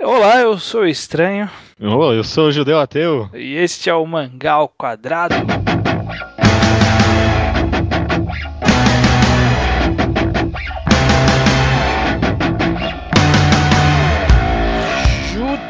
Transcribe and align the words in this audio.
Olá, 0.00 0.40
eu 0.40 0.56
sou 0.58 0.82
o 0.82 0.86
Estranho. 0.86 1.50
Oh, 1.80 2.12
eu 2.12 2.22
sou 2.22 2.46
o 2.48 2.52
Judeu 2.52 2.78
Ateu. 2.78 3.28
E 3.34 3.56
este 3.56 3.90
é 3.90 3.94
o 3.94 4.06
Mangá 4.06 4.52
ao 4.52 4.68
Quadrado. 4.68 5.34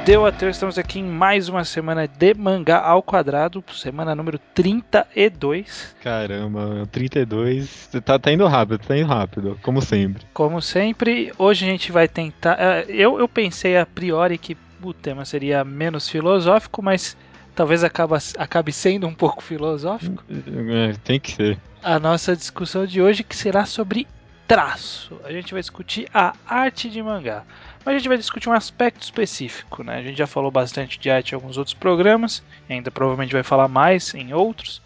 Judeu 0.09 0.25
Ateu, 0.25 0.49
estamos 0.49 0.79
aqui 0.79 1.01
em 1.01 1.05
mais 1.05 1.51
uma 1.51 1.65
semana 1.67 2.09
de 2.09 2.33
Mangá 2.33 2.81
ao 2.81 3.03
Quadrado, 3.03 3.63
semana 3.75 4.15
número 4.15 4.39
32. 4.55 5.95
Caramba, 6.03 6.89
32. 6.91 7.91
Tá, 8.03 8.19
tá 8.19 8.33
indo 8.33 8.47
rápido, 8.47 8.79
tá 8.79 8.97
indo 8.97 9.07
rápido, 9.07 9.59
como 9.61 9.83
sempre. 9.83 10.25
Como 10.33 10.63
sempre, 10.63 11.31
hoje 11.37 11.67
a 11.67 11.69
gente 11.69 11.93
vai 11.93 12.09
tentar. 12.09 12.57
eh, 12.59 12.87
Eu, 12.89 13.19
eu 13.19 13.29
pensei 13.29 13.77
a 13.77 13.85
priori 13.85 14.39
que 14.39 14.57
o 14.83 14.95
tema 14.95 15.27
seria 15.27 15.63
menos 15.63 16.09
filosófico, 16.09 16.83
mas 16.83 17.15
talvez 17.55 17.85
acaba, 17.85 18.17
acabe 18.39 18.73
sendo 18.73 19.07
um 19.07 19.15
pouco 19.15 19.43
filosófico. 19.43 20.25
É, 20.31 20.95
tem 21.05 21.21
que 21.21 21.33
ser. 21.33 21.59
A 21.83 21.99
nossa 21.99 22.35
discussão 22.35 22.87
de 22.87 23.03
hoje 23.03 23.23
que 23.23 23.37
será 23.37 23.67
sobre 23.67 24.07
traço. 24.47 25.21
A 25.23 25.31
gente 25.31 25.53
vai 25.53 25.61
discutir 25.61 26.09
a 26.15 26.33
arte 26.47 26.89
de 26.89 27.03
mangá. 27.03 27.45
Mas 27.85 27.95
a 27.95 27.99
gente 27.99 28.09
vai 28.09 28.19
discutir 28.19 28.49
um 28.49 28.53
aspecto 28.53 29.03
específico, 29.03 29.83
né? 29.83 29.99
A 29.99 30.03
gente 30.03 30.19
já 30.19 30.27
falou 30.27 30.51
bastante 30.51 30.99
de 30.99 31.11
arte 31.11 31.33
em 31.33 31.35
alguns 31.35 31.57
outros 31.57 31.75
programas, 31.75 32.43
e 32.69 32.75
ainda 32.75 32.91
provavelmente 32.91 33.33
vai 33.33 33.43
falar 33.43 33.69
mais 33.69 34.15
em 34.15 34.33
outros. 34.33 34.83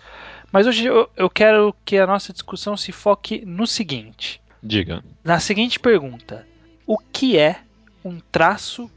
Mas 0.52 0.66
hoje 0.66 0.84
eu, 0.84 1.09
eu 1.16 1.30
quero 1.30 1.74
que 1.84 1.97
a 1.97 2.06
nossa 2.06 2.33
discussão 2.33 2.77
se 2.77 2.92
foque 2.92 3.45
no 3.47 3.66
seguinte: 3.66 4.41
Diga. 4.62 5.02
na 5.24 5.41
seguinte 5.41 5.80
pergunta: 5.80 6.47
O 6.86 6.98
que 6.98 7.38
é 7.38 7.60
um 8.05 8.20
traço 8.30 8.91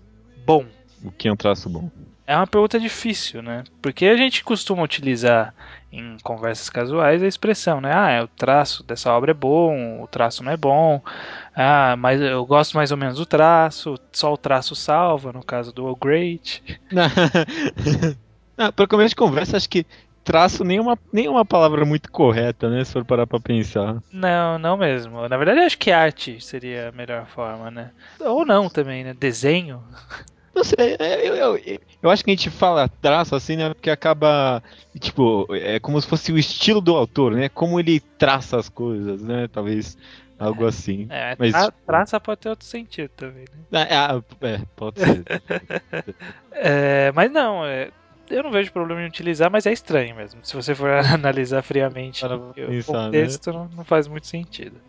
bom? 0.46 0.66
O 1.04 1.12
que 1.12 1.28
é 1.28 1.32
um 1.32 1.38
traço 1.38 1.70
bom? 1.70 1.90
É 2.28 2.36
uma 2.36 2.48
pergunta 2.48 2.80
difícil, 2.80 3.44
né? 3.44 3.64
Porque 3.82 4.08
a 4.08 4.18
gente 4.18 4.44
costuma 4.44 4.82
utilizar 4.82 5.54
em 5.92 6.18
conversas 6.24 6.70
casuais 6.70 7.22
a 7.22 7.28
expressão, 7.28 7.80
né? 7.80 7.92
Ah, 7.94 8.24
o 8.24 8.28
traço 8.28 8.84
dessa 8.84 9.14
obra 9.14 9.30
é 9.30 9.34
bom, 9.34 10.02
o 10.02 10.08
traço 10.08 10.44
não 10.44 10.52
é 10.52 10.58
bom. 10.58 11.02
Ah, 11.56 11.96
mas 11.98 12.20
eu 12.20 12.46
gosto 12.46 12.76
mais 12.76 12.92
ou 12.92 12.98
menos 12.98 13.18
do 13.18 13.26
traço, 13.26 13.96
só 14.12 14.34
o 14.34 14.38
traço 14.38 14.76
salva, 14.76 15.32
no 15.32 15.44
caso 15.44 15.72
do 15.72 15.86
O 15.86 15.96
Great. 15.96 16.62
ah, 18.58 18.72
para 18.72 18.88
começo 18.88 19.10
de 19.10 19.16
conversa, 19.16 19.56
acho 19.56 19.70
que 19.70 19.86
traço 20.26 20.66
nem 20.66 20.80
uma, 20.80 21.00
nem 21.14 21.30
uma 21.30 21.46
palavra 21.46 21.86
muito 21.86 22.12
correta, 22.12 22.70
né? 22.70 22.84
Se 22.84 22.92
for 22.92 23.06
parar 23.06 23.26
pra 23.26 23.40
pensar. 23.40 24.02
Não, 24.12 24.58
não 24.58 24.76
mesmo. 24.76 25.30
Na 25.30 25.38
verdade, 25.38 25.60
eu 25.60 25.66
acho 25.66 25.78
que 25.78 25.92
arte 25.92 26.44
seria 26.44 26.90
a 26.90 26.92
melhor 26.92 27.26
forma, 27.28 27.72
né? 27.72 27.92
Ou 28.20 28.46
não 28.46 28.68
também, 28.68 29.04
né? 29.04 29.14
Desenho. 29.14 29.82
Não 30.56 30.64
sei, 30.64 30.96
é, 30.98 31.28
eu, 31.28 31.36
eu, 31.36 31.80
eu 32.02 32.10
acho 32.10 32.24
que 32.24 32.32
a 32.32 32.34
gente 32.34 32.50
fala 32.50 32.88
traço 32.88 33.36
assim, 33.36 33.58
né? 33.58 33.74
Porque 33.74 33.90
acaba, 33.90 34.64
tipo, 35.02 35.46
é 35.54 35.82
como 35.82 36.00
se 36.02 36.08
fosse 36.08 36.32
o 36.32 36.38
estilo 36.38 36.80
do 36.80 36.96
autor, 36.96 37.34
né? 37.34 37.50
Como 37.50 37.78
ele 37.78 38.00
traça 38.00 38.56
as 38.56 38.70
coisas, 38.70 39.22
né? 39.22 39.50
Talvez 39.52 39.98
algo 40.40 40.66
assim. 40.66 41.08
É, 41.10 41.36
Mas, 41.38 41.52
tra- 41.52 41.72
traça 41.86 42.20
pode 42.20 42.42
ter 42.42 42.50
outro 42.50 42.66
sentido 42.66 43.10
também, 43.16 43.46
né? 43.72 43.88
É, 43.90 43.96
ah, 43.96 44.22
é, 44.42 44.60
pode 44.76 45.00
ser. 45.00 45.24
É, 46.52 47.12
mas 47.12 47.30
não, 47.32 47.66
é, 47.66 47.92
eu 48.30 48.44
não 48.44 48.52
vejo 48.52 48.72
problema 48.72 49.02
em 49.02 49.08
utilizar, 49.08 49.52
mas 49.52 49.66
é 49.66 49.74
estranho 49.74 50.16
mesmo. 50.16 50.44
Se 50.44 50.56
você 50.56 50.74
for 50.74 50.90
analisar 51.14 51.62
friamente 51.62 52.22
Para 52.22 52.38
o 52.38 52.54
pensar, 52.54 52.94
contexto, 52.94 53.52
não, 53.54 53.68
não 53.70 53.84
faz 53.84 54.08
muito 54.08 54.28
sentido. 54.28 54.80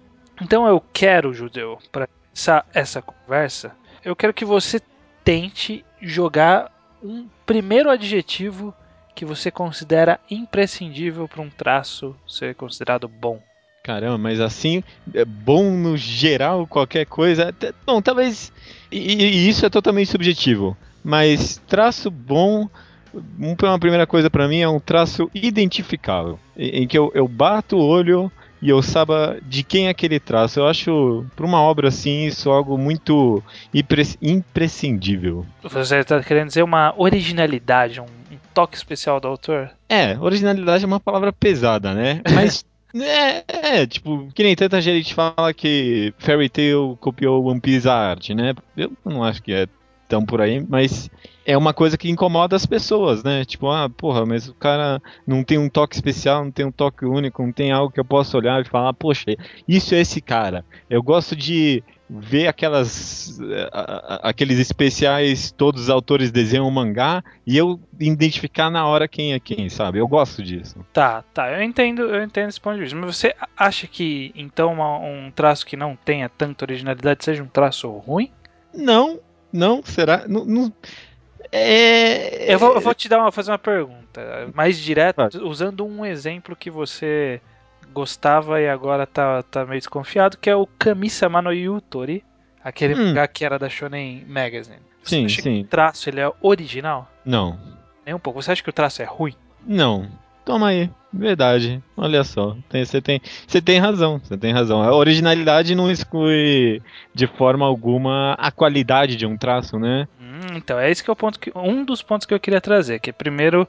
Então 0.40 0.66
eu 0.66 0.80
quero, 0.92 1.32
Judeu, 1.32 1.78
para 1.90 2.06
começar 2.06 2.66
essa 2.72 3.02
conversa, 3.02 3.74
eu 4.04 4.14
quero 4.14 4.34
que 4.34 4.44
você 4.44 4.80
tente 5.24 5.84
jogar 6.00 6.70
um 7.02 7.26
primeiro 7.44 7.90
adjetivo 7.90 8.74
que 9.14 9.24
você 9.24 9.50
considera 9.50 10.20
imprescindível 10.30 11.26
para 11.26 11.40
um 11.40 11.48
traço 11.50 12.14
ser 12.28 12.54
considerado 12.54 13.08
bom. 13.08 13.42
Caramba, 13.86 14.18
mas 14.18 14.40
assim, 14.40 14.82
é 15.14 15.24
bom 15.24 15.70
no 15.70 15.96
geral, 15.96 16.66
qualquer 16.66 17.06
coisa. 17.06 17.54
Bom, 17.86 18.02
talvez. 18.02 18.52
E, 18.90 18.98
e 18.98 19.48
isso 19.48 19.64
é 19.64 19.70
totalmente 19.70 20.10
subjetivo. 20.10 20.76
Mas 21.04 21.62
traço 21.68 22.10
bom, 22.10 22.68
um- 23.14 23.54
uma 23.62 23.78
primeira 23.78 24.04
coisa 24.04 24.28
pra 24.28 24.48
mim 24.48 24.58
é 24.58 24.68
um 24.68 24.80
traço 24.80 25.30
identificável. 25.32 26.36
Em, 26.56 26.82
em 26.82 26.86
que 26.88 26.98
eu, 26.98 27.12
eu 27.14 27.28
bato 27.28 27.76
o 27.76 27.86
olho 27.86 28.28
e 28.60 28.68
eu 28.70 28.82
saiba 28.82 29.38
de 29.46 29.62
quem 29.62 29.86
é 29.86 29.90
aquele 29.90 30.18
traço. 30.18 30.58
Eu 30.58 30.66
acho, 30.66 31.24
pra 31.36 31.46
uma 31.46 31.60
obra 31.60 31.86
assim, 31.86 32.26
isso 32.26 32.50
algo 32.50 32.76
muito 32.76 33.40
impre- 33.72 34.16
imprescindível. 34.20 35.46
Você 35.62 35.98
está 35.98 36.20
querendo 36.24 36.48
dizer 36.48 36.64
uma 36.64 36.92
originalidade, 36.96 38.00
um, 38.00 38.04
um 38.04 38.36
toque 38.52 38.76
especial 38.76 39.20
do 39.20 39.28
autor? 39.28 39.70
É, 39.88 40.18
originalidade 40.18 40.82
é 40.82 40.86
uma 40.88 40.98
palavra 40.98 41.32
pesada, 41.32 41.94
né? 41.94 42.20
Mas. 42.34 42.64
É, 43.02 43.44
é, 43.80 43.86
tipo, 43.86 44.28
que 44.34 44.42
nem 44.42 44.54
tanta 44.56 44.80
gente 44.80 45.14
fala 45.14 45.52
que 45.52 46.14
Fairy 46.18 46.48
Tail 46.48 46.96
copiou 47.00 47.44
One 47.44 47.60
Piece 47.60 47.88
arte, 47.88 48.34
né? 48.34 48.54
Eu 48.76 48.92
não 49.04 49.22
acho 49.22 49.42
que 49.42 49.52
é 49.52 49.66
tão 50.08 50.24
por 50.24 50.40
aí, 50.40 50.64
mas 50.68 51.10
é 51.44 51.56
uma 51.56 51.74
coisa 51.74 51.98
que 51.98 52.08
incomoda 52.08 52.56
as 52.56 52.64
pessoas, 52.64 53.22
né? 53.22 53.44
Tipo, 53.44 53.70
ah, 53.70 53.88
porra, 53.88 54.24
mas 54.24 54.48
o 54.48 54.54
cara 54.54 55.00
não 55.26 55.42
tem 55.42 55.58
um 55.58 55.68
toque 55.68 55.94
especial, 55.94 56.44
não 56.44 56.50
tem 56.50 56.64
um 56.64 56.72
toque 56.72 57.04
único, 57.04 57.42
não 57.42 57.52
tem 57.52 57.72
algo 57.72 57.92
que 57.92 58.00
eu 58.00 58.04
possa 58.04 58.36
olhar 58.36 58.60
e 58.60 58.68
falar, 58.68 58.92
poxa, 58.92 59.36
isso 59.66 59.94
é 59.94 60.00
esse 60.00 60.20
cara. 60.20 60.64
Eu 60.88 61.02
gosto 61.02 61.34
de 61.34 61.82
ver 62.08 62.46
aquelas 62.46 63.38
eh, 63.40 63.68
a- 63.72 63.80
a- 64.24 64.28
aqueles 64.30 64.58
especiais, 64.58 65.50
todos 65.50 65.82
os 65.82 65.90
autores 65.90 66.30
desenham 66.30 66.66
um 66.66 66.70
mangá 66.70 67.22
e 67.46 67.56
eu 67.56 67.80
identificar 67.98 68.70
na 68.70 68.86
hora 68.86 69.08
quem 69.08 69.32
é 69.34 69.40
quem, 69.40 69.68
sabe? 69.68 69.98
Eu 69.98 70.06
gosto 70.06 70.42
disso. 70.42 70.76
Tá, 70.92 71.22
tá, 71.34 71.50
eu 71.52 71.62
entendo, 71.62 72.02
eu 72.02 72.22
entendo 72.22 72.48
esse 72.48 72.60
ponto 72.60 72.76
de 72.76 72.82
vista. 72.82 72.96
Mas 72.96 73.16
você 73.16 73.34
acha 73.56 73.86
que 73.88 74.32
então 74.36 74.72
uma- 74.72 74.98
um 74.98 75.30
traço 75.32 75.66
que 75.66 75.76
não 75.76 75.96
tenha 75.96 76.28
tanta 76.28 76.64
originalidade 76.64 77.24
seja 77.24 77.42
um 77.42 77.48
traço 77.48 77.88
ruim? 77.90 78.30
Não, 78.72 79.18
não, 79.52 79.82
será? 79.84 80.24
Não, 80.28 80.44
não- 80.44 80.72
é... 81.52 82.52
Eu 82.52 82.58
vou, 82.58 82.74
eu 82.74 82.80
vou 82.80 82.94
te 82.94 83.08
dar 83.08 83.18
uma, 83.18 83.32
fazer 83.32 83.50
uma 83.50 83.58
pergunta 83.58 84.50
mais 84.54 84.78
direta, 84.78 85.28
usando 85.42 85.84
um 85.84 86.04
exemplo 86.04 86.56
que 86.56 86.70
você 86.70 87.40
gostava 87.96 88.60
e 88.60 88.68
agora 88.68 89.06
tá, 89.06 89.42
tá 89.44 89.64
meio 89.64 89.80
desconfiado, 89.80 90.36
que 90.36 90.50
é 90.50 90.54
o 90.54 90.66
Kami-sama 90.66 91.40
no 91.40 91.50
Yutori, 91.50 92.22
aquele 92.62 92.94
Hum. 92.94 93.06
mangá 93.08 93.26
que 93.26 93.42
era 93.42 93.58
da 93.58 93.70
Shonen 93.70 94.22
Magazine. 94.28 94.80
Você 95.02 95.14
Sim, 95.16 95.24
acha 95.24 95.36
que 95.36 95.42
sim. 95.42 95.60
o 95.62 95.64
traço 95.64 96.10
ele 96.10 96.20
é 96.20 96.30
original? 96.42 97.10
Não, 97.24 97.58
Nem 98.04 98.14
um 98.14 98.18
pouco. 98.18 98.40
Você 98.42 98.52
acha 98.52 98.62
que 98.62 98.68
o 98.70 98.72
traço 98.72 99.00
é 99.02 99.04
ruim? 99.06 99.34
não. 99.66 100.06
Toma 100.44 100.68
aí, 100.68 100.88
verdade. 101.12 101.82
Olha 101.96 102.22
só, 102.22 102.56
tem- 102.68 102.84
você 102.84 103.00
tem, 103.02 103.20
você 103.48 103.60
tem 103.60 103.80
razão, 103.80 104.20
você 104.22 104.36
tem 104.38 104.52
razão. 104.52 104.80
A 104.80 104.94
originalidade 104.94 105.74
não 105.74 105.90
exclui 105.90 106.80
de 107.12 107.26
forma 107.26 107.66
alguma 107.66 108.34
a 108.38 108.52
qualidade 108.52 109.16
de 109.16 109.26
um 109.26 109.36
traço, 109.36 109.76
né? 109.76 110.06
Hum, 110.20 110.54
então, 110.56 110.78
é 110.78 110.88
esse 110.88 111.02
que 111.02 111.10
é 111.10 111.12
o 111.12 111.16
ponto 111.16 111.40
que, 111.40 111.50
um 111.56 111.84
dos 111.84 112.00
pontos 112.00 112.26
que 112.28 112.32
eu 112.32 112.38
queria 112.38 112.60
trazer, 112.60 113.00
que 113.00 113.12
primeiro 113.12 113.66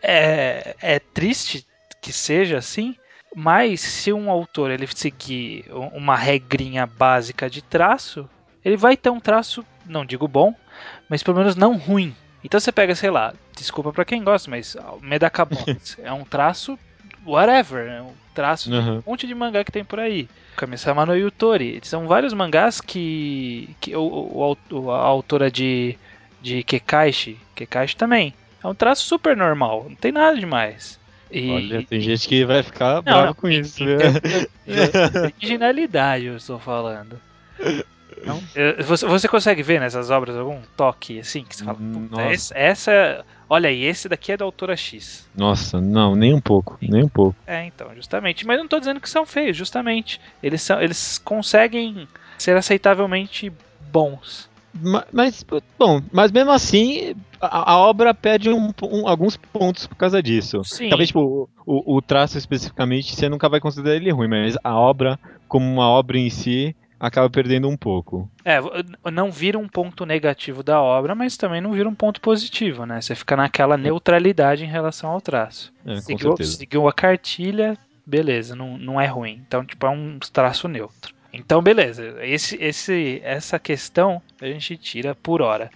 é, 0.00 0.76
é 0.80 0.98
triste 1.00 1.66
que 2.00 2.12
seja 2.12 2.58
assim, 2.58 2.94
mas 3.34 3.80
se 3.80 4.12
um 4.12 4.30
autor 4.30 4.70
ele 4.70 4.86
seguir 4.86 5.64
uma 5.92 6.16
regrinha 6.16 6.86
básica 6.86 7.48
de 7.48 7.62
traço, 7.62 8.28
ele 8.64 8.76
vai 8.76 8.96
ter 8.96 9.10
um 9.10 9.20
traço, 9.20 9.64
não 9.86 10.04
digo 10.04 10.26
bom, 10.28 10.54
mas 11.08 11.22
pelo 11.22 11.38
menos 11.38 11.56
não 11.56 11.76
ruim. 11.76 12.14
Então 12.44 12.58
você 12.58 12.72
pega, 12.72 12.94
sei 12.94 13.10
lá, 13.10 13.34
desculpa 13.56 13.92
pra 13.92 14.04
quem 14.04 14.24
gosta, 14.24 14.50
mas 14.50 14.76
ó, 14.76 14.96
o 14.96 15.00
Medakabot 15.04 15.76
é 16.02 16.12
um 16.12 16.24
traço 16.24 16.78
whatever, 17.24 17.86
é 17.88 18.02
um 18.02 18.12
traço 18.34 18.70
Uhum. 18.72 18.98
um 18.98 19.10
monte 19.10 19.26
de 19.26 19.34
mangá 19.34 19.64
que 19.64 19.72
tem 19.72 19.84
por 19.84 19.98
aí. 20.00 20.28
Kami-sama 20.56 21.04
no 21.06 21.16
Yutori. 21.16 21.80
São 21.82 22.06
vários 22.06 22.32
mangás 22.32 22.80
que, 22.80 23.74
que 23.80 23.94
o, 23.96 24.02
o, 24.02 24.56
o- 24.70 24.90
a 24.90 24.98
autora 24.98 25.50
de, 25.50 25.98
de 26.40 26.62
Kekaishi, 26.62 27.38
Kekaishi 27.54 27.96
também, 27.96 28.34
é 28.62 28.66
um 28.66 28.74
traço 28.74 29.04
super 29.04 29.36
normal, 29.36 29.86
não 29.88 29.96
tem 29.96 30.12
nada 30.12 30.36
demais. 30.38 30.99
E, 31.30 31.50
Olha, 31.50 31.82
tem 31.86 32.00
gente 32.00 32.26
que 32.26 32.44
vai 32.44 32.62
ficar 32.62 32.96
não, 32.96 33.02
brava 33.02 33.26
não, 33.26 33.34
com 33.34 33.48
isso. 33.48 33.84
de 33.84 35.20
originalidade 35.24 36.24
eu 36.26 36.36
estou 36.36 36.58
falando. 36.58 37.20
Não? 38.24 38.42
Você, 38.84 39.06
você 39.06 39.28
consegue 39.28 39.62
ver 39.62 39.80
nessas 39.80 40.10
obras 40.10 40.36
algum 40.36 40.60
toque 40.76 41.20
assim 41.20 41.42
que 41.44 41.56
você 41.56 41.64
fala, 41.64 41.78
Hum, 41.80 42.08
"Puta, 42.08 42.22
nossa. 42.22 42.32
esse- 42.34 42.52
essa, 42.54 43.24
olha 43.48 43.68
aí, 43.70 43.82
esse 43.84 44.08
daqui 44.08 44.32
é 44.32 44.36
da 44.36 44.44
autora 44.44 44.76
X. 44.76 45.26
Nossa, 45.34 45.80
não, 45.80 46.14
nem 46.14 46.34
um 46.34 46.40
pouco, 46.40 46.76
nem 46.82 47.04
um 47.04 47.08
pouco. 47.08 47.36
É, 47.46 47.64
então, 47.64 47.94
justamente. 47.94 48.44
Mas 48.46 48.58
não 48.58 48.68
tô 48.68 48.78
dizendo 48.78 49.00
que 49.00 49.08
são 49.08 49.24
feios, 49.24 49.56
justamente. 49.56 50.20
Eles, 50.42 50.60
são, 50.60 50.82
eles 50.82 51.16
conseguem 51.18 52.06
ser 52.36 52.56
aceitavelmente 52.56 53.50
bons. 53.90 54.49
Ma- 54.74 55.04
Mas, 55.12 55.44
bom, 55.78 56.00
mas 56.12 56.30
mesmo 56.30 56.50
assim, 56.52 57.14
a, 57.40 57.72
a 57.72 57.78
obra 57.78 58.14
perde 58.14 58.50
um- 58.50 58.72
um- 58.82 59.08
alguns 59.08 59.36
pontos 59.36 59.86
por 59.86 59.96
causa 59.96 60.22
disso. 60.22 60.62
Sim. 60.64 60.88
Talvez, 60.88 61.08
tipo, 61.08 61.48
o, 61.66 61.96
o 61.96 62.02
traço 62.02 62.38
especificamente, 62.38 63.14
você 63.16 63.28
nunca 63.28 63.48
vai 63.48 63.60
considerar 63.60 63.96
ele 63.96 64.10
ruim, 64.12 64.28
mas 64.28 64.56
a 64.62 64.74
obra, 64.78 65.18
como 65.48 65.66
uma 65.66 65.88
obra 65.88 66.18
em 66.18 66.30
si, 66.30 66.74
acaba 66.98 67.28
perdendo 67.28 67.68
um 67.68 67.76
pouco. 67.76 68.30
É, 68.44 68.58
não 69.10 69.30
vira 69.30 69.58
um 69.58 69.66
ponto 69.68 70.04
negativo 70.06 70.62
da 70.62 70.80
obra, 70.80 71.14
mas 71.14 71.36
também 71.36 71.60
não 71.60 71.72
vira 71.72 71.88
um 71.88 71.94
ponto 71.94 72.20
positivo, 72.20 72.84
né? 72.86 73.00
Você 73.00 73.14
fica 73.14 73.36
naquela 73.36 73.76
neutralidade 73.76 74.64
em 74.64 74.68
relação 74.68 75.10
ao 75.10 75.20
traço. 75.20 75.72
É, 75.84 75.96
seguiu, 76.00 76.36
seguiu 76.46 76.88
a 76.88 76.92
cartilha, 76.92 77.76
beleza, 78.06 78.54
não, 78.54 78.76
não 78.78 79.00
é 79.00 79.06
ruim. 79.06 79.40
Então, 79.46 79.64
tipo, 79.64 79.84
é 79.86 79.90
um 79.90 80.18
traço 80.32 80.68
neutro. 80.68 81.14
Então, 81.32 81.62
beleza. 81.62 82.16
Esse, 82.24 82.56
esse, 82.62 83.20
essa 83.24 83.58
questão 83.58 84.20
a 84.40 84.46
gente 84.46 84.76
tira 84.76 85.14
por 85.14 85.40
hora. 85.40 85.70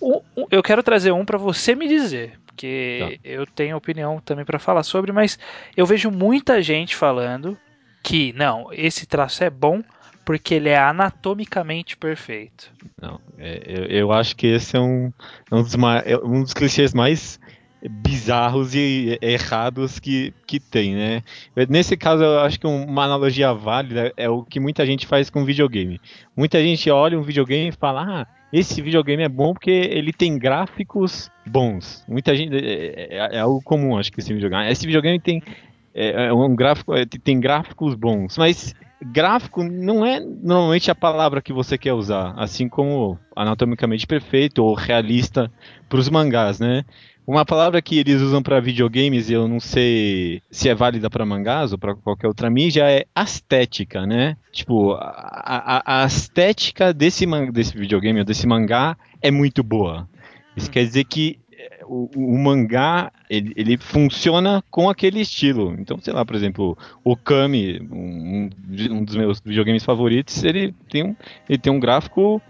O, 0.00 0.22
o, 0.34 0.46
eu 0.50 0.62
quero 0.62 0.82
trazer 0.82 1.12
um 1.12 1.24
para 1.24 1.38
você 1.38 1.74
me 1.74 1.86
dizer, 1.86 2.38
porque 2.46 3.18
tá. 3.22 3.28
eu 3.28 3.46
tenho 3.46 3.76
opinião 3.76 4.20
também 4.20 4.44
para 4.44 4.58
falar 4.58 4.82
sobre, 4.82 5.12
mas 5.12 5.38
eu 5.76 5.84
vejo 5.84 6.10
muita 6.10 6.62
gente 6.62 6.96
falando 6.96 7.58
que 8.02 8.32
não, 8.34 8.68
esse 8.72 9.06
traço 9.06 9.42
é 9.44 9.50
bom 9.50 9.82
porque 10.24 10.54
ele 10.54 10.70
é 10.70 10.78
anatomicamente 10.78 11.96
perfeito. 11.96 12.72
Não, 13.00 13.20
é, 13.38 13.62
eu, 13.66 13.84
eu, 13.84 14.12
acho 14.12 14.34
que 14.34 14.46
esse 14.46 14.76
é 14.76 14.80
um, 14.80 15.12
é 15.50 15.54
um, 15.54 15.62
dos, 15.62 15.74
é 16.04 16.16
um 16.16 16.42
dos 16.42 16.54
clichês 16.54 16.94
mais 16.94 17.38
bizarros 17.88 18.74
e 18.74 19.18
errados 19.20 19.98
que, 19.98 20.32
que 20.46 20.58
tem, 20.58 20.94
né? 20.94 21.22
Nesse 21.68 21.96
caso, 21.96 22.22
eu 22.22 22.40
acho 22.40 22.58
que 22.58 22.66
uma 22.66 23.04
analogia 23.04 23.52
válida 23.52 24.12
é 24.16 24.28
o 24.28 24.42
que 24.42 24.58
muita 24.58 24.86
gente 24.86 25.06
faz 25.06 25.28
com 25.28 25.44
videogame. 25.44 26.00
Muita 26.36 26.62
gente 26.62 26.90
olha 26.90 27.18
um 27.18 27.22
videogame 27.22 27.68
e 27.68 27.72
fala, 27.72 28.22
ah, 28.22 28.26
esse 28.52 28.80
videogame 28.80 29.22
é 29.22 29.28
bom 29.28 29.52
porque 29.52 29.70
ele 29.70 30.12
tem 30.12 30.38
gráficos 30.38 31.30
bons. 31.46 32.04
Muita 32.08 32.34
gente. 32.34 32.54
É, 32.56 33.08
é, 33.10 33.36
é 33.36 33.40
algo 33.40 33.60
comum, 33.62 33.98
acho 33.98 34.12
que 34.12 34.20
esse 34.20 34.32
videogame. 34.32 34.70
Esse 34.70 34.86
videogame 34.86 35.20
tem. 35.20 35.42
É, 35.92 36.26
é 36.26 36.32
um 36.32 36.54
gráfico, 36.56 36.94
é, 36.94 37.04
tem 37.04 37.38
gráficos 37.38 37.94
bons. 37.94 38.38
Mas 38.38 38.74
gráfico 39.04 39.62
não 39.62 40.04
é 40.06 40.20
normalmente 40.20 40.90
a 40.90 40.94
palavra 40.94 41.42
que 41.42 41.52
você 41.52 41.76
quer 41.76 41.92
usar, 41.92 42.32
assim 42.36 42.68
como 42.68 43.18
anatomicamente 43.36 44.06
perfeito 44.06 44.64
ou 44.64 44.74
realista 44.74 45.50
para 45.88 45.98
os 45.98 46.08
mangás, 46.08 46.58
né? 46.58 46.84
Uma 47.26 47.44
palavra 47.46 47.80
que 47.80 47.98
eles 47.98 48.20
usam 48.20 48.42
para 48.42 48.60
videogames, 48.60 49.30
e 49.30 49.32
eu 49.32 49.48
não 49.48 49.58
sei 49.58 50.42
se 50.50 50.68
é 50.68 50.74
válida 50.74 51.08
para 51.08 51.24
mangás 51.24 51.72
ou 51.72 51.78
para 51.78 51.94
qualquer 51.94 52.26
outra 52.26 52.50
mídia, 52.50 52.84
é 52.90 53.06
estética, 53.16 54.06
né? 54.06 54.36
Tipo, 54.52 54.92
a, 54.92 55.82
a, 55.86 56.02
a 56.02 56.06
estética 56.06 56.92
desse, 56.92 57.24
desse 57.50 57.78
videogame 57.78 58.18
ou 58.18 58.26
desse 58.26 58.46
mangá 58.46 58.94
é 59.22 59.30
muito 59.30 59.62
boa. 59.62 60.06
Isso 60.54 60.70
quer 60.70 60.84
dizer 60.84 61.04
que 61.04 61.38
é, 61.50 61.80
o, 61.86 62.10
o, 62.14 62.38
mangá 62.38 63.10
ele, 63.30 63.54
ele, 63.56 63.78
funciona 63.78 64.62
com 64.70 64.90
aquele 64.90 65.22
estilo. 65.22 65.74
Então, 65.78 65.98
sei 65.98 66.12
lá, 66.12 66.26
por 66.26 66.36
exemplo, 66.36 66.76
o 67.02 67.16
Kami, 67.16 67.80
um, 67.90 68.50
um 68.90 69.02
dos 69.02 69.16
meus 69.16 69.40
videogames 69.40 69.82
favoritos, 69.82 70.44
ele 70.44 70.74
tem 70.90 71.02
um, 71.02 71.16
ele 71.48 71.58
tem 71.58 71.72
um 71.72 71.80
gráfico, 71.80 72.42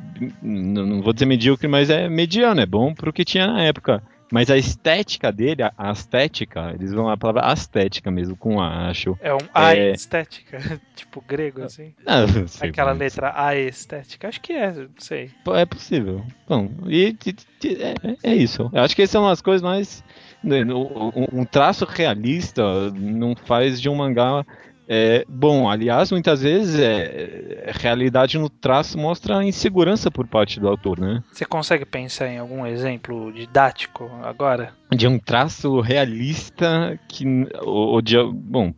não, 0.42 0.84
não 0.84 1.00
vou 1.00 1.12
dizer 1.12 1.26
medíocre, 1.26 1.68
mas 1.68 1.90
é 1.90 2.08
mediano, 2.08 2.60
é 2.60 2.66
bom 2.66 2.92
pro 2.92 3.12
que 3.12 3.24
tinha 3.24 3.46
na 3.46 3.62
época. 3.62 4.02
Mas 4.32 4.50
a 4.50 4.56
estética 4.56 5.30
dele, 5.30 5.62
a, 5.62 5.92
estética, 5.92 6.72
eles 6.74 6.92
vão 6.92 7.08
a 7.08 7.16
palavra 7.16 7.52
estética 7.52 8.10
mesmo, 8.10 8.36
com 8.36 8.60
A, 8.60 8.88
acho. 8.88 9.16
É 9.20 9.32
um 9.34 9.38
A 9.52 9.74
é... 9.74 9.92
estética, 9.92 10.58
tipo 10.96 11.22
grego, 11.26 11.62
assim. 11.62 11.94
Não, 12.06 12.26
não 12.26 12.48
sei 12.48 12.70
Aquela 12.70 12.92
letra 12.92 13.32
A 13.34 13.54
estética, 13.56 14.28
acho 14.28 14.40
que 14.40 14.52
é, 14.52 14.72
não 14.72 14.88
sei. 14.98 15.30
É 15.54 15.64
possível. 15.64 16.24
Bom, 16.48 16.70
e, 16.86 17.16
é, 17.64 18.30
é, 18.30 18.34
isso. 18.34 18.70
Eu 18.72 18.82
acho 18.82 18.96
que 18.96 19.06
são 19.06 19.28
as 19.28 19.40
coisas 19.40 19.62
mais. 19.62 20.02
Né, 20.42 20.62
um 21.32 21.44
traço 21.46 21.86
realista 21.86 22.90
não 22.90 23.34
faz 23.34 23.80
de 23.80 23.88
um 23.88 23.94
mangá 23.94 24.44
é, 24.86 25.24
bom, 25.28 25.68
aliás, 25.68 26.12
muitas 26.12 26.42
vezes 26.42 26.78
é, 26.78 27.72
realidade 27.74 28.38
no 28.38 28.50
traço 28.50 28.98
mostra 28.98 29.42
insegurança 29.42 30.10
por 30.10 30.26
parte 30.26 30.60
do 30.60 30.68
autor, 30.68 31.00
né? 31.00 31.22
Você 31.32 31.44
consegue 31.44 31.84
pensar 31.84 32.28
em 32.28 32.38
algum 32.38 32.66
exemplo 32.66 33.32
didático 33.32 34.10
agora? 34.22 34.72
De 34.90 35.08
um 35.08 35.18
traço 35.18 35.80
realista 35.80 36.98
que. 37.08 37.24
Ou, 37.62 38.02
de. 38.02 38.16
Bom. 38.32 38.74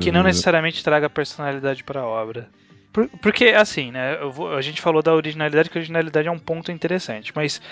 Que 0.00 0.10
não 0.10 0.22
necessariamente 0.22 0.82
traga 0.82 1.08
personalidade 1.08 1.84
para 1.84 2.00
a 2.00 2.06
obra. 2.06 2.48
Por, 2.92 3.08
porque, 3.22 3.46
assim, 3.46 3.92
né? 3.92 4.16
Vou, 4.32 4.52
a 4.52 4.60
gente 4.60 4.80
falou 4.80 5.02
da 5.02 5.14
originalidade, 5.14 5.70
que 5.70 5.78
a 5.78 5.80
originalidade 5.80 6.26
é 6.26 6.30
um 6.30 6.38
ponto 6.38 6.72
interessante, 6.72 7.32
mas 7.34 7.62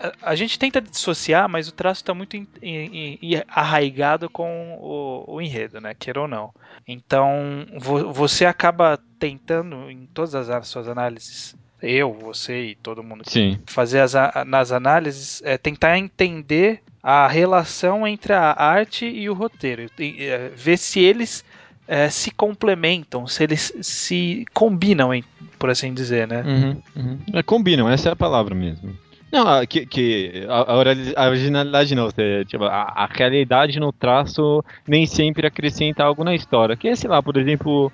a, 0.00 0.30
a 0.30 0.34
gente 0.34 0.58
tenta 0.58 0.80
dissociar, 0.80 1.48
mas 1.48 1.68
o 1.68 1.72
traço 1.72 2.02
está 2.02 2.14
muito 2.14 2.36
in, 2.36 2.46
in, 2.62 3.18
in, 3.22 3.42
arraigado 3.48 4.28
com 4.28 4.78
o, 4.80 5.34
o, 5.34 5.40
enredo, 5.40 5.80
né? 5.80 5.94
Queira 5.94 6.22
ou 6.22 6.28
não. 6.28 6.52
Então, 6.86 7.66
vo, 7.78 8.12
você 8.12 8.44
acaba 8.44 8.98
tentando, 9.18 9.90
em 9.90 10.06
todas 10.06 10.34
as 10.34 10.68
suas 10.68 10.88
análises, 10.88 11.56
eu, 11.82 12.12
você 12.12 12.68
e 12.68 12.74
todo 12.76 13.02
mundo 13.02 13.22
Sim. 13.26 13.58
fazer 13.66 14.00
as, 14.00 14.14
nas 14.46 14.72
análises, 14.72 15.42
é 15.44 15.58
tentar 15.58 15.98
entender 15.98 16.82
a 17.02 17.28
relação 17.28 18.06
entre 18.06 18.32
a 18.32 18.52
arte 18.52 19.04
e 19.04 19.28
o 19.28 19.34
roteiro, 19.34 19.90
e, 19.98 20.24
é, 20.24 20.48
ver 20.48 20.78
se 20.78 21.00
eles 21.00 21.44
é, 21.86 22.08
se 22.08 22.30
complementam, 22.30 23.26
se 23.26 23.42
eles 23.42 23.72
se 23.82 24.46
combinam, 24.54 25.10
por 25.58 25.70
assim 25.70 25.92
dizer, 25.92 26.26
né? 26.26 26.42
Uhum, 26.42 26.82
uhum. 26.96 27.18
É, 27.32 27.42
combinam, 27.42 27.88
essa 27.90 28.08
é 28.08 28.12
a 28.12 28.16
palavra 28.16 28.54
mesmo. 28.54 28.96
Não, 29.34 29.66
que, 29.66 29.84
que 29.84 30.46
a, 30.48 31.24
a, 31.24 31.26
originalidade 31.26 31.92
não, 31.96 32.04
você, 32.04 32.44
tipo, 32.44 32.62
a, 32.62 32.82
a, 32.82 33.06
realidade 33.06 33.80
no 33.80 33.92
traço 33.92 34.64
nem 34.86 35.06
sempre 35.06 35.44
acrescenta 35.44 36.04
algo 36.04 36.22
na 36.22 36.36
história. 36.36 36.76
Que 36.76 36.86
é, 36.86 36.94
sei 36.94 37.10
lá, 37.10 37.20
por 37.20 37.36
exemplo, 37.36 37.90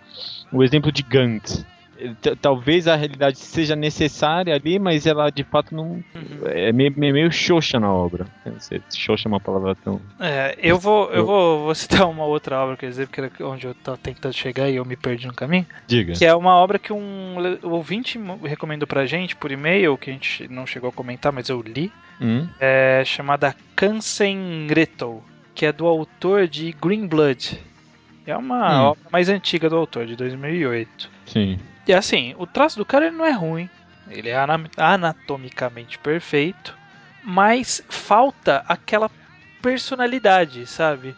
o 0.52 0.62
exemplo 0.62 0.92
de 0.92 1.02
Gantz 1.02 1.64
talvez 2.40 2.86
a 2.88 2.96
realidade 2.96 3.38
seja 3.38 3.76
necessária 3.76 4.54
ali, 4.54 4.78
mas 4.78 5.06
ela 5.06 5.30
de 5.30 5.44
fato 5.44 5.74
não. 5.74 6.02
Uhum. 6.14 6.40
É 6.46 6.72
meio, 6.72 6.92
meio 6.96 7.32
xoxa 7.32 7.78
na 7.78 7.92
obra. 7.92 8.26
Xoxa 8.94 9.28
é 9.28 9.30
uma 9.30 9.40
palavra 9.40 9.74
tão. 9.74 10.00
É, 10.18 10.56
eu 10.62 10.78
vou, 10.78 11.10
eu 11.10 11.26
vou, 11.26 11.64
vou 11.64 11.74
citar 11.74 12.08
uma 12.08 12.24
outra 12.24 12.58
obra, 12.58 12.76
quer 12.76 12.88
dizer, 12.88 13.06
porque 13.06 13.20
era 13.20 13.30
onde 13.40 13.66
eu 13.66 13.74
tô 13.74 13.96
tentando 13.96 14.34
chegar 14.34 14.68
e 14.68 14.76
eu 14.76 14.84
me 14.84 14.96
perdi 14.96 15.26
no 15.26 15.34
caminho. 15.34 15.66
Diga. 15.86 16.14
Que 16.14 16.24
é 16.24 16.34
uma 16.34 16.54
obra 16.54 16.78
que 16.78 16.92
um 16.92 17.36
ouvinte 17.62 18.18
recomendou 18.44 18.86
pra 18.86 19.06
gente 19.06 19.36
por 19.36 19.50
e-mail, 19.50 19.96
que 19.96 20.10
a 20.10 20.12
gente 20.12 20.48
não 20.48 20.66
chegou 20.66 20.90
a 20.90 20.92
comentar, 20.92 21.32
mas 21.32 21.48
eu 21.48 21.60
li. 21.60 21.92
Hum. 22.20 22.46
É 22.60 23.02
chamada 23.04 23.56
Kansen 23.74 24.66
Gretel, 24.66 25.22
que 25.54 25.64
é 25.64 25.72
do 25.72 25.86
autor 25.86 26.46
de 26.46 26.72
Green 26.72 27.06
Blood. 27.06 27.58
É 28.26 28.36
uma 28.36 28.82
hum. 28.82 28.84
obra 28.90 29.02
mais 29.10 29.28
antiga 29.28 29.68
do 29.68 29.76
autor, 29.76 30.06
de 30.06 30.16
2008. 30.16 31.10
Sim. 31.26 31.58
E 31.86 31.92
assim, 31.92 32.34
o 32.38 32.46
traço 32.46 32.76
do 32.76 32.84
cara 32.84 33.10
não 33.10 33.24
é 33.24 33.32
ruim. 33.32 33.68
Ele 34.08 34.28
é 34.28 34.36
anatomicamente 34.76 35.98
perfeito. 35.98 36.76
Mas 37.22 37.82
falta 37.88 38.64
aquela 38.66 39.10
personalidade, 39.62 40.66
sabe? 40.66 41.14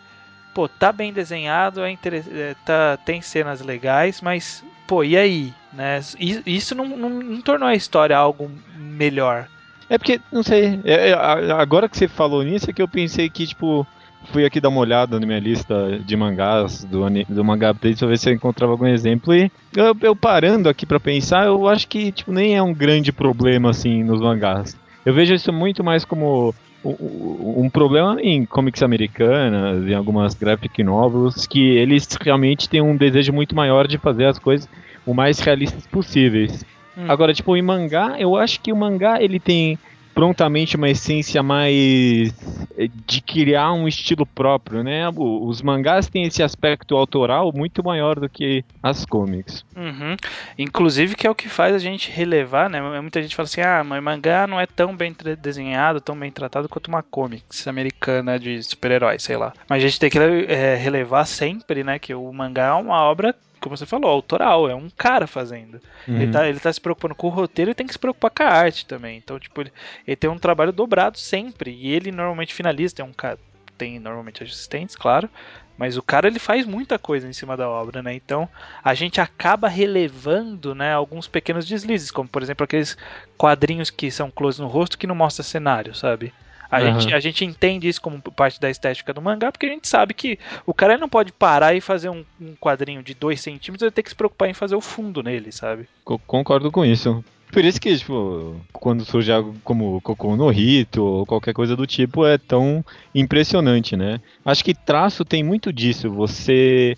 Pô, 0.55 0.69
tá 0.69 0.93
bem 0.93 1.13
desenhado, 1.13 1.83
é 1.83 1.91
inter... 1.91 2.25
É, 2.31 2.55
tá, 2.67 2.99
tem 3.05 3.23
cenas 3.23 3.61
legais, 3.61 4.21
mas, 4.21 4.65
pô, 4.87 5.03
e 5.03 5.17
aí? 5.17 5.55
Né? 5.73 6.01
Isso 6.47 6.75
não, 6.75 6.87
não, 6.87 7.09
não 7.09 7.41
tornou 7.41 7.69
a 7.69 7.75
história 7.75 8.17
algo 8.17 8.51
melhor. 8.77 9.49
É 9.89 9.97
porque, 9.97 10.21
não 10.31 10.43
sei, 10.43 10.81
é, 10.85 11.11
é, 11.11 11.13
agora 11.53 11.89
que 11.89 11.97
você 11.97 12.09
falou 12.09 12.43
nisso 12.43 12.69
é 12.69 12.73
que 12.73 12.83
eu 12.83 12.89
pensei 12.89 13.29
que, 13.31 13.47
tipo, 13.47 13.87
fui 14.27 14.45
aqui 14.45 14.61
dar 14.61 14.69
uma 14.69 14.81
olhada 14.81 15.19
na 15.19 15.27
minha 15.27 15.39
lista 15.39 15.99
de 16.05 16.17
mangás 16.17 16.85
do, 16.85 17.05
do 17.29 17.45
Manga 17.45 17.71
Update 17.71 17.99
pra 17.99 18.09
ver 18.09 18.19
se 18.19 18.29
eu 18.31 18.35
encontrava 18.35 18.73
algum 18.73 18.87
exemplo. 18.87 19.35
E 19.35 19.51
eu, 19.77 19.97
eu 20.01 20.17
parando 20.17 20.69
aqui 20.69 20.87
para 20.87 21.01
pensar, 21.01 21.47
eu 21.47 21.69
acho 21.69 21.89
que 21.89 22.13
tipo, 22.13 22.33
nem 22.33 22.57
é 22.57 22.63
um 22.63 22.73
grande 22.73 23.13
problema 23.13 23.71
assim 23.71 24.03
nos 24.03 24.21
mangás. 24.21 24.77
Eu 25.05 25.13
vejo 25.13 25.35
isso 25.35 25.53
muito 25.53 25.83
mais 25.83 26.05
como 26.05 26.55
um 26.85 27.71
problema 27.71 28.21
em 28.21 28.45
comics 28.45 28.83
americanas, 28.83 29.87
em 29.87 29.95
algumas 29.95 30.35
graphic 30.35 30.83
novels, 30.83 31.47
que 31.47 31.77
eles 31.77 32.09
realmente 32.21 32.69
têm 32.69 32.81
um 32.81 32.97
desejo 32.97 33.33
muito 33.33 33.55
maior 33.55 33.87
de 33.87 33.99
fazer 33.99 34.27
as 34.27 34.39
coisas 34.39 34.69
o 35.07 35.15
mais 35.15 35.39
realistas 35.39 35.87
possíveis. 35.87 36.65
Hum. 36.97 37.05
Agora, 37.09 37.33
tipo, 37.33 37.57
em 37.57 37.63
mangá, 37.63 38.17
eu 38.19 38.37
acho 38.37 38.61
que 38.61 38.73
o 38.73 38.77
mangá 38.77 39.23
ele 39.23 39.39
tem 39.39 39.79
prontamente 40.15 40.77
uma 40.77 40.91
essência 40.91 41.43
mais 41.43 42.33
eh, 42.77 42.89
de 43.07 43.21
criar 43.21 43.73
um 43.73 43.89
estilo 43.89 44.27
próprio, 44.27 44.83
né? 44.83 45.09
Os 45.17 45.63
mangás 45.63 46.09
têm 46.09 46.25
esse 46.25 46.43
aspecto 46.43 46.97
autoral 46.97 47.53
muito 47.55 47.83
maior 47.83 48.19
do 48.19 48.29
que 48.29 48.65
as 48.83 49.05
comics. 49.05 49.65
Uhum. 49.77 50.17
Inclusive 50.59 51.15
que 51.15 51.27
é 51.27 51.31
o 51.31 51.35
que 51.35 51.49
faz 51.49 51.75
a 51.75 51.79
gente 51.79 52.11
relevar, 52.11 52.69
né? 52.69 52.81
Muita 53.01 53.23
gente 53.23 53.35
fala 53.35 53.47
assim, 53.47 53.61
ah, 53.61 53.83
mas 53.85 54.03
mangá 54.03 54.47
não 54.47 54.61
é 54.61 54.67
tão 54.67 54.97
bem 54.97 55.15
desenhado, 55.41 56.01
tão 56.01 56.19
bem 56.19 56.31
tratado 56.31 56.69
quanto 56.69 56.89
uma 56.89 57.03
comics 57.03 57.67
americana 57.67 58.39
de 58.39 58.63
super-heróis, 58.63 59.23
sei 59.23 59.37
lá. 59.37 59.53
Mas 59.69 59.83
a 59.83 59.87
gente 59.87 59.99
tem 59.99 60.11
que 60.11 60.19
é, 60.19 60.75
relevar 60.77 61.25
sempre, 61.25 61.83
né, 61.83 61.99
que 61.99 62.15
o 62.15 62.33
mangá 62.33 62.67
é 62.67 62.73
uma 62.73 63.03
obra 63.03 63.35
como 63.63 63.77
você 63.77 63.87
falou, 63.87 64.11
autoral, 64.11 64.69
é 64.69 64.75
um 64.75 64.91
cara 64.91 65.27
fazendo. 65.27 65.81
Uhum. 66.07 66.21
Ele, 66.21 66.33
tá, 66.33 66.49
ele 66.49 66.61
tá 66.61 66.73
se 66.73 66.81
preocupando 66.81 67.15
com 67.15 67.29
o 67.29 67.31
roteiro 67.31 67.71
e 67.71 67.75
tem 67.75 67.87
que 67.87 67.93
se 67.93 67.99
preocupar 67.99 68.31
com 68.31 68.43
a 68.43 68.49
arte 68.49 68.85
também. 68.85 69.17
Então, 69.17 69.39
tipo, 69.39 69.61
ele, 69.61 69.73
ele 70.07 70.17
tem 70.17 70.29
um 70.29 70.39
trabalho 70.39 70.73
dobrado 70.73 71.19
sempre. 71.19 71.71
E 71.71 71.91
ele 71.91 72.11
normalmente 72.11 72.53
finaliza, 72.53 72.97
tem 72.97 73.05
um 73.05 73.13
cara 73.13 73.39
tem 73.79 73.99
normalmente 73.99 74.45
assistentes, 74.45 74.95
claro, 74.95 75.29
mas 75.77 75.97
o 75.97 76.03
cara 76.03 76.29
ele 76.29 76.39
faz 76.39 76.65
muita 76.65 77.01
coisa 77.01 77.27
em 77.27 77.33
cima 77.33 77.57
da 77.57 77.69
obra, 77.69 78.01
né? 78.01 78.15
Então 78.15 78.49
a 78.85 78.95
gente 78.95 79.21
acaba 79.21 79.67
relevando, 79.67 80.73
né, 80.73 80.93
alguns 80.93 81.27
pequenos 81.27 81.67
deslizes, 81.67 82.11
como 82.11 82.29
por 82.29 82.43
exemplo 82.43 82.63
aqueles 82.63 82.97
quadrinhos 83.37 83.91
que 83.91 84.09
são 84.11 84.31
close 84.31 84.61
no 84.61 84.69
rosto 84.69 84.97
que 84.97 85.07
não 85.07 85.15
mostra 85.17 85.43
cenário, 85.43 85.95
sabe? 85.95 86.33
A, 86.73 86.81
uhum. 86.81 87.01
gente, 87.01 87.15
a 87.15 87.21
gente 87.21 87.45
entende 87.45 87.87
isso 87.87 88.01
como 88.01 88.19
parte 88.19 88.59
da 88.59 88.71
estética 88.71 89.13
do 89.13 89.21
mangá, 89.21 89.53
porque 89.53 89.67
a 89.67 89.69
gente 89.69 89.87
sabe 89.87 90.15
que 90.15 90.39
o 90.65 90.73
cara 90.73 90.97
não 90.97 91.07
pode 91.07 91.31
parar 91.31 91.75
e 91.75 91.83
fazer 91.83 92.09
um, 92.09 92.25
um 92.41 92.55
quadrinho 92.59 93.03
de 93.03 93.13
2 93.13 93.39
centímetros, 93.39 93.83
ele 93.83 93.91
tem 93.91 94.03
que 94.03 94.09
se 94.09 94.17
preocupar 94.17 94.49
em 94.49 94.55
fazer 94.55 94.75
o 94.75 94.81
fundo 94.81 95.23
nele, 95.23 95.53
sabe? 95.53 95.87
Concordo 96.27 96.73
com 96.73 96.83
isso. 96.83 97.23
Por 97.53 97.63
isso 97.63 97.79
que, 97.79 97.95
tipo, 97.95 98.57
quando 98.73 99.05
surge 99.05 99.31
algo 99.31 99.55
como 99.63 100.01
Cocô 100.01 100.35
no 100.35 100.49
Rito 100.49 101.05
ou 101.05 101.27
qualquer 101.27 101.53
coisa 101.53 101.77
do 101.77 101.87
tipo, 101.87 102.25
é 102.25 102.39
tão 102.39 102.83
impressionante, 103.15 103.95
né? 103.95 104.23
Acho 104.43 104.65
que 104.65 104.73
traço 104.73 105.27
tem 105.27 105.43
muito 105.43 105.71
disso. 105.71 106.09
Você. 106.09 106.97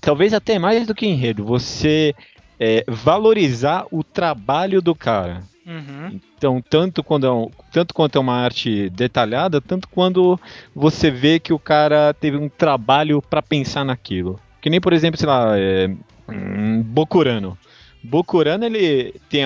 Talvez 0.00 0.32
até 0.32 0.60
mais 0.60 0.86
do 0.86 0.94
que 0.94 1.04
enredo, 1.04 1.44
você 1.44 2.14
é, 2.60 2.84
valorizar 2.86 3.86
o 3.90 4.04
trabalho 4.04 4.80
do 4.80 4.94
cara. 4.94 5.42
Uhum. 5.66 6.20
Então, 6.36 6.62
tanto, 6.62 7.02
quando 7.02 7.26
é 7.26 7.32
um, 7.32 7.50
tanto 7.72 7.92
quanto 7.92 8.16
é 8.16 8.20
uma 8.20 8.36
arte 8.36 8.88
detalhada, 8.90 9.60
tanto 9.60 9.88
quando 9.88 10.38
você 10.72 11.10
vê 11.10 11.40
que 11.40 11.52
o 11.52 11.58
cara 11.58 12.14
teve 12.14 12.36
um 12.36 12.48
trabalho 12.48 13.20
para 13.20 13.42
pensar 13.42 13.84
naquilo. 13.84 14.38
Que 14.60 14.70
nem, 14.70 14.80
por 14.80 14.92
exemplo, 14.92 15.18
sei 15.18 15.28
lá, 15.28 15.58
é, 15.58 15.90
um, 16.28 16.82
Bokurano. 16.82 17.58
Bokurano, 18.02 18.64
ele 18.64 19.14
tem, 19.28 19.42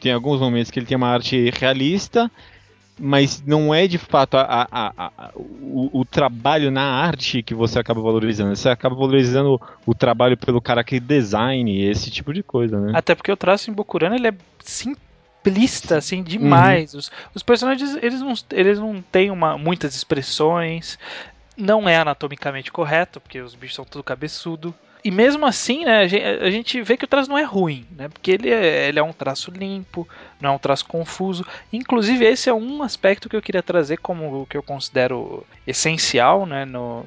tem 0.00 0.12
alguns 0.12 0.40
momentos 0.40 0.70
que 0.70 0.78
ele 0.78 0.86
tem 0.86 0.96
uma 0.96 1.08
arte 1.08 1.50
realista, 1.50 2.30
mas 2.98 3.42
não 3.46 3.74
é 3.74 3.86
de 3.86 3.98
fato 3.98 4.38
a, 4.38 4.66
a, 4.70 4.92
a, 4.96 5.30
o, 5.36 6.00
o, 6.00 6.04
trabalho 6.04 6.70
na 6.70 6.82
arte 6.82 7.42
que 7.42 7.54
você 7.54 7.78
acaba 7.78 8.00
valorizando. 8.00 8.56
Você 8.56 8.70
acaba 8.70 8.94
valorizando 8.94 9.54
o, 9.54 9.90
o 9.90 9.94
trabalho 9.94 10.36
pelo 10.38 10.62
cara 10.62 10.82
que 10.82 10.98
design, 10.98 11.82
esse 11.82 12.10
tipo 12.10 12.32
de 12.32 12.42
coisa, 12.42 12.80
né? 12.80 12.92
Até 12.94 13.14
porque 13.14 13.30
o 13.30 13.36
traço 13.36 13.70
em 13.70 13.74
Bokurano 13.74 14.16
ele 14.16 14.28
é 14.28 14.34
simplista, 15.38 15.96
assim, 15.96 16.22
demais. 16.22 16.92
Uhum. 16.92 17.00
Os, 17.00 17.12
os, 17.34 17.42
personagens, 17.42 17.96
eles 18.02 18.20
não, 18.20 18.34
eles 18.50 18.78
não 18.78 19.02
têm 19.02 19.30
uma, 19.30 19.56
muitas 19.56 19.94
expressões, 19.94 20.98
não 21.56 21.88
é 21.88 21.96
anatomicamente 21.96 22.70
correto, 22.70 23.20
porque 23.20 23.40
os 23.40 23.54
bichos 23.54 23.76
são 23.76 23.84
tudo 23.84 24.04
cabeçudo. 24.04 24.74
E 25.04 25.10
mesmo 25.10 25.46
assim, 25.46 25.84
né, 25.84 26.02
a 26.02 26.50
gente 26.50 26.82
vê 26.82 26.96
que 26.96 27.04
o 27.04 27.08
traço 27.08 27.30
não 27.30 27.38
é 27.38 27.44
ruim, 27.44 27.86
né? 27.96 28.08
Porque 28.08 28.32
ele 28.32 28.50
é, 28.50 28.88
ele 28.88 28.98
é 28.98 29.02
um 29.02 29.12
traço 29.12 29.50
limpo, 29.50 30.06
não 30.40 30.50
é 30.50 30.52
um 30.52 30.58
traço 30.58 30.84
confuso. 30.86 31.46
Inclusive, 31.72 32.24
esse 32.24 32.50
é 32.50 32.54
um 32.54 32.82
aspecto 32.82 33.28
que 33.28 33.36
eu 33.36 33.42
queria 33.42 33.62
trazer 33.62 33.98
como 33.98 34.42
o 34.42 34.46
que 34.46 34.56
eu 34.56 34.62
considero 34.62 35.46
essencial, 35.66 36.44
né, 36.44 36.66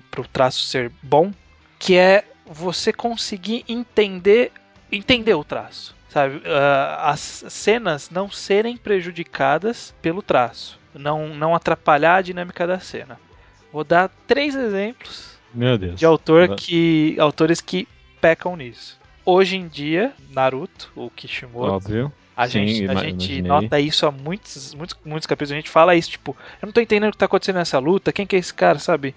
para 0.10 0.22
o 0.22 0.28
traço 0.28 0.64
ser 0.64 0.90
bom, 1.04 1.32
que 1.78 1.98
é 1.98 2.24
você 2.46 2.94
conseguir 2.94 3.66
entender, 3.68 4.52
entender 4.90 5.34
o 5.34 5.44
traço, 5.44 5.94
sabe? 6.12 6.38
Uh, 6.38 6.42
as 7.00 7.46
cenas 7.50 8.10
não 8.10 8.30
serem 8.30 8.76
prejudicadas 8.76 9.96
pelo 10.02 10.22
traço, 10.22 10.80
não, 10.94 11.30
não 11.30 11.56
atrapalhar 11.56 12.18
a 12.18 12.22
dinâmica 12.22 12.68
da 12.68 12.80
cena. 12.80 13.18
Vou 13.72 13.84
dar 13.84 14.10
três 14.28 14.54
exemplos. 14.54 15.40
De 15.96 16.06
autor 16.06 16.56
que, 16.56 17.16
autores 17.20 17.62
que 17.62 17.88
pecam 18.20 18.56
nisso. 18.56 19.00
Hoje 19.26 19.56
em 19.56 19.68
dia, 19.68 20.14
Naruto, 20.30 20.92
o 20.96 21.10
Kishimoto. 21.10 21.74
Óbvio. 21.74 22.12
A 22.36 22.48
Sim, 22.48 22.68
gente, 22.68 22.90
a 22.90 22.96
gente 22.96 23.42
nota 23.42 23.80
isso 23.80 24.06
há 24.06 24.12
muitos, 24.12 24.74
muitos, 24.74 24.98
muitos 25.06 25.28
capítulos. 25.28 25.52
A 25.52 25.56
gente 25.56 25.70
fala 25.70 25.96
isso, 25.96 26.10
tipo, 26.10 26.36
eu 26.62 26.66
não 26.66 26.74
tô 26.74 26.82
entendendo 26.82 27.10
o 27.10 27.12
que 27.12 27.18
tá 27.18 27.26
acontecendo 27.26 27.58
nessa 27.58 27.78
luta. 27.78 28.12
Quem 28.12 28.26
que 28.26 28.36
é 28.36 28.40
esse 28.40 28.54
cara, 28.54 28.80
sabe? 28.80 29.14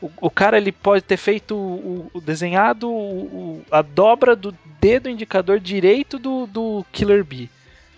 O, 0.00 0.10
o 0.20 0.30
cara 0.30 0.56
ele 0.58 0.72
pode 0.72 1.02
ter 1.02 1.16
feito 1.16 1.56
o, 1.56 2.10
o 2.12 2.20
desenhado 2.20 2.90
o, 2.90 3.64
a 3.70 3.82
dobra 3.82 4.36
do 4.36 4.54
dedo 4.80 5.08
indicador 5.08 5.58
direito 5.58 6.18
do, 6.18 6.46
do 6.46 6.84
Killer 6.92 7.24
Bee. 7.24 7.50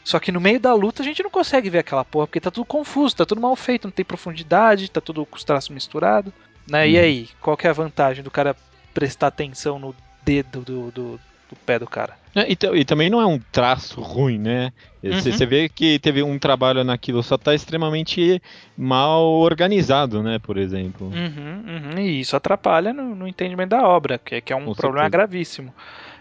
Só 0.05 0.19
que 0.19 0.33
no 0.33 0.41
meio 0.41 0.59
da 0.59 0.73
luta 0.73 1.03
a 1.03 1.05
gente 1.05 1.23
não 1.23 1.31
consegue 1.31 1.69
ver 1.69 1.81
aquela 1.81 2.05
porra, 2.05 2.27
porque 2.27 2.41
tá 2.41 2.51
tudo 2.51 2.65
confuso, 2.65 3.17
tá 3.17 3.27
tudo 3.27 3.41
mal 3.41 3.55
feito, 3.55 3.85
não 3.85 3.93
tem 3.93 4.05
profundidade, 4.05 4.91
tá 4.91 5.03
tudo 5.03 5.27
com 5.27 5.37
os 5.37 5.45
traços 5.45 5.69
misturados. 5.69 6.33
Né? 6.67 6.85
Hum. 6.85 6.87
E 6.87 6.97
uhum. 6.97 7.03
aí, 7.03 7.29
qual 7.41 7.57
que 7.57 7.67
é 7.67 7.71
a 7.71 7.75
vantagem 7.75 8.25
do 8.25 8.31
cara 8.31 8.57
prestar 8.95 9.27
atenção 9.27 9.79
no 9.79 9.95
dedo 10.25 10.61
do, 10.63 10.91
do, 10.91 11.21
do 11.49 11.57
pé 11.57 11.79
do 11.79 11.87
cara? 11.87 12.17
É, 12.35 12.51
e, 12.53 12.57
e, 12.81 12.85
também 12.85 13.09
não 13.09 13.21
é 13.21 13.27
um 13.27 13.39
traço 13.51 14.01
ruim, 14.01 14.39
né? 14.39 14.73
Você, 15.03 15.31
uhum. 15.31 15.49
vê 15.49 15.69
que 15.69 15.99
teve 15.99 16.23
um 16.23 16.39
trabalho 16.39 16.85
naquilo, 16.85 17.23
só 17.23 17.37
está 17.37 17.55
extremamente 17.55 18.41
mal 18.77 19.25
organizado, 19.25 20.23
né? 20.23 20.39
Por 20.39 20.57
exemplo. 20.57 21.09
Uhum, 21.09 21.65
uhum. 21.67 21.99
E 21.99 22.21
isso 22.21 22.37
atrapalha 22.37 22.93
no, 22.93 23.15
no, 23.15 23.27
entendimento 23.27 23.71
da 23.71 23.83
obra, 23.83 24.19
que, 24.19 24.41
que 24.41 24.53
é 24.53 24.57
um 24.57 24.67
Com 24.67 24.75
problema 24.75 25.05
certeza. 25.05 25.27
gravíssimo. 25.27 25.75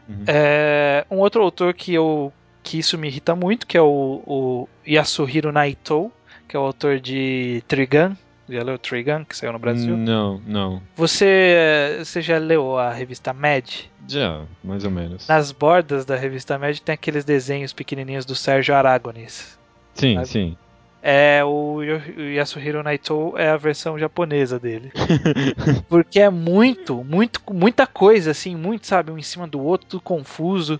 Uhum. 0.07 0.23
É, 0.25 1.05
um 1.11 1.17
outro 1.17 1.43
autor 1.43 1.73
que, 1.73 1.93
eu, 1.93 2.31
que 2.63 2.79
isso 2.79 2.97
me 2.97 3.07
irrita 3.07 3.35
muito, 3.35 3.67
que 3.67 3.77
é 3.77 3.81
o, 3.81 4.23
o 4.25 4.69
Yasuhiro 4.87 5.51
Naito, 5.51 6.11
que 6.47 6.55
é 6.55 6.59
o 6.59 6.63
autor 6.63 6.99
de 6.99 7.61
Trigun, 7.67 8.15
já 8.49 8.63
leu 8.63 8.77
Trigun, 8.77 9.25
que 9.25 9.35
saiu 9.35 9.53
no 9.53 9.59
Brasil? 9.59 9.95
Não, 9.97 10.41
não. 10.45 10.81
Você, 10.95 11.97
você 11.99 12.21
já 12.21 12.37
leu 12.37 12.77
a 12.77 12.91
revista 12.91 13.33
Mad? 13.33 13.69
Já, 14.07 14.43
mais 14.63 14.83
ou 14.85 14.91
menos. 14.91 15.27
Nas 15.27 15.51
bordas 15.51 16.05
da 16.05 16.15
revista 16.15 16.57
Mad 16.57 16.77
tem 16.79 16.93
aqueles 16.93 17.25
desenhos 17.25 17.73
pequenininhos 17.73 18.25
do 18.25 18.35
Sérgio 18.35 18.75
Aragones. 18.75 19.57
Sim, 19.93 20.15
sabe? 20.15 20.27
sim. 20.27 20.57
É, 21.01 21.41
o 21.43 21.81
Yasuhiro 21.81 22.83
Naito 22.83 23.33
é 23.37 23.49
a 23.49 23.57
versão 23.57 23.97
japonesa 23.97 24.59
dele. 24.59 24.91
Porque 25.87 26.19
é 26.19 26.29
muito, 26.29 27.03
muito, 27.03 27.41
muita 27.51 27.87
coisa, 27.87 28.31
assim, 28.31 28.55
muito, 28.55 28.87
sabe, 28.87 29.11
um 29.11 29.17
em 29.17 29.23
cima 29.23 29.47
do 29.47 29.61
outro, 29.61 29.87
tudo 29.87 30.01
confuso. 30.01 30.79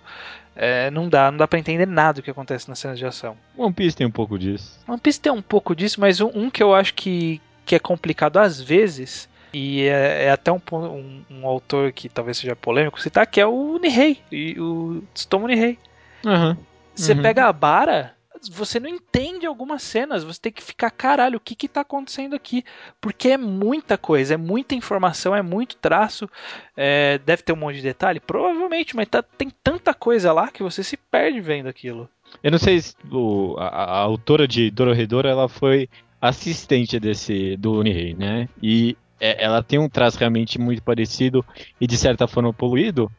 É, 0.60 0.90
não 0.90 1.08
dá, 1.08 1.30
não 1.30 1.38
dá 1.38 1.46
para 1.46 1.58
entender 1.58 1.86
nada 1.86 2.14
do 2.14 2.22
que 2.22 2.30
acontece 2.30 2.68
nas 2.68 2.80
cenas 2.80 2.98
de 2.98 3.06
ação. 3.06 3.36
One 3.56 3.72
Piece 3.72 3.96
tem 3.96 4.06
um 4.06 4.10
pouco 4.10 4.36
disso. 4.36 4.80
One 4.88 4.98
Piece 4.98 5.20
tem 5.20 5.30
um 5.30 5.40
pouco 5.40 5.74
disso, 5.74 6.00
mas 6.00 6.20
um, 6.20 6.30
um 6.34 6.50
que 6.50 6.62
eu 6.62 6.74
acho 6.74 6.94
que, 6.94 7.40
que 7.68 7.74
é 7.74 7.78
complicado 7.78 8.38
às 8.38 8.58
vezes, 8.58 9.28
e 9.52 9.82
é, 9.82 10.24
é 10.24 10.30
até 10.30 10.50
um, 10.50 10.60
um, 10.72 11.22
um, 11.30 11.46
autor 11.46 11.92
que 11.92 12.08
talvez 12.08 12.38
seja 12.38 12.56
polêmico 12.56 12.98
citar, 12.98 13.26
que 13.26 13.38
é 13.38 13.46
o 13.46 13.78
Nihei, 13.78 14.22
o 14.58 15.02
Tsutomu 15.12 15.46
Nihei. 15.46 15.78
Uhum. 16.24 16.56
Você 16.94 17.12
uhum. 17.12 17.20
pega 17.20 17.44
a 17.44 17.52
Bara, 17.52 18.14
você 18.50 18.80
não 18.80 18.88
entende 18.88 19.44
algumas 19.44 19.82
cenas, 19.82 20.24
você 20.24 20.40
tem 20.40 20.52
que 20.52 20.62
ficar, 20.62 20.90
caralho, 20.90 21.36
o 21.36 21.40
que 21.40 21.54
que 21.54 21.68
tá 21.68 21.82
acontecendo 21.82 22.34
aqui? 22.34 22.64
Porque 23.02 23.28
é 23.28 23.36
muita 23.36 23.98
coisa, 23.98 24.32
é 24.32 24.38
muita 24.38 24.74
informação, 24.74 25.36
é 25.36 25.42
muito 25.42 25.76
traço, 25.76 26.26
é, 26.74 27.18
deve 27.18 27.42
ter 27.42 27.52
um 27.52 27.56
monte 27.56 27.76
de 27.76 27.82
detalhe, 27.82 28.18
provavelmente, 28.18 28.96
mas 28.96 29.08
tá, 29.08 29.22
tem 29.22 29.50
tanta 29.62 29.92
coisa 29.92 30.32
lá 30.32 30.48
que 30.48 30.62
você 30.62 30.82
se 30.82 30.96
perde 30.96 31.38
vendo 31.38 31.68
aquilo. 31.68 32.08
Eu 32.42 32.50
não 32.50 32.58
sei 32.58 32.80
se 32.80 32.94
o, 33.12 33.56
a, 33.58 33.66
a, 33.68 33.98
autora 33.98 34.48
de 34.48 34.70
Dororedor, 34.70 35.26
ela 35.26 35.48
foi 35.48 35.88
assistente 36.20 36.98
desse 36.98 37.56
do 37.56 37.78
Unirei, 37.78 38.14
né? 38.14 38.48
E 38.62 38.96
é, 39.20 39.44
ela 39.44 39.62
tem 39.62 39.78
um 39.78 39.88
traço 39.88 40.18
realmente 40.18 40.58
muito 40.58 40.82
parecido 40.82 41.44
e 41.80 41.86
de 41.86 41.96
certa 41.96 42.26
forma 42.26 42.52
poluído, 42.52 43.10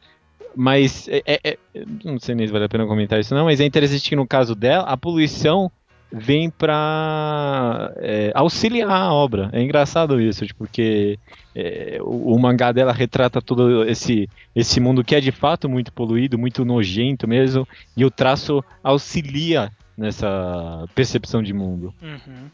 mas 0.54 1.08
é, 1.08 1.22
é, 1.26 1.40
é, 1.44 1.58
não 2.04 2.18
sei 2.18 2.34
nem 2.34 2.46
se 2.46 2.52
vale 2.52 2.64
a 2.64 2.68
pena 2.68 2.86
comentar 2.86 3.20
isso 3.20 3.34
não, 3.34 3.44
mas 3.44 3.60
é 3.60 3.64
interessante 3.64 4.08
que 4.08 4.16
no 4.16 4.26
caso 4.26 4.54
dela 4.54 4.84
a 4.84 4.96
poluição 4.96 5.70
vem 6.12 6.50
para 6.50 7.92
é, 7.98 8.32
auxiliar 8.34 8.90
a 8.90 9.12
obra. 9.12 9.48
É 9.52 9.62
engraçado 9.62 10.20
isso, 10.20 10.44
porque 10.56 11.18
é, 11.54 11.98
o, 12.00 12.34
o, 12.34 12.38
mangá 12.38 12.72
dela 12.72 12.92
retrata 12.92 13.40
todo 13.40 13.84
esse, 13.84 14.28
esse 14.54 14.80
mundo 14.80 15.04
que 15.04 15.14
é 15.14 15.20
de 15.20 15.30
fato 15.30 15.68
muito 15.68 15.92
poluído, 15.92 16.38
muito 16.38 16.64
nojento 16.64 17.28
mesmo, 17.28 17.66
e 17.96 18.04
o 18.04 18.10
traço 18.10 18.64
auxilia 18.82 19.70
nessa 20.00 20.86
percepção 20.94 21.42
de 21.42 21.52
mundo. 21.52 21.92
Uhum. 22.00 22.48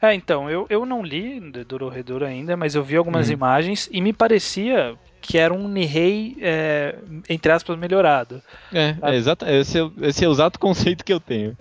É, 0.00 0.14
então, 0.14 0.48
eu, 0.48 0.66
eu 0.70 0.86
não 0.86 1.02
li 1.02 1.40
Dororedor 1.66 2.22
ainda, 2.22 2.56
mas 2.56 2.76
eu 2.76 2.84
vi 2.84 2.94
algumas 2.94 3.26
uhum. 3.26 3.34
imagens 3.34 3.88
e 3.90 4.00
me 4.00 4.12
parecia 4.12 4.94
que 5.20 5.36
era 5.36 5.52
um 5.52 5.66
Nihei, 5.66 6.36
é, 6.40 6.94
entre 7.28 7.50
aspas, 7.50 7.76
melhorado. 7.76 8.40
É, 8.72 8.94
é 9.02 9.16
exato, 9.16 9.44
esse, 9.46 9.80
é, 9.80 9.90
esse 10.02 10.24
é 10.24 10.28
o 10.28 10.32
exato 10.32 10.60
conceito 10.60 11.04
que 11.04 11.12
eu 11.12 11.18
tenho. 11.18 11.56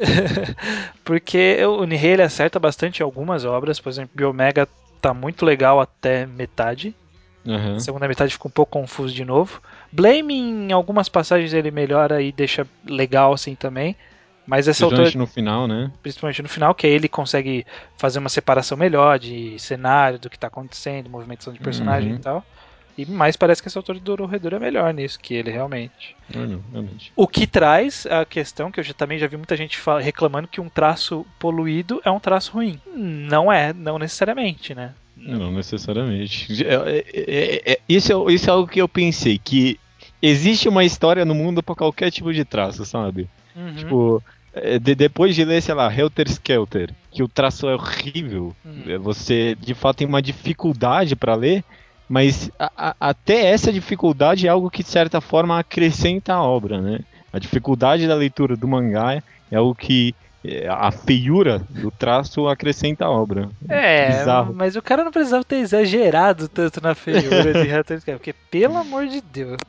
Porque 1.03 1.57
o 1.65 1.85
Nihei 1.85 2.11
ele 2.11 2.21
acerta 2.21 2.59
bastante 2.59 3.01
algumas 3.01 3.43
obras, 3.43 3.79
por 3.79 3.89
exemplo, 3.89 4.11
Biomega 4.13 4.67
tá 5.01 5.11
muito 5.11 5.43
legal 5.43 5.79
até 5.79 6.27
metade. 6.27 6.93
Uhum. 7.43 7.77
A 7.77 7.79
segunda 7.79 8.07
metade 8.07 8.33
fica 8.33 8.47
um 8.47 8.51
pouco 8.51 8.73
confuso 8.79 9.13
de 9.13 9.25
novo. 9.25 9.59
Blame 9.91 10.35
em 10.35 10.71
algumas 10.71 11.09
passagens 11.09 11.51
ele 11.51 11.71
melhora 11.71 12.21
e 12.21 12.31
deixa 12.31 12.67
legal 12.85 13.33
assim 13.33 13.55
também. 13.55 13.95
Mas 14.45 14.67
essa 14.67 14.85
principalmente 14.85 15.07
altura, 15.07 15.19
no 15.19 15.27
final, 15.27 15.67
né? 15.67 15.91
Principalmente 16.01 16.41
no 16.41 16.49
final, 16.49 16.73
que 16.73 16.87
aí 16.87 16.93
ele 16.93 17.07
consegue 17.07 17.65
fazer 17.97 18.19
uma 18.19 18.29
separação 18.29 18.77
melhor 18.77 19.19
de 19.19 19.57
cenário, 19.59 20.19
do 20.19 20.29
que 20.29 20.35
está 20.35 20.47
acontecendo, 20.47 21.09
movimentação 21.09 21.53
de 21.53 21.59
personagem 21.59 22.11
uhum. 22.11 22.17
e 22.17 22.19
tal. 22.19 22.45
E 22.97 23.05
mais 23.05 23.37
parece 23.37 23.61
que 23.61 23.67
essa 23.67 23.79
autora 23.79 23.99
do 23.99 24.25
Redor 24.25 24.53
é 24.53 24.59
melhor 24.59 24.93
nisso 24.93 25.19
que 25.19 25.33
ele 25.33 25.49
realmente. 25.49 26.15
Não, 26.33 26.61
realmente. 26.71 27.11
O 27.15 27.27
que 27.27 27.47
traz 27.47 28.05
a 28.05 28.25
questão 28.25 28.71
que 28.71 28.79
eu 28.79 28.83
já, 28.83 28.93
também 28.93 29.17
já 29.17 29.27
vi 29.27 29.37
muita 29.37 29.55
gente 29.55 29.79
reclamando 30.01 30.47
que 30.47 30.59
um 30.59 30.69
traço 30.69 31.25
poluído 31.39 32.01
é 32.03 32.11
um 32.11 32.19
traço 32.19 32.51
ruim. 32.51 32.79
Não 32.93 33.51
é, 33.51 33.73
não 33.73 33.97
necessariamente, 33.97 34.75
né? 34.75 34.93
Não 35.15 35.51
necessariamente. 35.51 36.65
É, 36.65 36.73
é, 36.75 37.73
é, 37.73 37.79
isso, 37.87 38.29
é, 38.29 38.33
isso 38.33 38.49
é 38.49 38.53
algo 38.53 38.67
que 38.67 38.81
eu 38.81 38.89
pensei, 38.89 39.37
que 39.37 39.79
existe 40.21 40.67
uma 40.67 40.83
história 40.83 41.23
no 41.23 41.35
mundo 41.35 41.63
para 41.63 41.75
qualquer 41.75 42.11
tipo 42.11 42.33
de 42.33 42.43
traço, 42.43 42.85
sabe? 42.85 43.29
Uhum. 43.55 43.73
Tipo, 43.75 44.23
é, 44.53 44.77
de, 44.79 44.95
depois 44.95 45.35
de 45.35 45.43
ler, 45.45 45.61
sei 45.61 45.73
lá, 45.75 45.93
Helter 45.93 46.27
Skelter, 46.29 46.89
que 47.11 47.23
o 47.23 47.27
traço 47.27 47.67
é 47.69 47.73
horrível, 47.75 48.55
Uhum. 48.65 48.99
você 49.01 49.55
de 49.59 49.73
fato 49.73 49.97
tem 49.97 50.07
uma 50.07 50.21
dificuldade 50.21 51.15
para 51.15 51.35
ler, 51.35 51.63
mas 52.09 52.51
a- 52.59 52.71
a- 52.77 52.95
até 52.99 53.45
essa 53.51 53.71
dificuldade 53.71 54.45
é 54.47 54.49
algo 54.49 54.69
que 54.69 54.83
de 54.83 54.89
certa 54.89 55.21
forma 55.21 55.57
acrescenta 55.57 56.33
a 56.33 56.43
obra, 56.43 56.81
né? 56.81 56.99
A 57.31 57.39
dificuldade 57.39 58.07
da 58.07 58.15
leitura 58.15 58.57
do 58.57 58.67
mangá 58.67 59.21
é 59.49 59.55
algo 59.55 59.73
que 59.73 60.13
é, 60.43 60.67
a 60.67 60.89
feiura 60.91 61.61
do 61.69 61.91
traço 61.91 62.47
acrescenta 62.47 63.05
a 63.05 63.09
obra. 63.11 63.47
É, 63.69 64.07
Bizarro. 64.07 64.53
mas 64.55 64.75
o 64.75 64.81
cara 64.81 65.03
não 65.03 65.11
precisava 65.11 65.43
ter 65.43 65.57
exagerado 65.57 66.49
tanto 66.49 66.81
na 66.81 66.95
feiura 66.95 67.53
de 67.53 67.59
Helter 67.69 67.97
Skelter, 67.99 68.17
porque 68.17 68.33
pelo 68.49 68.75
amor 68.75 69.05
de 69.07 69.21
Deus. 69.21 69.61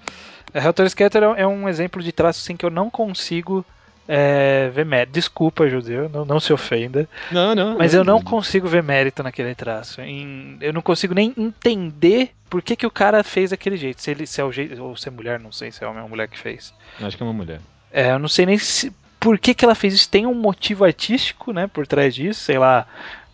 A 0.55 0.59
Helter 0.59 0.87
Skelter 0.87 1.23
é 1.23 1.47
um 1.47 1.69
exemplo 1.69 2.03
de 2.03 2.13
traço 2.13 2.41
assim 2.41 2.57
que 2.57 2.65
eu 2.65 2.71
não 2.71 2.91
consigo 2.91 3.65
é, 4.07 4.71
ver 4.75 4.85
mérito. 4.85 5.13
Desculpa, 5.13 5.69
judeu, 5.69 6.09
não, 6.09 6.25
não 6.25 6.41
se 6.41 6.53
ofenda. 6.53 7.09
Não, 7.31 7.55
não. 7.55 7.79
Mas 7.79 7.95
eu 7.95 8.05
não 8.05 8.21
consigo 8.23 8.69
ver 8.69 8.83
mérito 8.83 9.23
naquele 9.23 9.55
traço. 9.55 10.01
Em- 10.01 10.59
eu 10.61 10.73
não 10.73 10.83
consigo 10.83 11.15
nem 11.15 11.33
entender 11.37 12.33
por 12.51 12.61
que, 12.63 12.77
que 12.77 12.87
o 12.87 12.91
cara 12.91 13.23
fez 13.25 13.51
daquele 13.51 13.77
jeito. 13.77 14.03
Se 14.03 14.11
ele 14.11 14.27
se 14.27 14.41
é 14.41 14.45
o 14.45 14.53
jeito. 14.53 14.83
Ou 14.83 14.97
se 14.97 15.09
é 15.09 15.11
mulher, 15.11 15.41
não 15.41 15.53
sei 15.53 15.73
se 15.73 15.83
é 15.83 15.87
ou 15.89 16.09
mulher 16.09 16.29
que 16.29 16.39
fez. 16.39 16.75
Acho 17.01 17.17
que 17.17 17.23
é 17.23 17.27
uma 17.27 17.33
mulher. 17.33 17.61
É, 17.91 18.11
eu 18.11 18.19
não 18.19 18.29
sei 18.29 18.45
nem 18.47 18.59
se, 18.59 18.93
por 19.21 19.39
que, 19.39 19.55
que 19.55 19.65
ela 19.65 19.75
fez 19.75 19.95
isso. 19.95 20.09
Tem 20.11 20.27
um 20.27 20.35
motivo 20.35 20.85
artístico, 20.85 21.53
né, 21.53 21.67
por 21.67 21.87
trás 21.87 22.15
disso. 22.15 22.41
Sei 22.41 22.59
lá, 22.59 22.87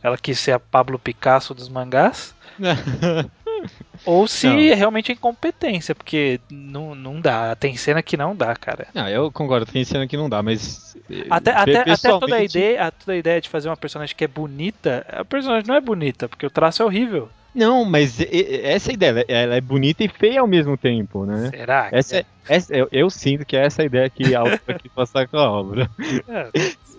ela 0.02 0.16
quis 0.16 0.38
ser 0.38 0.52
a 0.52 0.60
Pablo 0.60 0.98
Picasso 0.98 1.54
dos 1.54 1.68
mangás. 1.68 2.34
Ou 4.04 4.26
se 4.26 4.46
Não. 4.46 4.58
é 4.58 4.74
realmente 4.74 5.12
incompetência, 5.12 5.94
porque 5.94 6.40
não, 6.50 6.94
não 6.94 7.20
dá. 7.20 7.54
Tem 7.56 7.76
cena 7.76 8.02
que 8.02 8.16
não 8.16 8.34
dá, 8.34 8.54
cara. 8.56 8.86
Ah, 8.94 9.10
eu 9.10 9.30
concordo, 9.30 9.66
tem 9.70 9.84
cena 9.84 10.06
que 10.06 10.16
não 10.16 10.28
dá, 10.28 10.42
mas. 10.42 10.96
eh, 11.10 11.26
Até, 11.30 11.50
até, 11.52 11.60
até 11.60 11.72
toda, 11.72 11.80
a 11.80 11.96
pessoalmente- 11.96 12.58
ideia, 12.58 12.84
a- 12.86 12.90
toda 12.90 13.12
a 13.12 13.16
ideia 13.16 13.40
de 13.40 13.48
fazer 13.48 13.68
uma 13.68 13.76
personagem 13.76 14.14
que 14.16 14.24
é 14.24 14.28
bonita, 14.28 15.04
a 15.08 15.24
personagem 15.24 15.66
não 15.66 15.74
é 15.74 15.80
bonita, 15.80 16.28
porque 16.28 16.46
o 16.46 16.50
traço 16.50 16.82
é 16.82 16.84
horrível. 16.84 17.28
Não, 17.54 17.84
mas 17.84 18.18
essa 18.20 18.92
ideia, 18.92 19.24
ela 19.28 19.56
é 19.56 19.60
bonita 19.60 20.04
e 20.04 20.08
feia 20.08 20.40
ao 20.40 20.46
mesmo 20.46 20.76
tempo, 20.76 21.24
né? 21.26 21.50
Será? 21.50 21.88
que 21.88 21.96
Essa, 21.96 22.16
é- 22.18 22.24
essa- 22.48 22.74
eu, 22.76 22.88
eu 22.92 23.10
sinto 23.10 23.44
que 23.44 23.56
é 23.56 23.64
essa 23.66 23.82
ideia 23.82 24.08
que 24.10 24.34
a 24.34 24.40
autora 24.40 24.78
quis 24.78 24.92
passar 24.92 25.26
com 25.28 25.36
a 25.38 25.50
obra. 25.50 25.90
é? 26.28 26.50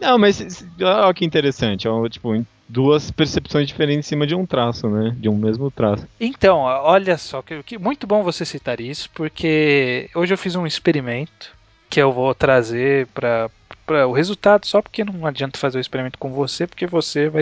Não, 0.02 0.18
mas 0.18 0.66
olha 0.82 1.14
que 1.14 1.26
interessante, 1.26 1.88
ó, 1.88 2.08
tipo, 2.08 2.36
em 2.36 2.46
duas 2.68 3.10
percepções 3.12 3.68
diferentes 3.68 4.06
em 4.06 4.10
cima 4.10 4.28
de 4.28 4.36
um 4.36 4.46
traço, 4.46 4.88
né? 4.90 5.16
De 5.18 5.28
um 5.30 5.38
mesmo 5.38 5.72
traço. 5.72 6.08
Então, 6.20 6.60
olha 6.60 7.18
só, 7.18 7.42
que, 7.42 7.62
que 7.64 7.78
muito 7.78 8.06
bom 8.06 8.24
você 8.24 8.46
citar 8.46 8.80
isso, 8.80 9.10
porque 9.14 10.10
hoje 10.16 10.34
eu 10.34 10.38
fiz 10.38 10.56
um 10.56 10.68
experimento 10.68 11.52
que 11.90 12.00
eu 12.02 12.12
vou 12.12 12.34
trazer 12.36 13.08
para 13.08 13.50
para 13.86 14.08
o 14.08 14.14
resultado, 14.14 14.68
só 14.68 14.84
porque 14.84 15.04
não 15.04 15.26
adianta 15.26 15.58
fazer 15.58 15.80
o 15.80 15.82
experimento 15.82 16.20
com 16.20 16.32
você, 16.32 16.68
porque 16.68 16.86
você 16.86 17.28
vai, 17.28 17.42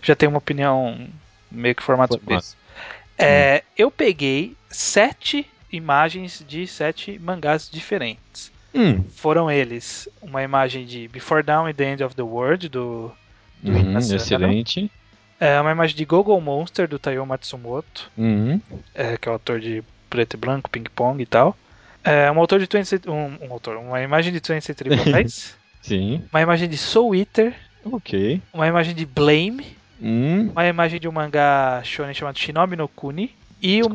já 0.00 0.14
tem 0.14 0.28
uma 0.28 0.38
opinião 0.38 0.96
meio 1.50 1.74
que 1.74 1.82
formada 1.82 2.12
sobre 2.12 2.24
Formada. 2.26 2.44
isso. 2.44 2.56
É, 3.18 3.62
eu 3.76 3.90
peguei 3.90 4.56
sete 4.70 5.46
imagens 5.72 6.44
de 6.46 6.66
sete 6.66 7.18
mangás 7.18 7.68
diferentes. 7.70 8.50
Hum, 8.74 9.02
Foram 9.16 9.50
eles 9.50 10.08
uma 10.22 10.42
imagem 10.42 10.84
de 10.86 11.08
Before 11.08 11.42
Dawn 11.42 11.66
and 11.66 11.74
the 11.74 11.84
End 11.92 12.04
of 12.04 12.14
the 12.14 12.22
World, 12.22 12.68
do, 12.68 13.12
do 13.62 13.76
Inazuma, 13.76 14.16
excelente. 14.16 14.90
é, 15.40 15.60
uma 15.60 15.72
imagem 15.72 15.96
de 15.96 16.04
Gogo 16.04 16.40
Monster, 16.40 16.86
do 16.88 16.98
Taiyo 16.98 17.26
Matsumoto, 17.26 18.10
Uhum. 18.16 18.60
é, 18.94 19.16
que 19.16 19.28
é 19.28 19.30
o 19.30 19.34
autor 19.34 19.60
de 19.60 19.82
Preto 20.08 20.34
e 20.34 20.36
Branco, 20.36 20.70
Ping 20.70 20.84
Pong 20.94 21.20
e 21.22 21.26
tal. 21.26 21.56
É, 22.04 22.30
um 22.30 22.38
autor 22.38 22.58
de 22.60 22.66
20, 22.72 23.08
um, 23.10 23.36
um 23.48 23.52
autor, 23.52 23.76
uma 23.76 24.00
imagem 24.02 24.32
de 24.32 24.38
20 24.40 24.62
Century 24.62 24.90
Boys, 24.96 25.54
Sim, 25.82 26.22
uma 26.32 26.40
imagem 26.40 26.68
de 26.68 26.76
Soul 26.78 27.14
Eater, 27.14 27.54
ok. 27.84 28.40
uma 28.52 28.66
imagem 28.66 28.94
de 28.94 29.04
Blame, 29.04 29.76
Hum, 30.00 30.50
uma 30.54 30.66
imagem 30.66 31.00
de 31.00 31.08
um 31.08 31.12
mangá 31.12 31.82
shonen 31.84 32.14
chamado 32.14 32.38
Shinobi 32.38 32.76
no 32.76 32.88
Kuni 32.88 33.38
e, 33.60 33.82
um, 33.82 33.88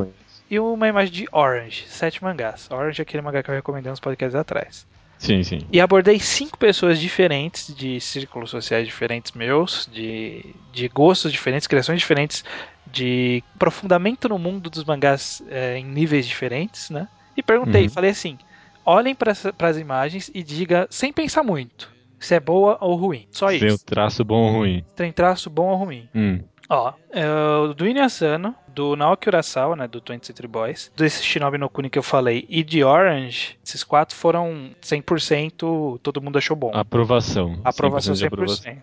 e 0.49 0.59
uma 0.59 0.87
imagem 0.87 1.13
de 1.13 1.25
Orange, 1.31 1.85
sete 1.87 2.23
mangás. 2.23 2.67
Orange 2.71 3.01
é 3.01 3.03
aquele 3.03 3.21
mangá 3.23 3.43
que 3.43 3.49
eu 3.49 3.55
recomendei 3.55 3.91
uns 3.91 3.99
podcasts 3.99 4.35
atrás. 4.35 4.85
Sim, 5.17 5.43
sim. 5.43 5.59
E 5.71 5.81
abordei 5.81 6.19
cinco 6.19 6.57
pessoas 6.59 6.99
diferentes, 6.99 7.75
de 7.75 7.99
círculos 7.99 8.51
sociais 8.51 8.87
diferentes 8.87 9.31
meus, 9.33 9.87
de, 9.91 10.61
de 10.71 10.87
gostos 10.89 11.31
diferentes, 11.31 11.67
criações 11.67 11.99
diferentes, 11.99 12.43
de 12.85 13.43
aprofundamento 13.55 14.29
no 14.29 14.39
mundo 14.39 14.69
dos 14.69 14.83
mangás 14.85 15.41
é, 15.47 15.77
em 15.77 15.85
níveis 15.85 16.27
diferentes, 16.27 16.89
né? 16.89 17.07
E 17.35 17.43
perguntei, 17.43 17.83
Uhum. 17.83 17.89
falei 17.89 18.11
assim: 18.11 18.37
olhem 18.85 19.15
para 19.15 19.33
as 19.69 19.77
imagens 19.77 20.29
e 20.33 20.43
diga, 20.43 20.87
sem 20.91 21.11
pensar 21.11 21.43
muito, 21.43 21.94
se 22.25 22.35
é 22.35 22.39
boa 22.39 22.77
ou 22.81 22.95
ruim. 22.95 23.27
Só 23.31 23.47
Tem 23.47 23.63
um 23.63 23.67
isso. 23.67 23.85
traço 23.85 24.23
bom 24.23 24.47
ou 24.47 24.51
ruim. 24.59 24.83
Tem 24.95 25.11
traço 25.11 25.49
bom 25.49 25.67
ou 25.69 25.75
ruim. 25.77 26.09
Hum. 26.13 26.39
Ó, 26.67 26.93
é, 27.11 27.23
o 27.29 27.73
do 27.73 27.87
Inuyasano, 27.87 28.55
do 28.67 28.95
Naoki 28.95 29.29
Urasawa, 29.29 29.75
né, 29.75 29.87
do 29.87 30.01
20th 30.01 30.25
Century 30.25 30.47
Boys, 30.47 30.91
desse 30.95 31.23
Shinobi 31.23 31.59
no 31.59 31.69
Kuni 31.69 31.89
que 31.91 31.99
eu 31.99 32.03
falei, 32.03 32.45
e 32.49 32.63
de 32.63 32.83
Orange, 32.83 33.57
esses 33.63 33.83
quatro 33.83 34.15
foram 34.15 34.71
100%, 34.81 35.99
todo 36.01 36.21
mundo 36.21 36.37
achou 36.37 36.55
bom. 36.55 36.71
Aprovação. 36.73 37.59
Aprovação 37.63 38.13
100% 38.13 38.17
de 38.17 38.23
100%. 38.23 38.27
aprovação. 38.27 38.73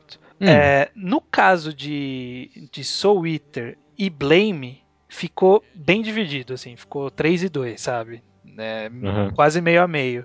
Hum. 0.41 0.47
É, 0.49 0.91
no 0.95 1.21
caso 1.21 1.75
de, 1.75 2.69
de 2.71 2.85
Soul 2.85 3.27
Eater 3.27 3.77
e 3.99 4.09
Blame, 4.09 4.81
ficou 5.09 5.63
bem 5.75 6.03
dividido, 6.03 6.55
assim, 6.55 6.77
ficou 6.77 7.11
3 7.11 7.45
e 7.45 7.49
2, 7.49 7.81
sabe? 7.81 8.23
É, 8.59 8.91
Aham. 9.05 9.31
Quase 9.35 9.61
meio 9.61 9.83
a 9.83 9.89
meio. 9.89 10.25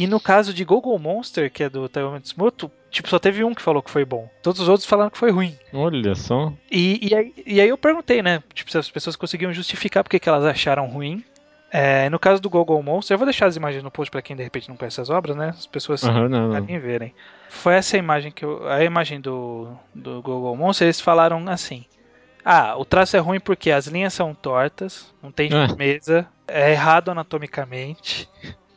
E 0.00 0.06
no 0.06 0.18
caso 0.18 0.54
de 0.54 0.64
Google 0.64 0.98
Monster, 0.98 1.52
que 1.52 1.62
é 1.62 1.68
do 1.68 1.86
Taiyo 1.86 2.10
Matsumoto, 2.10 2.70
tipo, 2.90 3.06
só 3.06 3.18
teve 3.18 3.44
um 3.44 3.52
que 3.54 3.60
falou 3.60 3.82
que 3.82 3.90
foi 3.90 4.02
bom. 4.02 4.30
Todos 4.42 4.58
os 4.58 4.66
outros 4.66 4.86
falaram 4.88 5.10
que 5.10 5.18
foi 5.18 5.30
ruim. 5.30 5.54
Olha 5.74 6.14
só. 6.14 6.50
E, 6.70 7.06
e, 7.06 7.14
aí, 7.14 7.34
e 7.46 7.60
aí 7.60 7.68
eu 7.68 7.76
perguntei, 7.76 8.22
né? 8.22 8.42
Tipo, 8.54 8.70
se 8.70 8.78
as 8.78 8.90
pessoas 8.90 9.14
conseguiam 9.14 9.52
justificar 9.52 10.02
porque 10.02 10.18
que 10.18 10.26
elas 10.26 10.44
acharam 10.46 10.86
ruim. 10.86 11.22
É, 11.70 12.08
no 12.08 12.18
caso 12.18 12.40
do 12.40 12.48
Google 12.48 12.82
Monster, 12.82 13.14
eu 13.14 13.18
vou 13.18 13.26
deixar 13.26 13.44
as 13.46 13.56
imagens 13.56 13.84
no 13.84 13.90
post 13.90 14.10
pra 14.10 14.22
quem 14.22 14.34
de 14.34 14.42
repente 14.42 14.70
não 14.70 14.76
conhece 14.76 15.02
as 15.02 15.10
obras, 15.10 15.36
né? 15.36 15.50
As 15.50 15.66
pessoas 15.66 16.02
não, 16.02 16.28
não. 16.30 16.50
podem 16.50 16.78
verem. 16.78 17.14
Foi 17.50 17.74
essa 17.74 17.98
imagem 17.98 18.32
que 18.32 18.42
eu. 18.42 18.66
A 18.68 18.82
imagem 18.82 19.20
do, 19.20 19.68
do 19.94 20.22
Google 20.22 20.56
Monster, 20.56 20.86
eles 20.86 20.98
falaram 21.00 21.44
assim. 21.46 21.84
Ah, 22.42 22.74
o 22.78 22.86
traço 22.86 23.18
é 23.18 23.20
ruim 23.20 23.38
porque 23.38 23.70
as 23.70 23.86
linhas 23.86 24.14
são 24.14 24.32
tortas, 24.34 25.12
não 25.22 25.30
tem 25.30 25.52
Ah. 25.52 25.68
firmeza, 25.68 26.26
é 26.48 26.72
errado 26.72 27.10
anatomicamente, 27.10 28.26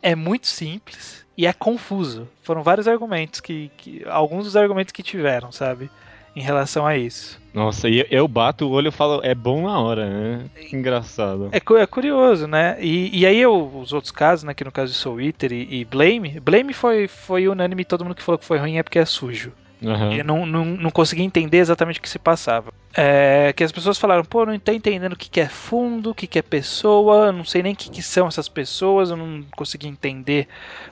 é 0.03 0.15
muito 0.15 0.45
simples 0.45 1.25
e 1.35 1.47
é 1.47 1.53
confuso. 1.53 2.27
Foram 2.43 2.61
vários 2.61 2.87
argumentos 2.87 3.39
que, 3.39 3.71
que. 3.77 4.03
Alguns 4.07 4.43
dos 4.43 4.55
argumentos 4.55 4.91
que 4.91 5.01
tiveram, 5.01 5.51
sabe? 5.51 5.89
Em 6.35 6.41
relação 6.41 6.85
a 6.85 6.97
isso. 6.97 7.39
Nossa, 7.53 7.87
e 7.87 8.05
eu 8.09 8.27
bato 8.27 8.65
o 8.65 8.71
olho 8.71 8.87
e 8.87 8.91
falo, 8.91 9.21
é 9.23 9.35
bom 9.35 9.67
na 9.67 9.79
hora, 9.79 10.09
né? 10.09 10.45
Que 10.67 10.75
engraçado. 10.75 11.49
É, 11.51 11.57
é 11.57 11.85
curioso, 11.85 12.47
né? 12.47 12.75
E, 12.81 13.19
e 13.19 13.25
aí 13.25 13.39
eu- 13.39 13.67
os 13.77 13.93
outros 13.93 14.11
casos, 14.11 14.43
né? 14.43 14.53
Que 14.53 14.63
no 14.63 14.71
caso 14.71 14.91
de 14.91 14.97
Soul 14.97 15.21
Eater 15.21 15.51
e, 15.53 15.81
e 15.81 15.85
Blame, 15.85 16.39
Blame 16.39 16.73
foi, 16.73 17.07
foi 17.07 17.47
unânime, 17.47 17.85
todo 17.85 18.03
mundo 18.03 18.15
que 18.15 18.23
falou 18.23 18.39
que 18.39 18.45
foi 18.45 18.57
ruim 18.57 18.77
é 18.77 18.83
porque 18.83 18.97
é 18.99 19.05
sujo. 19.05 19.53
Aham. 19.85 20.13
Eu 20.13 20.23
não, 20.23 20.45
não, 20.45 20.65
não 20.65 20.89
consegui 20.89 21.23
entender 21.23 21.57
exatamente 21.57 21.99
o 21.99 22.01
que 22.01 22.09
se 22.09 22.19
passava. 22.19 22.73
É, 22.95 23.51
que 23.53 23.63
as 23.63 23.71
pessoas 23.71 23.97
falaram, 23.97 24.23
pô, 24.23 24.45
não 24.45 24.57
tô 24.59 24.71
entendendo 24.71 25.13
o 25.13 25.17
que, 25.17 25.29
que 25.29 25.41
é 25.41 25.47
fundo, 25.47 26.11
o 26.11 26.15
que, 26.15 26.27
que 26.27 26.39
é 26.39 26.41
pessoa, 26.41 27.27
eu 27.27 27.33
não 27.33 27.43
sei 27.43 27.63
nem 27.63 27.73
o 27.73 27.75
que, 27.75 27.89
que 27.89 28.01
são 28.01 28.27
essas 28.27 28.47
pessoas, 28.47 29.09
eu 29.09 29.17
não 29.17 29.43
consegui 29.55 29.87
entender 29.87 30.47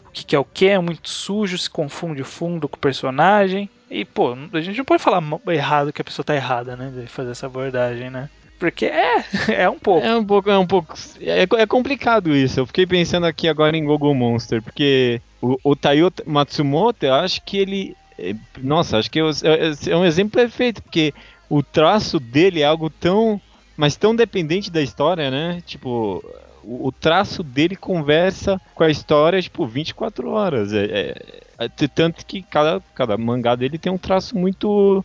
o 0.08 0.12
que, 0.12 0.26
que 0.26 0.36
é 0.36 0.40
o 0.40 0.44
que, 0.44 0.68
é 0.68 0.80
muito 0.80 1.10
sujo, 1.10 1.58
se 1.58 1.70
confunde 1.70 2.22
o 2.22 2.26
fundo 2.26 2.68
com 2.68 2.76
o 2.76 2.80
personagem. 2.80 3.70
E, 3.90 4.06
pô, 4.06 4.36
a 4.54 4.62
gente 4.62 4.78
não 4.78 4.86
pode 4.86 5.04
falar 5.04 5.22
errado 5.50 5.94
que 5.94 6.02
a 6.02 6.06
pessoa 6.06 6.26
tá 6.26 6.36
errada, 6.36 6.76
né? 6.76 6.92
De 6.96 7.08
fazer 7.08 7.32
essa 7.32 7.46
abordagem, 7.46 8.10
né? 8.10 8.30
Porque 8.62 8.86
é, 8.86 9.24
é 9.50 9.70
um 9.70 9.80
pouco. 9.80 10.06
É 10.06 10.16
um 10.16 10.24
pouco, 10.24 10.50
é 10.52 10.58
um 10.58 10.68
pouco. 10.68 10.94
É, 11.20 11.42
é 11.42 11.66
complicado 11.66 12.36
isso. 12.36 12.60
Eu 12.60 12.68
fiquei 12.68 12.86
pensando 12.86 13.26
aqui 13.26 13.48
agora 13.48 13.76
em 13.76 13.84
Google 13.84 14.14
Monster, 14.14 14.62
porque 14.62 15.20
o, 15.42 15.58
o 15.64 15.76
Taiyo 15.76 16.14
Matsumoto, 16.28 17.06
eu 17.06 17.14
acho 17.16 17.42
que 17.44 17.58
ele. 17.58 17.96
É, 18.22 18.36
Nossa, 18.62 18.98
acho 18.98 19.10
que 19.10 19.20
é, 19.20 19.24
é- 19.24 19.92
é 19.92 19.96
um 19.98 20.06
exemplo 20.06 20.32
perfeito, 20.40 20.82
porque 20.82 21.14
o 21.50 21.62
traço 21.64 22.20
dele 22.20 22.62
é 22.62 22.66
algo 22.66 22.90
tão. 22.90 23.42
Mas 23.76 23.96
tão 23.96 24.16
dependente 24.16 24.70
da 24.70 24.82
história, 24.82 25.32
né? 25.32 25.62
Tipo, 25.66 26.24
o, 26.64 26.92
traço 26.92 27.44
dele 27.44 27.76
conversa 27.76 28.60
com 28.76 28.84
a 28.84 28.90
história, 28.90 29.42
tipo, 29.42 29.66
24 29.66 30.30
horas. 30.30 30.74
É, 30.74 31.16
é- 31.58 31.88
tanto 31.94 32.26
que 32.26 32.44
cada, 32.44 32.82
cada 32.94 33.18
mangá 33.18 33.56
dele 33.56 33.78
tem 33.78 33.92
um 33.92 33.98
traço 33.98 34.38
muito. 34.38 35.04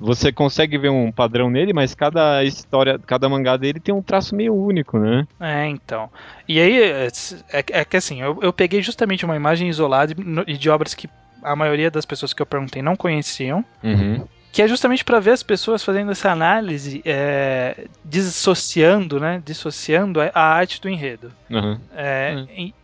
Você 0.00 0.32
consegue 0.32 0.78
ver 0.78 0.88
um 0.90 1.12
padrão 1.12 1.50
nele, 1.50 1.74
mas 1.74 1.94
cada 1.94 2.42
história, 2.42 2.98
cada 2.98 3.28
mangá 3.28 3.56
dele 3.56 3.78
tem 3.78 3.94
um 3.94 4.02
traço 4.02 4.34
meio 4.34 4.54
único, 4.54 4.98
né? 4.98 5.26
É, 5.38 5.66
então. 5.66 6.10
E 6.48 6.58
aí, 6.58 6.82
é, 6.82 7.08
é- 7.52 7.84
que 7.84 7.96
assim, 7.96 8.22
eu, 8.22 8.38
eu 8.40 8.52
peguei 8.52 8.80
justamente 8.82 9.24
uma 9.24 9.36
imagem 9.36 9.68
isolada 9.68 10.14
e 10.46 10.56
de 10.56 10.70
obras 10.70 10.94
que 10.94 11.08
a 11.44 11.54
maioria 11.54 11.90
das 11.90 12.04
pessoas 12.04 12.32
que 12.32 12.42
eu 12.42 12.46
perguntei 12.46 12.82
não 12.82 12.96
conheciam. 12.96 13.64
Uhum. 13.82 14.26
que 14.50 14.62
é 14.62 14.68
justamente 14.68 15.04
para 15.04 15.18
ver 15.18 15.32
as 15.32 15.42
pessoas 15.42 15.82
fazendo 15.82 16.12
essa 16.12 16.30
análise, 16.30 17.02
é, 17.04 17.86
dissociando, 18.04 19.18
né? 19.18 19.42
Dissociando 19.44 20.20
a 20.20 20.40
arte 20.40 20.80
do 20.80 20.88
enredo. 20.88 21.32
Uhum. 21.50 21.78
É, 21.94 22.44
e, 22.56 22.74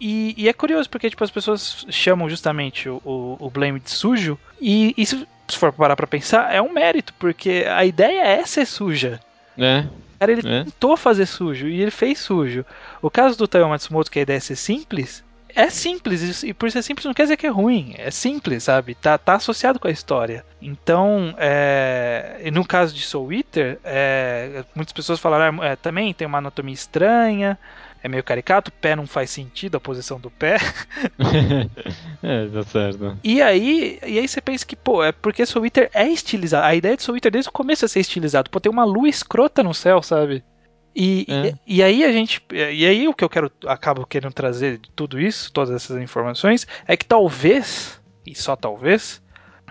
e, 0.00 0.34
e, 0.36 0.48
é 0.48 0.52
curioso 0.52 0.90
porque 0.90 1.08
tipo, 1.08 1.22
as 1.22 1.30
pessoas 1.30 1.86
chamam 1.88 2.28
justamente 2.28 2.88
o, 2.88 3.00
o, 3.04 3.36
o 3.38 3.50
Blame 3.50 3.78
de 3.78 3.90
sujo, 3.90 4.38
e, 4.60 4.94
se, 5.06 5.26
se 5.48 5.56
for 5.58 5.72
parar 5.72 5.96
pra 5.96 6.06
pensar, 6.06 6.52
é 6.52 6.60
um 6.60 6.72
mérito, 6.72 7.14
porque 7.18 7.64
a 7.68 7.84
ideia 7.84 8.22
é 8.26 8.44
ser 8.44 8.66
suja. 8.66 9.20
É. 9.56 9.86
Cara, 10.18 10.32
ele 10.32 10.46
é. 10.46 10.64
tentou 10.64 10.96
fazer 10.96 11.26
sujo 11.26 11.66
e 11.66 11.80
ele 11.80 11.90
fez 11.90 12.18
sujo. 12.18 12.64
O 13.00 13.10
caso 13.10 13.38
do 13.38 13.48
Taiyo 13.48 13.68
Matsumoto, 13.68 14.10
que 14.10 14.18
a 14.18 14.22
ideia 14.22 14.36
é 14.36 14.40
ser 14.40 14.56
simples, 14.56 15.24
é 15.54 15.70
simples, 15.70 16.42
e 16.42 16.52
por 16.52 16.70
ser 16.70 16.82
simples 16.82 17.04
não 17.04 17.14
quer 17.14 17.24
dizer 17.24 17.36
que 17.36 17.46
é 17.46 17.50
ruim, 17.50 17.94
é 17.96 18.10
simples, 18.10 18.64
sabe? 18.64 18.94
Tá, 18.94 19.16
tá 19.18 19.34
associado 19.34 19.78
com 19.78 19.88
a 19.88 19.90
história. 19.90 20.44
Então, 20.60 21.34
é, 21.38 22.50
no 22.52 22.66
caso 22.66 22.94
de 22.94 23.02
Soul 23.02 23.32
Eater, 23.32 23.78
é, 23.84 24.64
muitas 24.74 24.92
pessoas 24.92 25.18
falaram, 25.18 25.62
é, 25.62 25.76
também 25.76 26.12
tem 26.12 26.26
uma 26.26 26.38
anatomia 26.38 26.74
estranha, 26.74 27.58
é 28.02 28.08
meio 28.08 28.24
caricato, 28.24 28.70
o 28.70 28.72
pé 28.80 28.96
não 28.96 29.06
faz 29.06 29.30
sentido, 29.30 29.76
a 29.76 29.80
posição 29.80 30.18
do 30.18 30.30
pé. 30.30 30.56
é, 32.22 32.46
tá 32.46 32.62
certo. 32.62 33.18
E 33.22 33.42
aí, 33.42 33.98
e 34.06 34.18
aí 34.18 34.26
você 34.26 34.40
pensa 34.40 34.64
que, 34.64 34.74
pô, 34.74 35.04
é 35.04 35.12
porque 35.12 35.44
Soul 35.44 35.66
Eater 35.66 35.90
é 35.92 36.08
estilizado. 36.08 36.66
A 36.66 36.74
ideia 36.74 36.96
de 36.96 37.02
Soul 37.02 37.16
Eater 37.16 37.30
desde 37.30 37.50
o 37.50 37.52
começo 37.52 37.84
é 37.84 37.88
ser 37.88 38.00
estilizado. 38.00 38.48
Pô, 38.48 38.58
tem 38.58 38.72
uma 38.72 38.84
lua 38.84 39.08
escrota 39.08 39.62
no 39.62 39.74
céu, 39.74 40.02
sabe? 40.02 40.42
E, 40.94 41.26
é. 41.28 41.54
e, 41.66 41.76
e, 41.76 41.82
aí 41.82 42.04
a 42.04 42.12
gente. 42.12 42.42
E 42.50 42.86
aí 42.86 43.06
o 43.06 43.14
que 43.14 43.24
eu 43.24 43.28
quero. 43.28 43.50
Acabo 43.66 44.06
querendo 44.06 44.32
trazer 44.32 44.78
de 44.78 44.90
tudo 44.90 45.20
isso, 45.20 45.52
todas 45.52 45.74
essas 45.74 46.00
informações, 46.02 46.66
é 46.86 46.96
que 46.96 47.04
talvez, 47.04 48.00
e 48.26 48.34
só 48.34 48.56
talvez, 48.56 49.22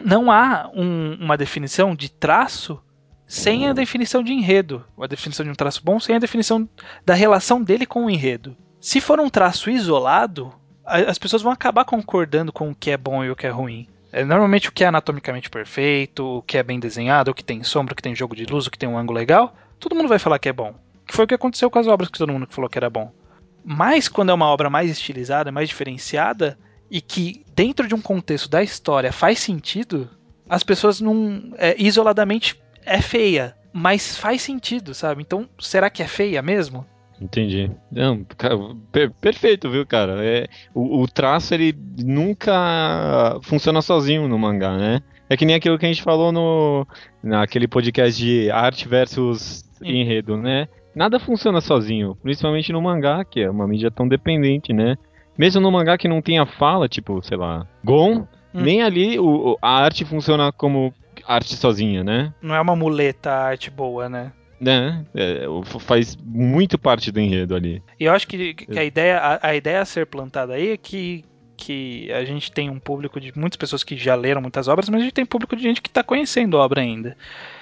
não 0.03 0.31
há 0.31 0.69
um, 0.73 1.17
uma 1.19 1.37
definição 1.37 1.95
de 1.95 2.09
traço 2.09 2.81
sem 3.27 3.67
a 3.67 3.73
definição 3.73 4.23
de 4.23 4.33
enredo. 4.33 4.83
A 4.99 5.07
definição 5.07 5.45
de 5.45 5.51
um 5.51 5.55
traço 5.55 5.81
bom 5.83 5.99
sem 5.99 6.15
a 6.15 6.19
definição 6.19 6.67
da 7.05 7.13
relação 7.13 7.61
dele 7.61 7.85
com 7.85 8.05
o 8.05 8.09
enredo. 8.09 8.57
Se 8.81 8.99
for 8.99 9.19
um 9.19 9.29
traço 9.29 9.69
isolado, 9.69 10.53
as 10.85 11.19
pessoas 11.19 11.41
vão 11.41 11.51
acabar 11.51 11.85
concordando 11.85 12.51
com 12.51 12.71
o 12.71 12.75
que 12.75 12.89
é 12.89 12.97
bom 12.97 13.23
e 13.23 13.29
o 13.29 13.35
que 13.35 13.45
é 13.45 13.49
ruim. 13.49 13.87
É, 14.11 14.25
normalmente 14.25 14.69
o 14.69 14.71
que 14.71 14.83
é 14.83 14.87
anatomicamente 14.87 15.49
perfeito, 15.49 16.37
o 16.37 16.41
que 16.41 16.57
é 16.57 16.63
bem 16.63 16.79
desenhado, 16.79 17.29
o 17.29 17.33
que 17.33 17.43
tem 17.43 17.61
sombra, 17.61 17.93
o 17.93 17.95
que 17.95 18.01
tem 18.01 18.15
jogo 18.15 18.35
de 18.35 18.45
luz, 18.45 18.65
o 18.65 18.71
que 18.71 18.79
tem 18.79 18.89
um 18.89 18.97
ângulo 18.97 19.19
legal, 19.19 19.55
todo 19.79 19.95
mundo 19.95 20.09
vai 20.09 20.17
falar 20.17 20.39
que 20.39 20.49
é 20.49 20.53
bom. 20.53 20.73
Que 21.09 21.15
foi 21.15 21.25
o 21.25 21.27
que 21.27 21.33
aconteceu 21.33 21.71
com 21.71 21.79
as 21.79 21.87
obras 21.87 22.07
que 22.07 22.19
todo 22.19 22.31
mundo 22.31 22.45
falou 22.51 22.69
que 22.69 22.77
era 22.77 22.87
bom. 22.87 23.11
Mas 23.65 24.07
quando 24.07 24.29
é 24.29 24.33
uma 24.33 24.45
obra 24.45 24.69
mais 24.69 24.91
estilizada, 24.91 25.51
mais 25.51 25.67
diferenciada, 25.67 26.55
e 26.89 27.01
que 27.01 27.43
dentro 27.55 27.87
de 27.87 27.95
um 27.95 28.01
contexto 28.01 28.47
da 28.47 28.61
história 28.61 29.11
faz 29.11 29.39
sentido, 29.39 30.07
as 30.47 30.61
pessoas 30.61 31.01
não. 31.01 31.51
É, 31.57 31.75
isoladamente 31.81 32.61
é 32.85 33.01
feia, 33.01 33.55
mas 33.73 34.15
faz 34.15 34.43
sentido, 34.43 34.93
sabe? 34.93 35.23
Então, 35.23 35.49
será 35.57 35.89
que 35.89 36.03
é 36.03 36.07
feia 36.07 36.43
mesmo? 36.43 36.85
Entendi. 37.19 37.71
Não, 37.91 38.23
per 38.91 39.09
perfeito, 39.19 39.67
viu, 39.67 39.87
cara? 39.87 40.23
É, 40.23 40.47
o, 40.75 41.01
o, 41.01 41.07
traço 41.07 41.55
ele 41.55 41.75
nunca 41.97 43.39
funciona 43.41 43.81
sozinho 43.81 44.27
no 44.27 44.37
mangá, 44.37 44.77
né? 44.77 45.01
É 45.27 45.35
que 45.35 45.43
nem 45.43 45.55
aquilo 45.55 45.79
que 45.79 45.87
a 45.87 45.89
gente 45.89 46.03
falou 46.03 46.31
no 46.31 46.87
naquele 47.23 47.67
podcast 47.67 48.23
de 48.23 48.51
arte 48.51 48.87
versus 48.87 49.65
enredo, 49.81 50.37
né? 50.37 50.67
Nada 50.99 51.17
funciona 51.17 51.61
sozinho, 51.61 52.17
principalmente 52.21 52.73
no 52.73 52.81
mangá, 52.81 53.23
que 53.23 53.39
é 53.39 53.49
uma 53.49 53.65
mídia 53.65 53.89
tão 53.89 54.05
dependente, 54.05 54.73
né? 54.73 54.97
Mesmo 55.37 55.61
no 55.61 55.71
mangá 55.71 55.97
que 55.97 56.09
não 56.09 56.21
tenha 56.21 56.45
fala, 56.45 56.89
tipo, 56.89 57.23
sei 57.23 57.37
lá, 57.37 57.65
Gon, 57.81 58.17
hum. 58.17 58.27
nem 58.53 58.83
ali 58.83 59.17
o, 59.17 59.57
a 59.61 59.81
arte 59.81 60.03
funciona 60.03 60.51
como 60.51 60.93
arte 61.25 61.55
sozinha, 61.55 62.03
né? 62.03 62.33
Não 62.41 62.53
é 62.53 62.59
uma 62.59 62.75
muleta 62.75 63.31
a 63.31 63.45
arte 63.45 63.71
boa, 63.71 64.09
né? 64.09 64.33
né? 64.59 65.05
É, 65.15 65.45
faz 65.79 66.17
muito 66.17 66.77
parte 66.77 67.13
do 67.13 67.19
enredo 67.21 67.55
ali. 67.55 67.81
E 67.97 68.03
eu 68.03 68.11
acho 68.11 68.27
que, 68.27 68.53
que 68.53 68.77
a, 68.77 68.83
ideia, 68.83 69.19
a, 69.19 69.47
a, 69.47 69.55
ideia 69.55 69.81
a 69.81 69.85
ser 69.85 70.05
plantada 70.05 70.55
aí 70.55 70.71
é 70.71 70.77
que 70.77 71.23
que 71.59 72.11
a 72.13 72.23
gente 72.23 72.51
tem 72.51 72.69
um 72.69 72.79
público 72.79 73.19
de 73.19 73.37
muitas 73.37 73.57
pessoas 73.57 73.83
que 73.83 73.97
já 73.97 74.15
leram 74.15 74.41
muitas 74.41 74.67
obras, 74.67 74.87
mas 74.87 75.01
a 75.01 75.03
gente 75.03 75.13
tem 75.13 75.25
público 75.25 75.55
de 75.55 75.61
gente 75.61 75.81
que 75.81 75.89
está 75.89 76.01
conhecendo 76.01 76.57
a 76.57 76.63
obra 76.63 76.81
ainda. 76.81 77.17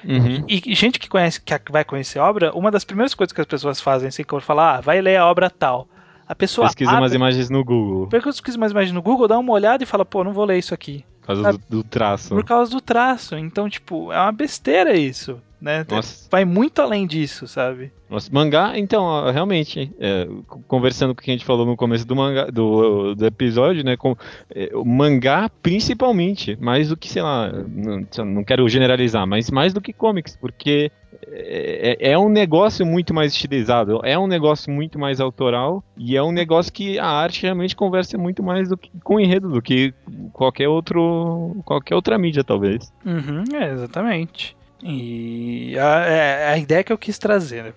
Uhum. 0.06 0.46
E, 0.48 0.62
e, 0.72 0.76
gente 0.76 1.00
que 1.00 1.10
conhece, 1.10 1.42
que 1.42 1.72
vai 1.72 1.84
conhecer 1.84 2.20
a 2.20 2.30
obra, 2.30 2.52
uma 2.54 2.70
das 2.70 2.84
primeiras 2.84 3.16
coisas 3.16 3.34
que 3.34 3.42
as 3.42 3.48
pessoas 3.48 3.82
fazem 3.82 4.10
assim, 4.10 4.24
quando 4.24 4.44
falar, 4.44 4.76
ah, 4.76 4.82
vai 4.82 5.02
ler 5.02 5.18
a 5.18 5.26
obra 5.26 5.50
tal. 5.50 5.88
A 6.28 6.36
pessoa 6.36 6.68
pesquisa 6.68 6.92
abre, 6.92 7.04
umas 7.04 7.14
imagens 7.14 7.50
no 7.50 7.64
Google. 7.64 8.08
Pesquisa 8.08 8.58
umas 8.58 8.72
imagens 8.72 8.94
no 8.94 9.02
Google, 9.02 9.28
dá 9.28 9.40
uma 9.40 9.54
olhada 9.54 9.84
e 9.84 9.88
fala, 9.88 10.06
pô, 10.06 10.24
não 10.24 10.34
vou 10.34 10.46
ler 10.46 10.60
isso 10.60 10.74
aqui. 10.74 11.04
Por 11.22 11.28
causa 11.28 11.54
do, 11.54 11.62
do, 11.70 11.84
traço. 11.84 12.30
Por 12.30 12.44
causa 12.44 12.72
do 12.72 12.80
traço. 12.80 13.36
Então, 13.36 13.70
tipo, 13.70 14.12
é 14.12 14.20
uma 14.20 14.32
besteira 14.32 14.96
isso 14.96 15.42
né? 15.60 15.86
Nossa. 15.90 16.28
Vai 16.30 16.46
muito 16.46 16.82
além 16.82 17.06
disso, 17.08 17.48
sabe? 17.48 17.92
Nossa, 18.10 18.30
mangá, 18.32 18.78
então, 18.78 19.32
realmente, 19.32 19.92
é, 20.00 20.28
conversando 20.68 21.14
com 21.14 21.22
o 21.22 21.24
que 21.24 21.32
a 21.32 21.34
gente 21.34 21.46
falou 21.46 21.66
no 21.66 21.76
começo 21.76 22.06
do 22.08 22.16
mangá, 22.16 22.46
do, 22.46 23.16
do 23.16 23.26
episódio, 23.26 23.84
né? 23.84 23.98
Com, 23.98 24.16
é, 24.54 24.70
o 24.74 24.86
mangá, 24.86 25.50
principalmente, 25.62 26.58
mais 26.62 26.90
do 26.90 26.98
que, 26.98 27.10
sei 27.10 27.22
lá, 27.22 27.52
não, 27.52 28.26
não 28.26 28.44
quero 28.44 28.68
generalizar, 28.70 29.28
mas 29.28 29.52
mais 29.52 29.74
do 29.74 29.82
que 29.82 29.92
comics, 29.92 30.38
porque 30.38 30.92
é, 31.26 31.98
é, 32.00 32.12
é, 32.12 32.18
um 32.18 32.30
negócio 32.30 32.86
muito 32.86 33.14
mais 33.14 33.34
estilizado, 33.34 34.00
é 34.04 34.18
um 34.18 34.28
negócio 34.28 34.72
muito 34.72 35.00
mais 35.00 35.20
autoral 35.20 35.84
e 35.98 36.16
é 36.16 36.24
um 36.24 36.32
negócio 36.32 36.72
que 36.72 37.00
a 37.00 37.08
arte 37.08 37.44
realmente 37.44 37.76
conversa 37.76 38.18
muito 38.18 38.44
mais 38.44 38.70
do 38.70 38.78
que, 38.78 38.92
com 39.04 39.16
o 39.16 39.20
enredo 39.20 39.50
do 39.50 39.62
que 39.62 39.94
qualquer 40.34 40.68
outro 40.68 41.56
qualquer 41.66 41.96
outra 41.96 42.18
mídia 42.18 42.44
talvez. 42.44 42.92
Uhum, 43.06 43.44
é, 43.54 43.72
exatamente. 43.72 44.57
E 44.84 45.76
a, 45.80 46.00
é, 46.06 46.48
a, 46.50 46.58
ideia 46.58 46.84
que 46.84 46.94
eu 46.94 46.98
quis 46.98 47.18
trazer, 47.18 47.64
né? 47.64 47.74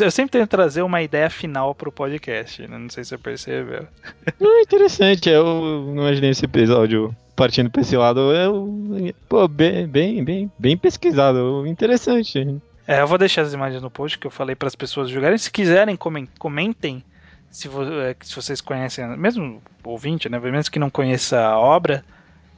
Eu 0.00 0.10
sempre 0.10 0.38
tento 0.38 0.48
trazer 0.48 0.82
uma 0.82 1.02
ideia 1.02 1.28
final 1.28 1.74
pro 1.74 1.92
podcast, 1.92 2.66
né? 2.66 2.78
Não 2.78 2.88
sei 2.88 3.04
se 3.04 3.10
você 3.10 3.18
percebeu. 3.18 3.86
Não, 4.40 4.60
interessante, 4.60 5.28
eu 5.28 5.44
não 5.44 6.02
imaginei 6.02 6.30
esse 6.30 6.44
episódio 6.44 7.14
partindo 7.36 7.70
pra 7.70 7.82
esse 7.82 7.96
lado. 7.96 8.32
Eu, 8.32 9.14
pô, 9.28 9.46
bem, 9.46 9.86
bem, 9.86 10.24
bem, 10.24 10.50
bem 10.58 10.76
pesquisado, 10.76 11.66
interessante. 11.66 12.60
É, 12.86 13.02
eu 13.02 13.06
vou 13.06 13.18
deixar 13.18 13.42
as 13.42 13.52
imagens 13.52 13.82
no 13.82 13.90
post 13.90 14.18
que 14.18 14.26
eu 14.26 14.30
falei 14.30 14.56
para 14.56 14.68
as 14.68 14.74
pessoas 14.74 15.10
jogarem. 15.10 15.36
Se 15.36 15.50
quiserem, 15.50 15.98
comentem 16.38 17.04
se, 17.50 17.68
é, 17.68 18.16
se 18.20 18.34
vocês 18.34 18.60
conhecem, 18.60 19.06
mesmo 19.16 19.62
ouvinte, 19.84 20.28
né? 20.28 20.38
Mesmo 20.38 20.72
que 20.72 20.78
não 20.78 20.90
conheça 20.90 21.40
a 21.40 21.58
obra, 21.58 22.04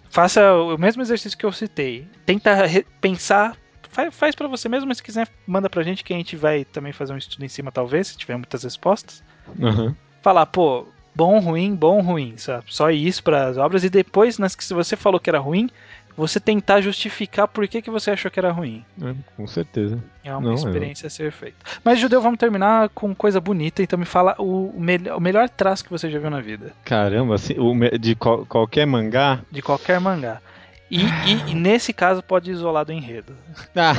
faça 0.08 0.54
o 0.54 0.78
mesmo 0.78 1.02
exercício 1.02 1.36
que 1.36 1.46
eu 1.46 1.52
citei. 1.52 2.06
Tenta 2.24 2.56
pensar 3.00 3.56
faz, 3.90 4.14
faz 4.14 4.34
para 4.34 4.48
você 4.48 4.68
mesmo, 4.68 4.88
mas 4.88 4.98
se 4.98 5.02
quiser, 5.02 5.28
manda 5.46 5.68
pra 5.68 5.82
gente 5.82 6.02
que 6.04 6.12
a 6.12 6.16
gente 6.16 6.36
vai 6.36 6.64
também 6.64 6.92
fazer 6.92 7.12
um 7.12 7.18
estudo 7.18 7.44
em 7.44 7.48
cima, 7.48 7.70
talvez, 7.70 8.08
se 8.08 8.16
tiver 8.16 8.36
muitas 8.36 8.62
respostas. 8.64 9.22
Uhum. 9.58 9.94
Falar, 10.22 10.46
pô, 10.46 10.86
bom, 11.14 11.38
ruim, 11.38 11.74
bom, 11.74 12.00
ruim, 12.00 12.34
sabe? 12.36 12.64
Só 12.68 12.90
isso 12.90 13.22
para 13.22 13.46
as 13.46 13.56
obras 13.56 13.84
e 13.84 13.90
depois, 13.90 14.38
nas 14.38 14.54
que 14.54 14.64
se 14.64 14.74
você 14.74 14.96
falou 14.96 15.20
que 15.20 15.30
era 15.30 15.38
ruim, 15.38 15.68
você 16.16 16.38
tentar 16.38 16.80
justificar 16.80 17.48
por 17.48 17.66
que, 17.66 17.80
que 17.80 17.90
você 17.90 18.10
achou 18.10 18.30
que 18.30 18.38
era 18.38 18.50
ruim. 18.50 18.84
É, 19.02 19.14
com 19.36 19.46
certeza. 19.46 19.98
É 20.22 20.34
uma 20.34 20.48
Não, 20.48 20.54
experiência 20.54 21.06
é. 21.06 21.08
a 21.08 21.10
ser 21.10 21.32
feita. 21.32 21.56
Mas, 21.82 21.98
Judeu, 21.98 22.20
vamos 22.20 22.38
terminar 22.38 22.90
com 22.90 23.14
coisa 23.14 23.40
bonita. 23.40 23.82
Então 23.82 23.98
me 23.98 24.04
fala 24.04 24.34
o, 24.38 24.72
me 24.76 24.98
o 25.16 25.20
melhor 25.20 25.48
traço 25.48 25.84
que 25.84 25.90
você 25.90 26.10
já 26.10 26.18
viu 26.18 26.28
na 26.28 26.40
vida. 26.40 26.72
Caramba, 26.84 27.36
assim, 27.36 27.54
o, 27.58 27.74
de 27.98 28.14
qual, 28.14 28.44
qualquer 28.44 28.86
mangá? 28.86 29.40
De 29.50 29.62
qualquer 29.62 29.98
mangá. 29.98 30.42
E, 30.90 31.02
e, 31.02 31.50
e, 31.50 31.54
nesse 31.54 31.92
caso 31.92 32.22
pode 32.22 32.50
isolar 32.50 32.84
do 32.84 32.92
enredo. 32.92 33.34
Ah, 33.76 33.94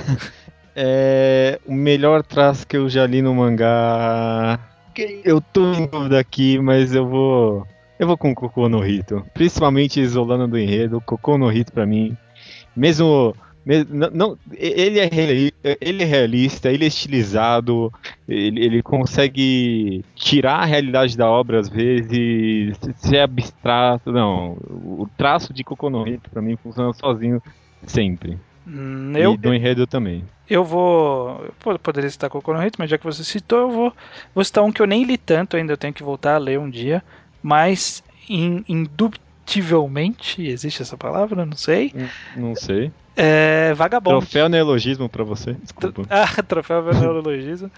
é, 0.75 1.59
o 1.65 1.73
melhor 1.73 2.21
traço 2.21 2.67
que 2.67 2.75
eu 2.75 2.89
já 2.89 3.05
li 3.07 3.21
no 3.21 3.33
mangá. 3.33 4.59
Eu 5.23 5.39
tô 5.39 5.73
em 5.73 5.87
dúvida 5.87 6.19
aqui, 6.19 6.59
mas 6.59 6.93
eu 6.93 7.07
vou. 7.07 7.65
Eu 7.97 8.07
vou 8.07 8.17
com 8.17 8.31
o 8.31 8.35
Cocô 8.35 8.67
no 8.67 8.79
Rito. 8.79 9.25
Principalmente 9.33 10.01
isolando 10.01 10.47
do 10.47 10.57
enredo. 10.57 10.99
Cocô 11.01 11.37
no 11.37 11.47
Rito 11.47 11.71
pra 11.71 11.85
mim. 11.85 12.17
Mesmo 12.75 13.35
não, 13.65 14.09
não, 14.11 14.37
ele, 14.53 14.99
é 14.99 15.05
realista, 15.05 15.77
ele 15.79 16.03
é 16.03 16.05
realista, 16.05 16.71
ele 16.71 16.83
é 16.83 16.87
estilizado, 16.87 17.93
ele, 18.27 18.63
ele 18.63 18.81
consegue 18.81 20.03
tirar 20.15 20.61
a 20.61 20.65
realidade 20.65 21.15
da 21.15 21.29
obra 21.29 21.59
às 21.59 21.69
vezes, 21.69 22.77
ser 22.97 23.19
abstrato. 23.19 24.11
Não, 24.11 24.53
o 24.53 25.07
traço 25.15 25.53
de 25.53 25.63
Kokonohito 25.63 26.29
pra 26.29 26.41
mim 26.41 26.55
funciona 26.55 26.91
sozinho 26.93 27.41
sempre. 27.85 28.37
Hum, 28.65 29.13
eu, 29.15 29.33
e 29.33 29.37
do 29.37 29.53
enredo 29.53 29.85
também. 29.85 30.23
Eu 30.49 30.63
vou. 30.63 31.45
Eu 31.65 31.79
poderia 31.79 32.09
citar 32.09 32.29
Kokonohito, 32.29 32.77
mas 32.79 32.89
já 32.89 32.97
que 32.97 33.05
você 33.05 33.23
citou, 33.23 33.59
eu 33.59 33.71
vou, 33.71 33.93
vou 34.33 34.43
citar 34.43 34.63
um 34.63 34.71
que 34.71 34.81
eu 34.81 34.87
nem 34.87 35.03
li 35.03 35.17
tanto 35.17 35.55
ainda, 35.55 35.73
eu 35.73 35.77
tenho 35.77 35.93
que 35.93 36.03
voltar 36.03 36.35
a 36.35 36.39
ler 36.39 36.59
um 36.59 36.69
dia. 36.69 37.03
Mas 37.43 38.03
indubitavelmente, 38.29 40.43
existe 40.43 40.81
essa 40.81 40.97
palavra? 40.97 41.45
Não 41.45 41.55
sei. 41.55 41.91
Não, 42.35 42.49
não 42.49 42.55
sei. 42.55 42.91
É, 43.15 43.73
Vagabond. 43.73 44.19
Troféu 44.19 44.47
neologismo 44.47 45.09
pra 45.09 45.23
você. 45.23 45.53
Desculpa. 45.53 46.03
ah, 46.09 46.27
troféu 46.43 46.81
neologismo. 46.93 47.69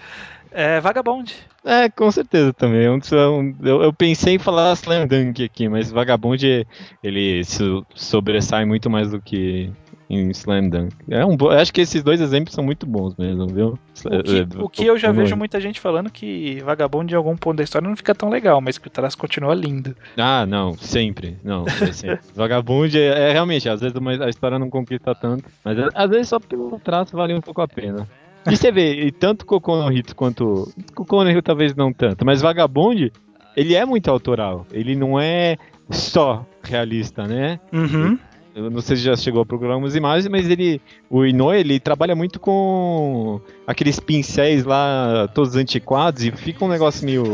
É, 0.50 0.80
Vagabond. 0.80 1.34
É, 1.64 1.88
com 1.88 2.08
certeza 2.12 2.52
também. 2.52 2.82
Eu, 2.82 3.82
eu 3.82 3.92
pensei 3.92 4.34
em 4.34 4.38
falar 4.38 4.72
Slam 4.74 5.06
Dunk 5.06 5.42
aqui, 5.42 5.68
mas 5.68 5.90
Vagabond 5.90 6.64
ele 7.02 7.42
se 7.44 7.64
sobressai 7.94 8.64
muito 8.64 8.88
mais 8.88 9.10
do 9.10 9.20
que 9.20 9.72
em 10.08 10.30
Slam 10.30 10.68
Dunk. 10.68 10.94
É 11.08 11.24
um 11.24 11.36
bo... 11.36 11.50
Acho 11.50 11.72
que 11.72 11.80
esses 11.80 12.02
dois 12.02 12.20
exemplos 12.20 12.54
são 12.54 12.64
muito 12.64 12.86
bons 12.86 13.16
mesmo, 13.16 13.46
viu? 13.46 13.78
O 14.04 14.22
que, 14.22 14.62
o 14.62 14.68
que 14.68 14.86
eu 14.86 14.98
já 14.98 15.12
vejo 15.12 15.36
muita 15.36 15.60
gente 15.60 15.80
falando 15.80 16.10
que 16.10 16.60
Vagabundo 16.62 17.06
de 17.06 17.16
algum 17.16 17.36
ponto 17.36 17.56
da 17.56 17.64
história 17.64 17.88
não 17.88 17.96
fica 17.96 18.14
tão 18.14 18.28
legal, 18.28 18.60
mas 18.60 18.78
que 18.78 18.88
o 18.88 18.90
traço 18.90 19.16
continua 19.16 19.54
lindo. 19.54 19.96
Ah, 20.16 20.44
não, 20.46 20.74
sempre. 20.74 21.38
Não, 21.42 21.64
é 21.80 21.92
sempre. 21.92 22.20
Vagabundo 22.34 22.96
é, 22.96 23.30
é, 23.30 23.32
realmente, 23.32 23.68
às 23.68 23.80
vezes 23.80 23.96
a 24.20 24.28
história 24.28 24.58
não 24.58 24.68
conquista 24.68 25.14
tanto, 25.14 25.44
mas 25.64 25.78
às 25.94 26.10
vezes 26.10 26.28
só 26.28 26.38
pelo 26.38 26.78
traço 26.80 27.16
vale 27.16 27.34
um 27.34 27.40
pouco 27.40 27.60
a 27.60 27.68
pena. 27.68 28.08
E 28.46 28.56
você 28.56 28.70
vê, 28.70 29.06
e 29.06 29.10
tanto 29.10 29.46
Cocô 29.46 29.76
no 29.76 29.90
Hits 29.90 30.12
quanto. 30.12 30.70
Cocô 30.94 31.24
no 31.24 31.42
talvez 31.42 31.74
não 31.74 31.92
tanto, 31.92 32.26
mas 32.26 32.42
Vagabond, 32.42 33.10
ele 33.56 33.74
é 33.74 33.84
muito 33.84 34.10
autoral. 34.10 34.66
Ele 34.70 34.94
não 34.94 35.18
é 35.18 35.56
só 35.90 36.46
realista, 36.62 37.26
né? 37.26 37.58
Uhum. 37.72 38.18
Eu 38.54 38.70
não 38.70 38.80
sei 38.80 38.96
se 38.96 39.02
já 39.02 39.16
chegou 39.16 39.42
a 39.42 39.46
procurar 39.46 39.72
algumas 39.72 39.96
imagens, 39.96 40.28
mas 40.28 40.48
ele. 40.48 40.80
O 41.10 41.24
Inoue, 41.24 41.56
ele 41.56 41.80
trabalha 41.80 42.14
muito 42.14 42.38
com 42.38 43.40
aqueles 43.66 43.98
pincéis 43.98 44.64
lá, 44.64 45.28
todos 45.34 45.56
antiquados, 45.56 46.22
e 46.22 46.30
fica 46.30 46.64
um 46.64 46.68
negócio 46.68 47.04
meio 47.04 47.24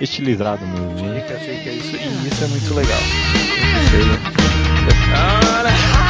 estilizado 0.00 0.66
mesmo. 0.66 1.06
Né? 1.06 1.20
Fica, 1.20 1.38
fica. 1.38 1.70
Isso, 1.70 1.96
e 1.96 2.28
isso 2.28 2.44
é 2.44 2.48
muito 2.48 2.74
legal. 2.74 3.00
We 5.54 6.03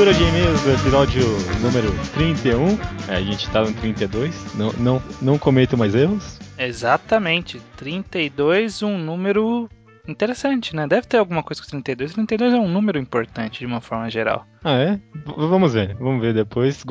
Leitura 0.00 0.14
de 0.14 0.24
e-mails 0.30 0.62
do 0.62 0.72
episódio 0.72 1.22
número 1.60 1.92
31. 2.14 2.68
É, 3.06 3.16
a 3.16 3.20
gente 3.20 3.50
tá 3.50 3.60
no 3.60 3.70
32. 3.70 4.54
Não, 4.54 4.72
não, 4.78 5.02
não 5.20 5.38
cometo 5.38 5.76
mais 5.76 5.94
erros. 5.94 6.38
Exatamente. 6.56 7.60
32, 7.76 8.82
um 8.82 8.96
número 8.96 9.68
Interessante, 10.08 10.74
né? 10.74 10.86
Deve 10.86 11.06
ter 11.06 11.18
alguma 11.18 11.42
coisa 11.42 11.60
com 11.60 11.68
32. 11.68 12.14
32 12.14 12.54
é 12.54 12.56
um 12.56 12.66
número 12.66 12.98
importante 12.98 13.58
de 13.58 13.66
uma 13.66 13.82
forma 13.82 14.08
geral. 14.08 14.46
Ah, 14.64 14.78
é? 14.78 14.92
V 15.14 15.34
vamos 15.36 15.74
ver, 15.74 15.94
vamos 15.96 16.22
ver 16.22 16.32
depois. 16.32 16.82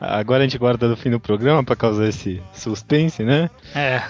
Agora 0.00 0.44
a 0.44 0.46
gente 0.46 0.56
guarda 0.56 0.86
no 0.86 0.96
fim 0.96 1.10
do 1.10 1.18
programa 1.18 1.64
para 1.64 1.74
causar 1.74 2.06
esse 2.06 2.40
suspense, 2.52 3.24
né? 3.24 3.50
É. 3.74 4.00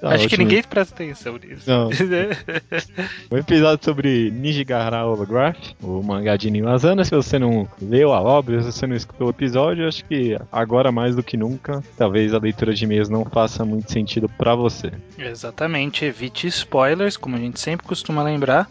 Tá 0.00 0.10
Acho 0.10 0.28
que 0.28 0.36
ninguém 0.36 0.62
presta 0.62 0.94
atenção 0.94 1.38
nisso. 1.38 1.68
Não. 1.68 1.88
um 3.30 3.36
episódio 3.36 3.84
sobre 3.84 4.30
Nijigahara 4.30 5.04
Holograph, 5.04 5.56
o 5.82 6.02
mangá 6.02 6.36
de 6.36 6.50
Niwazana. 6.50 7.04
Se 7.04 7.10
você 7.10 7.38
não 7.38 7.68
leu 7.80 8.12
a 8.12 8.20
obra, 8.20 8.60
se 8.62 8.72
você 8.72 8.86
não 8.86 8.96
escutou 8.96 9.28
o 9.28 9.30
episódio, 9.30 9.88
acho 9.88 10.04
que 10.04 10.38
agora 10.52 10.92
mais 10.92 11.16
do 11.16 11.22
que 11.22 11.36
nunca, 11.36 11.82
talvez 11.96 12.34
a 12.34 12.38
leitura 12.38 12.74
de 12.74 12.84
e-mails 12.84 13.08
não 13.08 13.24
faça 13.24 13.64
muito 13.64 13.90
sentido 13.90 14.28
para 14.28 14.54
você. 14.54 14.92
Exatamente, 15.18 16.04
evite 16.04 16.46
spoilers, 16.46 17.16
como 17.16 17.36
a 17.36 17.38
gente 17.38 17.58
sempre 17.58 17.86
costuma 17.86 18.22
lembrar. 18.22 18.68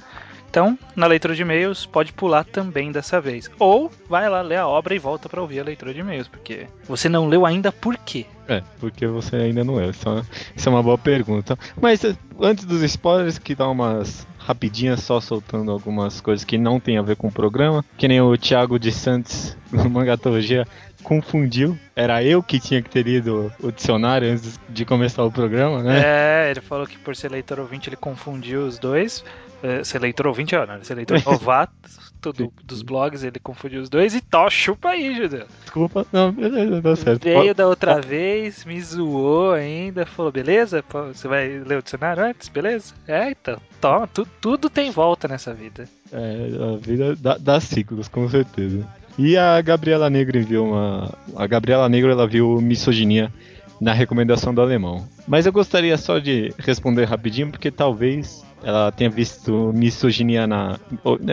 Então, 0.56 0.80
na 0.96 1.06
leitura 1.06 1.36
de 1.36 1.42
e-mails, 1.42 1.86
pode 1.86 2.14
pular 2.14 2.46
também 2.46 2.90
dessa 2.90 3.20
vez. 3.20 3.52
Ou 3.60 3.92
vai 4.08 4.30
lá 4.30 4.42
ler 4.42 4.56
a 4.56 4.66
obra 4.66 4.96
e 4.96 4.98
volta 4.98 5.28
para 5.28 5.42
ouvir 5.42 5.60
a 5.60 5.66
leitura 5.66 5.94
de 5.94 6.00
e-mails, 6.00 6.30
porque 6.30 6.66
você 6.88 7.10
não 7.10 7.28
leu 7.28 7.46
ainda 7.46 7.74
por 7.74 7.98
quê? 7.98 8.26
É, 8.48 8.64
porque 8.80 9.06
você 9.06 9.36
ainda 9.36 9.66
não 9.66 9.76
leu. 9.76 9.90
Isso 9.90 10.08
é 10.08 10.70
uma, 10.70 10.80
é 10.80 10.82
boa 10.82 10.98
pergunta. 10.98 11.60
Mas 11.82 12.06
eh, 12.06 12.16
antes 12.40 12.64
dos 12.64 12.82
spoilers, 12.84 13.38
que 13.38 13.54
dá 13.54 13.68
umas 13.68 14.26
rapidinhas 14.38 15.02
só 15.02 15.20
soltando 15.20 15.72
algumas 15.72 16.22
coisas 16.22 16.46
que 16.46 16.58
não 16.58 16.80
tem 16.80 16.98
a 16.98 17.02
ver 17.02 17.18
com 17.18 17.28
o 17.28 17.32
programa, 17.32 17.84
que 17.98 18.08
nem 18.08 18.22
o 18.22 18.38
Thiago 18.38 18.80
de 18.80 18.94
Santos 18.94 19.58
no 19.70 19.90
Mangatologia 19.90 20.66
confundiu. 21.06 21.78
Era 21.96 22.24
eu 22.24 22.44
que 22.44 22.60
tinha 22.60 22.82
que 22.82 22.90
ter 22.90 23.04
lido 23.04 23.54
o 23.62 23.72
dicionário 23.72 24.30
antes 24.32 24.60
de 24.68 24.84
começar 24.84 25.24
o 25.24 25.32
programa, 25.32 25.82
né? 25.82 26.02
É, 26.04 26.52
ele 26.52 26.62
falou 26.62 26.86
que 26.86 26.98
por 26.98 27.16
ser 27.16 27.32
leitor 27.32 27.60
ouvinte 27.60 27.88
ele 27.88 27.96
confundiu 27.96 28.66
os 28.66 28.80
dois. 28.80 29.24
É, 29.64 29.84
ser 29.84 30.00
leitor 30.00 30.28
ouvinte, 30.28 30.56
ó, 30.56 30.66
né? 30.66 30.80
ser 30.84 30.96
leitor 30.96 31.22
novato 31.26 31.74
do, 32.22 32.52
dos 32.64 32.82
blogs, 32.82 33.24
ele 33.24 33.40
confundiu 33.40 33.82
os 33.82 33.90
dois 33.90 34.16
e 34.16 34.22
tó, 34.22 34.50
chupa 34.50 34.90
aí, 34.90 35.16
Judeu. 35.16 35.46
Desculpa, 35.62 36.06
não, 36.12 36.32
beleza, 36.32 36.82
tá 36.82 36.96
certo. 36.96 37.24
Veio 37.24 37.54
da 37.54 37.68
outra 37.68 38.02
vez, 38.02 38.66
me 38.66 38.82
zoou 38.82 39.54
ainda, 39.54 40.06
falou, 40.06 40.32
beleza? 40.32 40.84
Você 41.08 41.28
vai 41.28 41.60
ler 41.60 41.80
o 41.80 41.84
dicionário 41.84 42.24
antes, 42.24 42.50
beleza? 42.50 42.94
É, 43.08 43.30
então, 43.32 43.58
toma, 43.80 44.08
tu, 44.08 44.28
tudo 44.42 44.70
tem 44.70 44.92
volta 44.92 45.28
nessa 45.28 45.54
vida. 45.54 45.88
É, 46.12 46.74
a 46.74 46.78
vida 46.78 47.16
dá, 47.16 47.38
dá 47.38 47.60
ciclos, 47.60 48.08
com 48.08 48.28
certeza. 48.30 48.86
E 49.18 49.38
a 49.38 49.62
Gabriela 49.62 50.10
Negro 50.10 50.38
enviou 50.38 50.68
uma. 50.68 51.14
A 51.36 51.48
Gabriela 51.48 51.88
Negro 51.88 52.12
ela 52.12 52.28
viu 52.28 52.60
misoginia 52.62 53.32
na 53.80 53.94
recomendação 53.94 54.54
do 54.54 54.62
alemão. 54.62 55.08
Mas 55.28 55.46
eu 55.46 55.54
gostaria 55.54 55.98
só 55.98 56.20
de 56.20 56.54
responder 56.58 57.06
rapidinho, 57.06 57.50
porque 57.50 57.72
talvez 57.72 58.44
ela 58.64 58.92
tenha 58.92 59.10
visto 59.10 59.72
misoginia 59.74 60.46
na. 60.46 60.80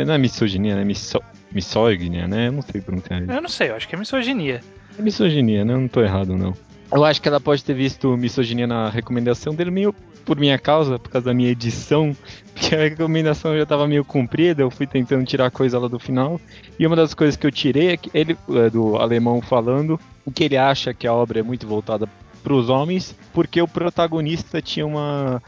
Não 0.07 0.15
é 0.15 0.19
misoginia, 0.19 0.77
né? 0.77 0.85
Miso, 0.85 1.21
misóginia, 1.51 2.27
né? 2.27 2.49
Eu 2.49 2.53
não 2.53 2.63
sei 2.63 2.81
pronunciar 2.81 3.23
Eu 3.23 3.43
não 3.43 3.49
sei, 3.49 3.71
eu 3.71 3.77
acho 3.77 3.89
que 3.89 3.95
é 3.95 3.99
misoginia. 3.99 4.61
É 4.99 5.03
misoginia, 5.03 5.65
né? 5.65 5.75
Eu 5.75 5.81
não 5.81 5.89
tô 5.89 6.03
errado, 6.03 6.37
não. 6.37 6.55
Eu 6.93 7.05
acho 7.05 7.23
que 7.23 7.29
ela 7.29 7.41
pode 7.41 7.65
ter 7.65 7.73
visto 7.73 8.17
misoginia 8.19 8.67
na 8.67 8.91
recomendação 8.91 9.55
dele 9.55 9.71
meio 9.71 9.95
por 10.27 10.39
minha 10.39 10.59
causa, 10.59 10.99
por 10.99 11.11
causa 11.11 11.27
da 11.27 11.35
minha 11.35 11.51
edição, 11.51 12.15
porque 12.53 12.75
a 12.75 12.79
recomendação 12.81 13.57
já 13.57 13.63
estava 13.63 13.89
meio 13.89 14.05
comprida, 14.05 14.63
eu 14.63 14.71
fui 14.71 14.87
tentando 14.87 15.25
tirar 15.25 15.51
coisa 15.51 15.79
lá 15.79 15.89
do 15.89 15.99
final. 15.99 16.41
E 16.79 16.87
uma 16.87 16.95
das 16.95 17.15
coisas 17.15 17.35
que 17.35 17.47
eu 17.47 17.51
tirei 17.51 17.89
é 17.89 17.97
que 17.97 18.11
ele, 18.13 18.37
é, 18.51 18.69
do 18.69 18.97
alemão 18.97 19.41
falando, 19.41 19.99
o 20.25 20.31
que 20.31 20.45
ele 20.45 20.57
acha 20.57 20.93
que 20.93 21.07
a 21.07 21.15
obra 21.15 21.41
é 21.41 21.43
muito 21.43 21.67
voltada 21.67 22.07
para 22.43 22.53
os 22.53 22.69
homens, 22.69 23.17
porque 23.33 23.63
o 23.63 23.69
protagonista 23.69 24.61
tinha 24.61 24.87
uma 24.87 25.43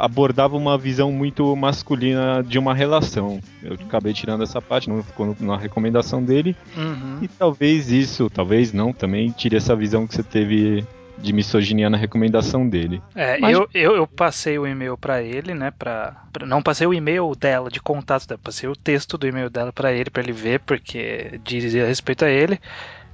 abordava 0.00 0.56
uma 0.56 0.76
visão 0.76 1.12
muito 1.12 1.54
masculina 1.54 2.42
de 2.42 2.58
uma 2.58 2.74
relação. 2.74 3.40
Eu 3.62 3.74
acabei 3.74 4.12
tirando 4.12 4.42
essa 4.42 4.60
parte, 4.60 4.88
não 4.88 5.02
ficou 5.02 5.36
na 5.38 5.56
recomendação 5.56 6.22
dele. 6.22 6.56
Uhum. 6.76 7.18
E 7.22 7.28
talvez 7.28 7.90
isso, 7.90 8.28
talvez 8.30 8.72
não, 8.72 8.92
também 8.92 9.30
tire 9.30 9.56
essa 9.56 9.76
visão 9.76 10.06
que 10.06 10.14
você 10.14 10.22
teve 10.22 10.84
de 11.18 11.32
misoginia 11.32 11.90
na 11.90 11.96
recomendação 11.96 12.68
dele. 12.68 13.02
É, 13.14 13.38
Mas... 13.38 13.52
eu, 13.52 13.68
eu, 13.74 13.96
eu, 13.96 14.06
passei 14.06 14.58
o 14.58 14.66
e-mail 14.66 14.96
para 14.96 15.22
ele, 15.22 15.54
né, 15.54 15.70
pra, 15.70 16.24
pra, 16.32 16.46
não 16.46 16.62
passei 16.62 16.86
o 16.86 16.94
e-mail 16.94 17.34
dela, 17.38 17.70
de 17.70 17.80
contato 17.80 18.26
dela, 18.26 18.40
passei 18.42 18.68
o 18.68 18.76
texto 18.76 19.18
do 19.18 19.26
e-mail 19.26 19.50
dela 19.50 19.72
para 19.72 19.92
ele, 19.92 20.10
para 20.10 20.22
ele 20.22 20.32
ver, 20.32 20.60
porque 20.60 21.38
dizia 21.44 21.86
respeito 21.86 22.24
a 22.24 22.30
ele. 22.30 22.58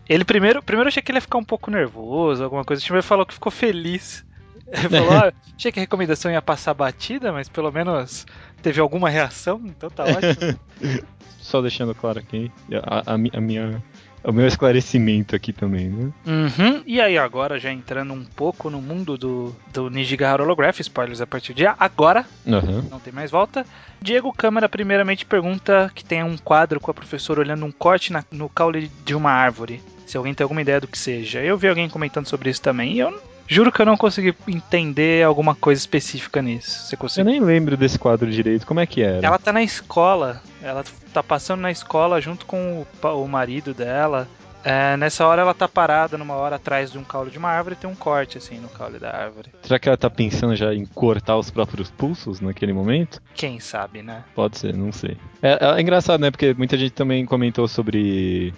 Ele 0.08 0.24
primeiro, 0.24 0.62
primeiro 0.62 0.88
achei 0.88 1.02
que 1.02 1.10
ele 1.10 1.16
ia 1.16 1.22
ficar 1.22 1.38
um 1.38 1.44
pouco 1.44 1.70
nervoso, 1.70 2.44
alguma 2.44 2.64
coisa, 2.64 2.82
ele 2.88 3.02
falou 3.02 3.26
que 3.26 3.34
ficou 3.34 3.50
feliz 3.50 4.24
falou, 4.90 5.12
ah, 5.12 5.32
achei 5.56 5.70
que 5.70 5.78
a 5.78 5.82
recomendação 5.82 6.30
ia 6.30 6.42
passar 6.42 6.74
batida, 6.74 7.32
mas 7.32 7.48
pelo 7.48 7.70
menos 7.70 8.26
teve 8.62 8.80
alguma 8.80 9.08
reação, 9.08 9.60
então 9.64 9.88
tá 9.90 10.04
ótimo. 10.04 10.58
Só 11.38 11.62
deixando 11.62 11.94
claro 11.94 12.18
aqui, 12.18 12.50
a, 12.82 13.12
a, 13.12 13.14
a 13.14 13.40
minha 13.40 13.82
o 14.26 14.32
meu 14.32 14.46
esclarecimento 14.46 15.36
aqui 15.36 15.52
também, 15.52 15.88
né? 15.88 16.12
Uhum. 16.26 16.82
E 16.84 17.00
aí, 17.00 17.16
agora 17.16 17.60
já 17.60 17.72
entrando 17.72 18.12
um 18.12 18.24
pouco 18.24 18.68
no 18.68 18.82
mundo 18.82 19.16
do, 19.16 19.54
do 19.72 19.88
Nijigahara 19.88 20.42
Holograph, 20.42 20.80
spoilers 20.80 21.20
a 21.20 21.26
partir 21.26 21.54
de 21.54 21.64
agora, 21.64 22.26
uhum. 22.44 22.82
não 22.90 22.98
tem 22.98 23.12
mais 23.12 23.30
volta. 23.30 23.64
Diego 24.02 24.32
Câmara 24.32 24.68
primeiramente 24.68 25.24
pergunta 25.24 25.90
que 25.94 26.04
tem 26.04 26.24
um 26.24 26.36
quadro 26.36 26.80
com 26.80 26.90
a 26.90 26.94
professora 26.94 27.40
olhando 27.40 27.64
um 27.64 27.70
corte 27.70 28.12
na, 28.12 28.24
no 28.32 28.48
caule 28.48 28.90
de 29.04 29.14
uma 29.14 29.30
árvore. 29.30 29.80
Se 30.04 30.16
alguém 30.16 30.34
tem 30.34 30.44
alguma 30.44 30.60
ideia 30.60 30.80
do 30.80 30.88
que 30.88 30.98
seja. 30.98 31.40
Eu 31.40 31.56
vi 31.56 31.68
alguém 31.68 31.88
comentando 31.88 32.26
sobre 32.26 32.50
isso 32.50 32.60
também 32.60 32.94
e 32.94 32.98
eu 32.98 33.20
Juro 33.48 33.70
que 33.70 33.80
eu 33.80 33.86
não 33.86 33.96
consegui 33.96 34.34
entender 34.48 35.24
alguma 35.24 35.54
coisa 35.54 35.80
específica 35.80 36.42
nisso. 36.42 36.86
Você 36.86 36.96
conseguiu? 36.96 37.32
Eu 37.32 37.32
nem 37.32 37.40
lembro 37.40 37.76
desse 37.76 37.98
quadro 37.98 38.30
direito. 38.30 38.66
Como 38.66 38.80
é 38.80 38.86
que 38.86 39.02
era? 39.02 39.24
Ela 39.24 39.38
tá 39.38 39.52
na 39.52 39.62
escola. 39.62 40.42
Ela 40.62 40.84
tá 41.12 41.22
passando 41.22 41.60
na 41.60 41.70
escola 41.70 42.20
junto 42.20 42.44
com 42.46 42.84
o, 43.02 43.06
o 43.08 43.28
marido 43.28 43.72
dela. 43.72 44.28
É, 44.68 44.96
nessa 44.96 45.24
hora 45.24 45.42
ela 45.42 45.54
tá 45.54 45.68
parada 45.68 46.18
numa 46.18 46.34
hora 46.34 46.56
atrás 46.56 46.90
de 46.90 46.98
um 46.98 47.04
caule 47.04 47.30
de 47.30 47.38
uma 47.38 47.48
árvore 47.48 47.76
e 47.76 47.78
tem 47.78 47.88
um 47.88 47.94
corte 47.94 48.36
assim 48.36 48.58
no 48.58 48.68
caule 48.68 48.98
da 48.98 49.14
árvore. 49.14 49.50
Será 49.62 49.78
que 49.78 49.88
ela 49.88 49.96
tá 49.96 50.10
pensando 50.10 50.56
já 50.56 50.74
em 50.74 50.84
cortar 50.84 51.36
os 51.36 51.52
próprios 51.52 51.88
pulsos 51.88 52.40
naquele 52.40 52.72
momento? 52.72 53.22
Quem 53.32 53.60
sabe, 53.60 54.02
né? 54.02 54.24
Pode 54.34 54.58
ser, 54.58 54.74
não 54.74 54.90
sei. 54.90 55.16
É, 55.40 55.56
é 55.64 55.80
engraçado, 55.80 56.20
né? 56.20 56.32
Porque 56.32 56.52
muita 56.52 56.76
gente 56.76 56.90
também 56.90 57.24
comentou 57.24 57.68
sobre 57.68 58.52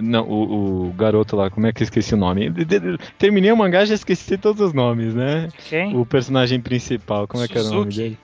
não, 0.00 0.28
o, 0.28 0.88
o, 0.88 0.92
garoto 0.92 1.36
lá, 1.36 1.50
como 1.50 1.66
é 1.66 1.72
que 1.72 1.82
eu 1.82 1.84
esqueci 1.84 2.14
o 2.14 2.16
nome? 2.16 2.52
Terminei 3.18 3.52
o 3.52 3.56
mangá 3.56 3.84
já 3.84 3.94
esqueci 3.94 4.36
todos 4.36 4.60
os 4.60 4.72
nomes, 4.72 5.14
né? 5.14 5.48
Quem? 5.68 5.96
O 5.96 6.04
personagem 6.04 6.60
principal, 6.60 7.26
como 7.26 7.42
Suzuki. 7.42 7.58
é 7.58 7.62
que 7.62 7.66
é 7.66 7.70
o 7.70 7.74
nome 7.74 7.94
dele? 7.94 8.18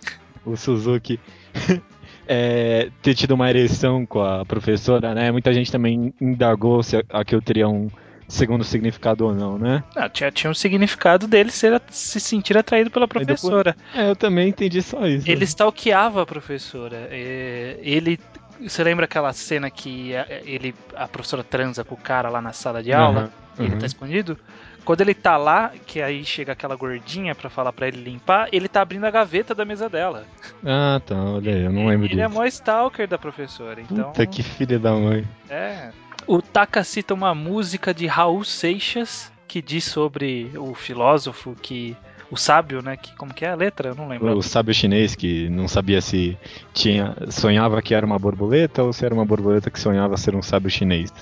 O 0.45 0.57
Suzuki. 0.57 1.21
é, 2.27 2.91
ter 3.03 3.15
tido 3.15 3.33
uma 3.33 3.51
ereção 3.51 4.07
com 4.07 4.23
a 4.23 4.45
professora, 4.45 5.15
né? 5.15 5.33
Muita 5.33 5.53
gente 5.53 5.71
também 5.71 6.15
indagou 6.21 6.83
se 6.83 7.05
aqui 7.09 7.35
eu 7.35 7.43
teria 7.43 7.69
um 7.69 7.89
segundo 8.31 8.63
significado 8.63 9.27
ou 9.27 9.35
não, 9.35 9.59
né? 9.59 9.83
Não, 9.95 10.09
tinha, 10.09 10.31
tinha 10.31 10.51
um 10.51 10.55
significado 10.55 11.27
dele 11.27 11.51
ser, 11.51 11.83
se 11.91 12.21
sentir 12.21 12.57
atraído 12.57 12.91
pela 12.91 13.09
professora. 13.09 13.77
Depois, 13.77 14.07
é, 14.07 14.11
eu 14.11 14.17
também 14.17 14.49
entendi 14.49 14.81
só 14.81 15.07
isso. 15.07 15.29
Ele 15.29 15.45
stalkeava 15.45 16.23
a 16.23 16.27
professora. 16.27 17.09
Ele. 17.11 18.19
Você 18.63 18.85
lembra 18.85 19.05
aquela 19.05 19.33
cena 19.33 19.71
que 19.71 20.13
ele, 20.45 20.75
a 20.95 21.09
professora 21.09 21.43
transa 21.43 21.85
com 21.85 21.95
o 21.95 21.99
cara 21.99 22.29
lá 22.29 22.41
na 22.41 22.53
sala 22.53 22.83
de 22.83 22.93
aula? 22.93 23.31
Uhum, 23.59 23.65
ele 23.65 23.75
uhum. 23.75 23.81
tá 23.81 23.87
escondido? 23.87 24.39
Quando 24.85 25.03
ele 25.03 25.15
tá 25.15 25.37
lá, 25.37 25.73
que 25.87 26.01
aí 26.01 26.25
chega 26.25 26.53
aquela 26.53 26.75
gordinha 26.75 27.35
para 27.35 27.51
falar 27.51 27.73
para 27.73 27.89
ele 27.89 28.03
limpar, 28.03 28.49
ele 28.51 28.67
tá 28.67 28.81
abrindo 28.81 29.05
a 29.05 29.11
gaveta 29.11 29.55
da 29.55 29.65
mesa 29.65 29.89
dela. 29.89 30.25
Ah, 30.65 31.01
tá, 31.05 31.15
olha 31.15 31.55
aí, 31.55 31.65
eu 31.65 31.73
não 31.73 31.87
lembro 31.87 32.07
ele 32.07 32.09
disso. 32.09 32.21
Ele 32.21 32.23
é 32.23 32.29
mó 32.29 32.45
stalker 32.47 33.07
da 33.07 33.19
professora, 33.19 33.81
então. 33.81 34.11
Puta 34.11 34.27
que 34.27 34.43
filha 34.43 34.79
da 34.79 34.93
mãe. 34.93 35.27
É. 35.49 35.91
O 36.27 36.41
Taka 36.41 36.83
cita 36.83 37.13
uma 37.13 37.35
música 37.35 37.93
de 37.93 38.07
Raul 38.07 38.45
Seixas 38.45 39.31
que 39.47 39.61
diz 39.61 39.85
sobre 39.85 40.51
o 40.57 40.75
filósofo 40.75 41.57
que 41.61 41.97
o 42.31 42.37
sábio, 42.37 42.83
né? 42.83 42.97
Que, 42.97 43.15
como 43.17 43.35
que 43.35 43.45
é 43.45 43.51
a 43.51 43.55
letra? 43.55 43.89
Eu 43.91 43.95
não 43.95 44.09
lembro. 44.09 44.37
O 44.37 44.43
sábio 44.43 44.73
chinês 44.73 45.15
que 45.15 45.49
não 45.49 45.67
sabia 45.67 46.01
se 46.01 46.39
tinha 46.73 47.17
sonhava 47.29 47.83
que 47.83 47.95
era 47.95 48.07
uma 48.07 48.19
borboleta 48.19 48.83
ou 48.83 48.93
se 48.93 49.05
era 49.05 49.15
uma 49.15 49.25
borboleta 49.25 49.71
que 49.71 49.81
sonhava 49.81 50.17
ser 50.17 50.35
um 50.35 50.43
sábio 50.43 50.71
chinês. 50.71 51.13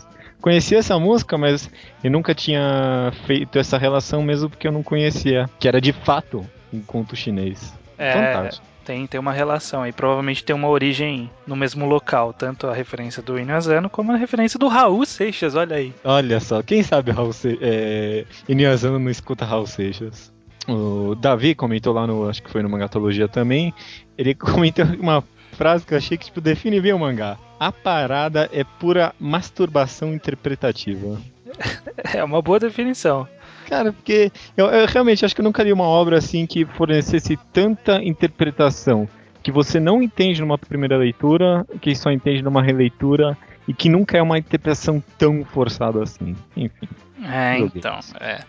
Conhecia 0.40 0.79
essa 0.79 0.99
música, 0.99 1.37
mas 1.37 1.68
eu 2.03 2.11
nunca 2.11 2.35
tinha 2.35 3.12
feito 3.27 3.59
essa 3.59 3.77
relação 3.77 4.23
mesmo 4.23 4.49
porque 4.49 4.68
eu 4.68 4.73
não 4.73 4.83
conhecia, 4.83 5.51
que 5.59 5.66
era 5.66 5.81
de 5.81 5.92
fato 5.92 6.47
um 6.73 6.81
conto 6.81 7.16
chinês. 7.16 7.75
É, 7.97 8.12
Fantástico. 8.12 8.66
Tem, 8.85 9.07
tem 9.07 9.21
uma 9.21 9.33
relação 9.33 9.83
aí, 9.83 9.92
provavelmente 9.92 10.42
tem 10.42 10.57
uma 10.57 10.68
origem 10.68 11.31
no 11.47 11.55
mesmo 11.55 11.85
local, 11.85 12.33
tanto 12.33 12.66
a 12.66 12.73
referência 12.73 13.23
do 13.23 13.38
Inuazano 13.38 13.90
como 13.90 14.12
a 14.12 14.16
referência 14.16 14.59
do 14.59 14.66
Raul 14.66 15.05
Seixas, 15.05 15.55
olha 15.55 15.77
aí. 15.77 15.92
Olha 16.03 16.40
só, 16.40 16.62
quem 16.62 16.83
sabe 16.83 17.11
Raul 17.11 17.35
Se 17.35 17.59
é, 17.61 18.25
Inuazano 18.49 18.99
não 18.99 19.11
escuta 19.11 19.44
Raul 19.44 19.66
Seixas. 19.66 20.33
O 20.69 21.15
Davi 21.15 21.55
comentou 21.55 21.95
lá 21.95 22.07
no, 22.07 22.29
acho 22.29 22.43
que 22.43 22.51
foi 22.51 22.63
no 22.63 22.69
Mangatologia 22.69 23.27
também, 23.27 23.73
ele 24.17 24.35
comentou 24.37 24.85
uma 25.01 25.25
frase 25.53 25.87
que 25.87 25.95
eu 25.95 25.99
achei 25.99 26.19
que 26.19 26.27
tipo, 26.27 26.41
define 26.41 26.81
bem 26.81 26.93
o 26.93 26.99
mangá. 26.99 27.39
A 27.59 27.73
parada 27.73 28.49
é 28.53 28.63
pura 28.63 29.15
masturbação 29.19 30.13
interpretativa. 30.13 31.19
É 32.15 32.23
uma 32.23 32.41
boa 32.41 32.61
definição. 32.61 33.27
Cara, 33.69 33.93
porque 33.93 34.31
eu, 34.57 34.67
eu, 34.67 34.87
realmente 34.87 35.25
acho 35.25 35.35
que 35.35 35.41
eu 35.41 35.45
nunca 35.45 35.65
li 35.65 35.73
uma 35.73 35.85
obra 35.85 36.19
assim 36.19 36.47
que 36.47 36.65
fornecesse 36.65 37.37
tanta 37.53 38.03
interpretação 38.03 39.09
que 39.43 39.51
você 39.51 39.81
não 39.81 40.03
entende 40.03 40.41
numa 40.41 40.57
primeira 40.57 40.97
leitura, 40.97 41.67
que 41.81 41.95
só 41.95 42.11
entende 42.11 42.43
numa 42.43 42.63
releitura 42.63 43.37
e 43.67 43.75
que 43.75 43.89
nunca 43.89 44.17
é 44.17 44.23
uma 44.23 44.39
interpretação 44.39 45.03
tão 45.19 45.45
forçada 45.45 46.03
assim. 46.03 46.37
Enfim. 46.57 46.89
É, 47.23 47.59
então. 47.59 47.99
É. 48.21 48.45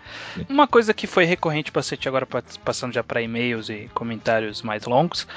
Uma 0.48 0.68
coisa 0.68 0.94
que 0.94 1.08
foi 1.08 1.26
recorrente 1.26 1.72
bastante 1.72 2.08
agora, 2.08 2.28
passando 2.64 2.94
já 2.94 3.04
para 3.04 3.22
e-mails 3.22 3.70
e 3.70 3.90
comentários 3.94 4.62
mais 4.62 4.86
longos, 4.86 5.28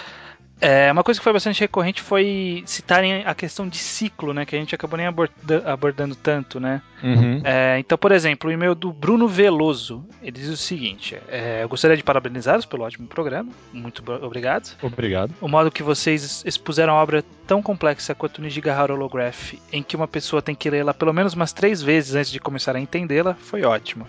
é, 0.63 0.93
uma 0.93 1.03
coisa 1.03 1.19
que 1.19 1.25
foi 1.25 1.33
bastante 1.33 1.59
recorrente 1.59 2.01
foi 2.01 2.63
citarem 2.67 3.25
a 3.27 3.35
questão 3.35 3.67
de 3.67 3.79
ciclo, 3.79 4.33
né? 4.33 4.47
Que 4.47 4.55
a 4.55 4.59
gente 4.61 4.73
acabou 4.73 4.97
nem 4.97 5.09
aborda 5.09 5.61
abordando 5.67 6.15
tanto, 6.15 6.61
né? 6.61 6.81
Uhum. 7.03 7.41
É, 7.43 7.81
então, 7.81 7.99
por 7.99 8.13
exemplo, 8.13 8.49
o 8.49 8.53
e-mail 8.53 8.73
do 8.73 8.93
Bruno 8.93 9.27
Veloso, 9.27 10.05
ele 10.23 10.31
diz 10.39 10.49
o 10.49 10.57
seguinte: 10.57 11.19
é, 11.29 11.65
Eu 11.65 11.69
gostaria 11.69 11.97
de 11.97 12.05
parabenizá-los 12.05 12.65
pelo 12.65 12.85
ótimo 12.85 13.09
programa. 13.09 13.51
Muito 13.73 14.05
obrigado. 14.23 14.77
Obrigado. 14.81 15.35
O 15.41 15.49
modo 15.49 15.69
que 15.69 15.83
vocês 15.83 16.45
expuseram 16.47 16.93
a 16.93 17.03
obra 17.03 17.25
tão 17.45 17.61
complexa 17.61 18.15
quanto 18.15 18.39
o 18.39 18.43
Nijigahara 18.43 18.95
Holograph, 18.95 19.55
em 19.73 19.83
que 19.83 19.97
uma 19.97 20.07
pessoa 20.07 20.41
tem 20.41 20.55
que 20.55 20.71
lê-la 20.71 20.95
pelo 20.95 21.13
menos 21.13 21.35
umas 21.35 21.53
três 21.53 21.83
vezes 21.83 22.15
antes 22.15 22.31
de 22.31 22.39
começar 22.39 22.77
a 22.77 22.81
entendê-la, 22.81 23.35
foi 23.35 23.65
ótimo. 23.65 24.07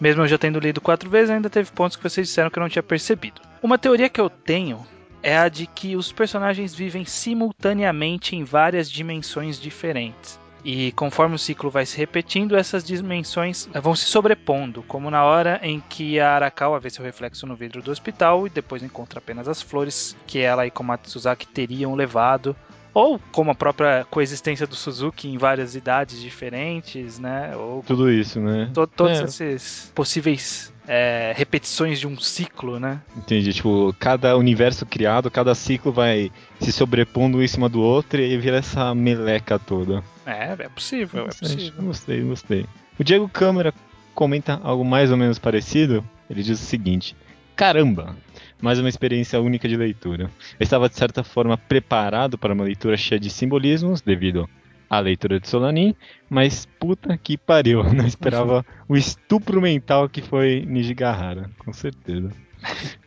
Mesmo 0.00 0.22
eu 0.22 0.28
já 0.28 0.38
tendo 0.38 0.60
lido 0.60 0.80
quatro 0.80 1.10
vezes, 1.10 1.30
ainda 1.30 1.50
teve 1.50 1.72
pontos 1.72 1.96
que 1.96 2.04
vocês 2.04 2.28
disseram 2.28 2.50
que 2.50 2.58
eu 2.58 2.62
não 2.62 2.68
tinha 2.68 2.84
percebido. 2.84 3.40
Uma 3.60 3.78
teoria 3.78 4.08
que 4.08 4.20
eu 4.20 4.30
tenho 4.30 4.86
é 5.22 5.38
a 5.38 5.48
de 5.48 5.66
que 5.66 5.96
os 5.96 6.10
personagens 6.10 6.74
vivem 6.74 7.04
simultaneamente 7.04 8.34
em 8.34 8.44
várias 8.44 8.90
dimensões 8.90 9.60
diferentes. 9.60 10.40
E 10.64 10.92
conforme 10.92 11.34
o 11.34 11.38
ciclo 11.38 11.70
vai 11.70 11.84
se 11.84 11.96
repetindo, 11.96 12.56
essas 12.56 12.84
dimensões 12.84 13.68
vão 13.82 13.96
se 13.96 14.04
sobrepondo, 14.04 14.82
como 14.84 15.10
na 15.10 15.24
hora 15.24 15.58
em 15.62 15.80
que 15.88 16.20
a 16.20 16.34
Arakawa 16.34 16.78
vê 16.78 16.88
seu 16.88 17.04
reflexo 17.04 17.46
no 17.46 17.56
vidro 17.56 17.82
do 17.82 17.90
hospital 17.90 18.46
e 18.46 18.50
depois 18.50 18.82
encontra 18.82 19.18
apenas 19.18 19.48
as 19.48 19.60
flores 19.60 20.16
que 20.26 20.38
ela 20.38 20.66
e 20.66 20.70
Komatsuzaki 20.70 21.48
teriam 21.48 21.94
levado 21.96 22.56
ou 22.94 23.18
como 23.30 23.50
a 23.50 23.54
própria 23.54 24.06
coexistência 24.10 24.66
do 24.66 24.74
Suzuki 24.74 25.28
em 25.28 25.38
várias 25.38 25.74
idades 25.74 26.20
diferentes, 26.20 27.18
né? 27.18 27.56
Ou 27.56 27.82
tudo 27.82 28.10
isso, 28.10 28.40
né? 28.40 28.70
To 28.74 28.86
todos 28.86 29.20
é. 29.20 29.24
esses 29.24 29.92
possíveis 29.94 30.72
é, 30.86 31.32
repetições 31.36 31.98
de 31.98 32.06
um 32.06 32.18
ciclo, 32.18 32.78
né? 32.78 33.00
Entendi. 33.16 33.52
Tipo, 33.52 33.94
cada 33.98 34.36
universo 34.36 34.84
criado, 34.84 35.30
cada 35.30 35.54
ciclo 35.54 35.92
vai 35.92 36.30
se 36.60 36.72
sobrepondo 36.72 37.42
em 37.42 37.48
cima 37.48 37.68
do 37.68 37.80
outro 37.80 38.20
e 38.20 38.36
vira 38.36 38.58
essa 38.58 38.94
meleca 38.94 39.58
toda. 39.58 40.02
É, 40.26 40.52
é 40.52 40.68
possível, 40.68 41.26
é 41.26 41.28
possível. 41.28 41.82
Gostei, 41.82 42.20
gostei. 42.22 42.66
O 42.98 43.04
Diego 43.04 43.28
Câmara 43.28 43.72
comenta 44.14 44.60
algo 44.62 44.84
mais 44.84 45.10
ou 45.10 45.16
menos 45.16 45.38
parecido. 45.38 46.04
Ele 46.28 46.42
diz 46.42 46.60
o 46.60 46.64
seguinte: 46.64 47.16
Caramba, 47.56 48.16
mais 48.62 48.78
uma 48.78 48.88
experiência 48.88 49.40
única 49.40 49.68
de 49.68 49.76
leitura. 49.76 50.30
Eu 50.58 50.62
estava, 50.62 50.88
de 50.88 50.94
certa 50.94 51.24
forma, 51.24 51.58
preparado 51.58 52.38
para 52.38 52.54
uma 52.54 52.62
leitura 52.62 52.96
cheia 52.96 53.18
de 53.18 53.28
simbolismos, 53.28 54.00
devido 54.00 54.48
à 54.88 55.00
leitura 55.00 55.40
de 55.40 55.48
Solanin, 55.48 55.96
mas 56.30 56.64
puta 56.78 57.18
que 57.18 57.36
pariu, 57.36 57.82
não 57.92 58.06
esperava 58.06 58.64
o 58.88 58.96
estupro 58.96 59.60
mental 59.60 60.08
que 60.08 60.22
foi 60.22 60.64
Nijigahara, 60.64 61.50
com 61.58 61.72
certeza. 61.72 62.30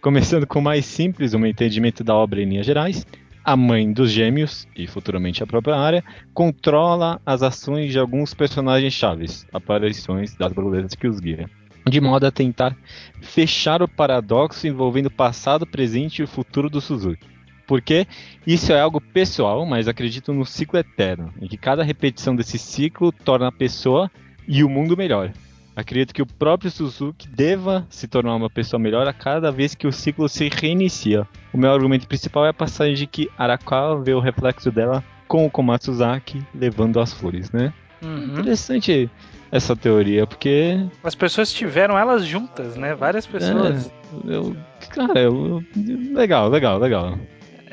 Começando 0.01 0.45
com 0.45 0.59
o 0.59 0.61
mais 0.61 0.85
simples, 0.85 1.33
o 1.33 1.39
meu 1.39 1.49
entendimento 1.49 2.03
da 2.03 2.13
obra 2.13 2.41
em 2.41 2.45
linhas 2.45 2.65
gerais, 2.65 3.07
a 3.41 3.55
mãe 3.55 3.93
dos 3.93 4.11
gêmeos, 4.11 4.67
e 4.75 4.85
futuramente 4.87 5.41
a 5.41 5.47
própria 5.47 5.77
área, 5.77 6.03
controla 6.33 7.21
as 7.25 7.41
ações 7.41 7.93
de 7.93 7.99
alguns 7.99 8.33
personagens 8.33 8.91
chaves, 8.91 9.47
aparições 9.53 10.35
das 10.35 10.51
borboletas 10.51 10.95
que 10.95 11.07
os 11.07 11.21
guiam 11.21 11.47
de 11.87 12.01
modo 12.01 12.25
a 12.25 12.31
tentar 12.31 12.75
fechar 13.21 13.81
o 13.81 13.87
paradoxo 13.87 14.67
envolvendo 14.67 15.07
o 15.07 15.11
passado, 15.11 15.65
presente 15.65 16.19
e 16.19 16.23
o 16.23 16.27
futuro 16.27 16.69
do 16.69 16.81
Suzuki. 16.81 17.27
Porque 17.67 18.07
isso 18.45 18.71
é 18.71 18.79
algo 18.79 19.01
pessoal, 19.01 19.65
mas 19.65 19.87
acredito 19.87 20.33
no 20.33 20.45
ciclo 20.45 20.79
eterno, 20.79 21.33
em 21.41 21.47
que 21.47 21.57
cada 21.57 21.83
repetição 21.83 22.35
desse 22.35 22.59
ciclo 22.59 23.11
torna 23.11 23.47
a 23.47 23.51
pessoa 23.51 24.09
e 24.47 24.63
o 24.63 24.69
mundo 24.69 24.95
melhor. 24.95 25.31
Acredito 25.75 26.13
que 26.13 26.21
o 26.21 26.25
próprio 26.25 26.71
Suzuki 26.71 27.27
deva 27.27 27.85
se 27.89 28.07
tornar 28.07 28.35
uma 28.35 28.49
pessoa 28.49 28.79
melhor 28.79 29.05
a 29.07 29.13
cada 29.13 29.51
vez 29.51 29.75
que 29.75 29.85
o 29.85 29.91
ciclo 29.91 30.29
se 30.29 30.47
reinicia. 30.47 31.27
O 31.51 31.57
meu 31.57 31.71
argumento 31.71 32.07
principal 32.07 32.45
é 32.45 32.49
a 32.49 32.53
passagem 32.53 32.95
de 32.95 33.05
que 33.05 33.29
Arakawa 33.37 34.01
vê 34.01 34.13
o 34.13 34.21
reflexo 34.21 34.71
dela 34.71 35.03
com 35.27 35.45
o 35.45 35.51
Komatsuzaki 35.51 36.41
levando 36.53 36.99
as 36.99 37.11
flores, 37.11 37.51
né? 37.51 37.73
Uhum. 38.01 38.39
Interessante 38.39 39.09
essa 39.51 39.75
teoria, 39.75 40.27
porque. 40.27 40.77
As 41.03 41.15
pessoas 41.15 41.51
tiveram 41.51 41.97
elas 41.97 42.25
juntas, 42.25 42.75
né? 42.75 42.93
Várias 42.93 43.25
pessoas. 43.25 43.87
É, 43.87 44.35
eu, 44.35 44.55
cara, 44.89 45.19
eu, 45.19 45.63
legal, 46.13 46.49
legal, 46.49 46.77
legal. 46.77 47.17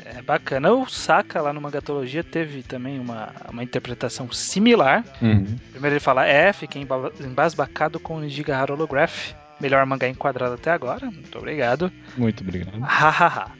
É 0.05 0.21
bacana. 0.21 0.71
O 0.71 0.87
Saka 0.87 1.41
lá 1.41 1.51
no 1.51 1.59
Mangatologia 1.59 2.23
teve 2.23 2.61
também 2.63 2.99
uma, 2.99 3.33
uma 3.51 3.63
interpretação 3.63 4.31
similar. 4.31 5.03
Uhum. 5.21 5.45
Primeiro 5.71 5.95
ele 5.95 5.99
fala: 5.99 6.25
É, 6.25 6.53
fiquei 6.53 6.85
embasbacado 7.19 7.99
com 7.99 8.17
o 8.17 8.21
Nijigahara 8.21 8.73
Holograph. 8.73 9.33
Melhor 9.59 9.85
mangá 9.85 10.09
enquadrado 10.09 10.55
até 10.55 10.71
agora. 10.71 11.05
Muito 11.09 11.37
obrigado. 11.37 11.91
Muito 12.17 12.41
obrigado. 12.41 12.79
Hahaha. 12.81 13.51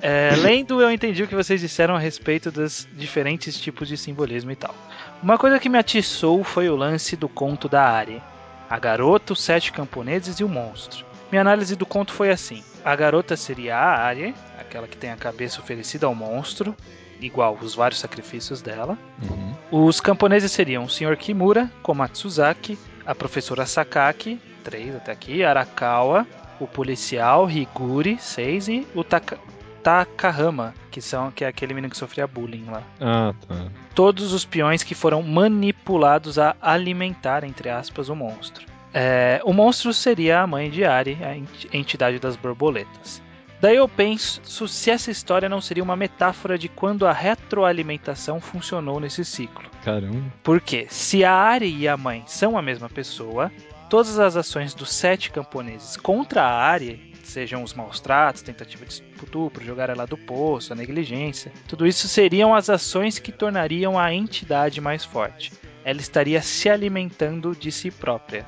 é, 0.00 0.34
lendo, 0.36 0.80
eu 0.80 0.90
entendi 0.90 1.22
o 1.22 1.28
que 1.28 1.34
vocês 1.34 1.60
disseram 1.60 1.94
a 1.94 1.98
respeito 1.98 2.50
dos 2.50 2.88
diferentes 2.96 3.58
tipos 3.60 3.88
de 3.88 3.96
simbolismo 3.96 4.50
e 4.50 4.56
tal. 4.56 4.74
Uma 5.22 5.38
coisa 5.38 5.60
que 5.60 5.68
me 5.68 5.78
atiçou 5.78 6.42
foi 6.42 6.68
o 6.68 6.74
lance 6.74 7.14
do 7.14 7.28
conto 7.28 7.68
da 7.68 7.84
Ari. 7.84 8.20
A 8.68 8.76
garota, 8.76 9.32
os 9.32 9.40
sete 9.40 9.70
camponeses 9.70 10.40
e 10.40 10.44
o 10.44 10.48
monstro. 10.48 11.06
Minha 11.30 11.42
análise 11.42 11.76
do 11.76 11.86
conto 11.86 12.12
foi 12.12 12.30
assim: 12.30 12.60
a 12.84 12.96
garota 12.96 13.36
seria 13.36 13.76
a 13.76 14.04
Ari, 14.04 14.34
aquela 14.58 14.88
que 14.88 14.96
tem 14.96 15.10
a 15.10 15.16
cabeça 15.16 15.60
oferecida 15.60 16.06
ao 16.06 16.14
monstro, 16.14 16.74
igual 17.20 17.56
os 17.62 17.72
vários 17.72 18.00
sacrifícios 18.00 18.60
dela. 18.60 18.98
Uhum. 19.22 19.86
Os 19.86 20.00
camponeses 20.00 20.50
seriam 20.50 20.84
o 20.84 20.90
Sr. 20.90 21.16
Kimura, 21.16 21.70
Komatsuzaki, 21.84 22.76
a 23.06 23.14
professora 23.14 23.64
Sakaki, 23.64 24.40
três 24.64 24.92
até 24.96 25.12
aqui, 25.12 25.44
Arakawa, 25.44 26.26
o 26.58 26.66
policial 26.66 27.48
Higuri, 27.48 28.18
seis 28.20 28.66
e 28.66 28.84
o 28.92 29.04
Taka 29.04 29.38
Takahama, 29.82 30.74
que 30.90 31.00
são 31.00 31.30
que 31.30 31.44
é 31.44 31.48
aquele 31.48 31.74
menino 31.74 31.90
que 31.90 31.96
sofria 31.96 32.26
bullying 32.26 32.66
lá. 32.66 32.82
Ah, 33.00 33.34
tá. 33.46 33.66
Todos 33.94 34.32
os 34.32 34.44
peões 34.44 34.82
que 34.82 34.94
foram 34.94 35.22
manipulados 35.22 36.38
a 36.38 36.56
alimentar, 36.60 37.44
entre 37.44 37.68
aspas, 37.68 38.08
o 38.08 38.14
monstro. 38.16 38.66
É, 38.94 39.40
o 39.44 39.52
monstro 39.52 39.92
seria 39.92 40.40
a 40.40 40.46
mãe 40.46 40.70
de 40.70 40.84
Ari, 40.84 41.18
a 41.22 41.76
entidade 41.76 42.18
das 42.18 42.36
borboletas. 42.36 43.22
Daí 43.60 43.76
eu 43.76 43.88
penso 43.88 44.66
se 44.66 44.90
essa 44.90 45.10
história 45.10 45.48
não 45.48 45.60
seria 45.60 45.84
uma 45.84 45.94
metáfora 45.94 46.58
de 46.58 46.68
quando 46.68 47.06
a 47.06 47.12
retroalimentação 47.12 48.40
funcionou 48.40 48.98
nesse 48.98 49.24
ciclo. 49.24 49.70
Caramba. 49.84 50.20
Porque 50.42 50.86
se 50.90 51.24
a 51.24 51.32
Ari 51.32 51.72
e 51.72 51.86
a 51.86 51.96
mãe 51.96 52.24
são 52.26 52.58
a 52.58 52.62
mesma 52.62 52.88
pessoa, 52.88 53.52
todas 53.88 54.18
as 54.18 54.36
ações 54.36 54.74
dos 54.74 54.92
sete 54.92 55.30
camponeses 55.30 55.96
contra 55.96 56.42
a 56.42 56.66
Ari, 56.66 57.11
sejam 57.28 57.62
os 57.62 57.74
maus 57.74 58.00
tratos, 58.00 58.42
tentativa 58.42 58.84
de 58.84 58.92
estupro, 58.92 59.64
jogar 59.64 59.90
ela 59.90 60.06
do 60.06 60.16
poço, 60.16 60.72
a 60.72 60.76
negligência, 60.76 61.52
tudo 61.66 61.86
isso 61.86 62.08
seriam 62.08 62.54
as 62.54 62.68
ações 62.68 63.18
que 63.18 63.32
tornariam 63.32 63.98
a 63.98 64.12
entidade 64.12 64.80
mais 64.80 65.04
forte. 65.04 65.52
Ela 65.84 66.00
estaria 66.00 66.40
se 66.42 66.68
alimentando 66.68 67.54
de 67.54 67.72
si 67.72 67.90
própria. 67.90 68.46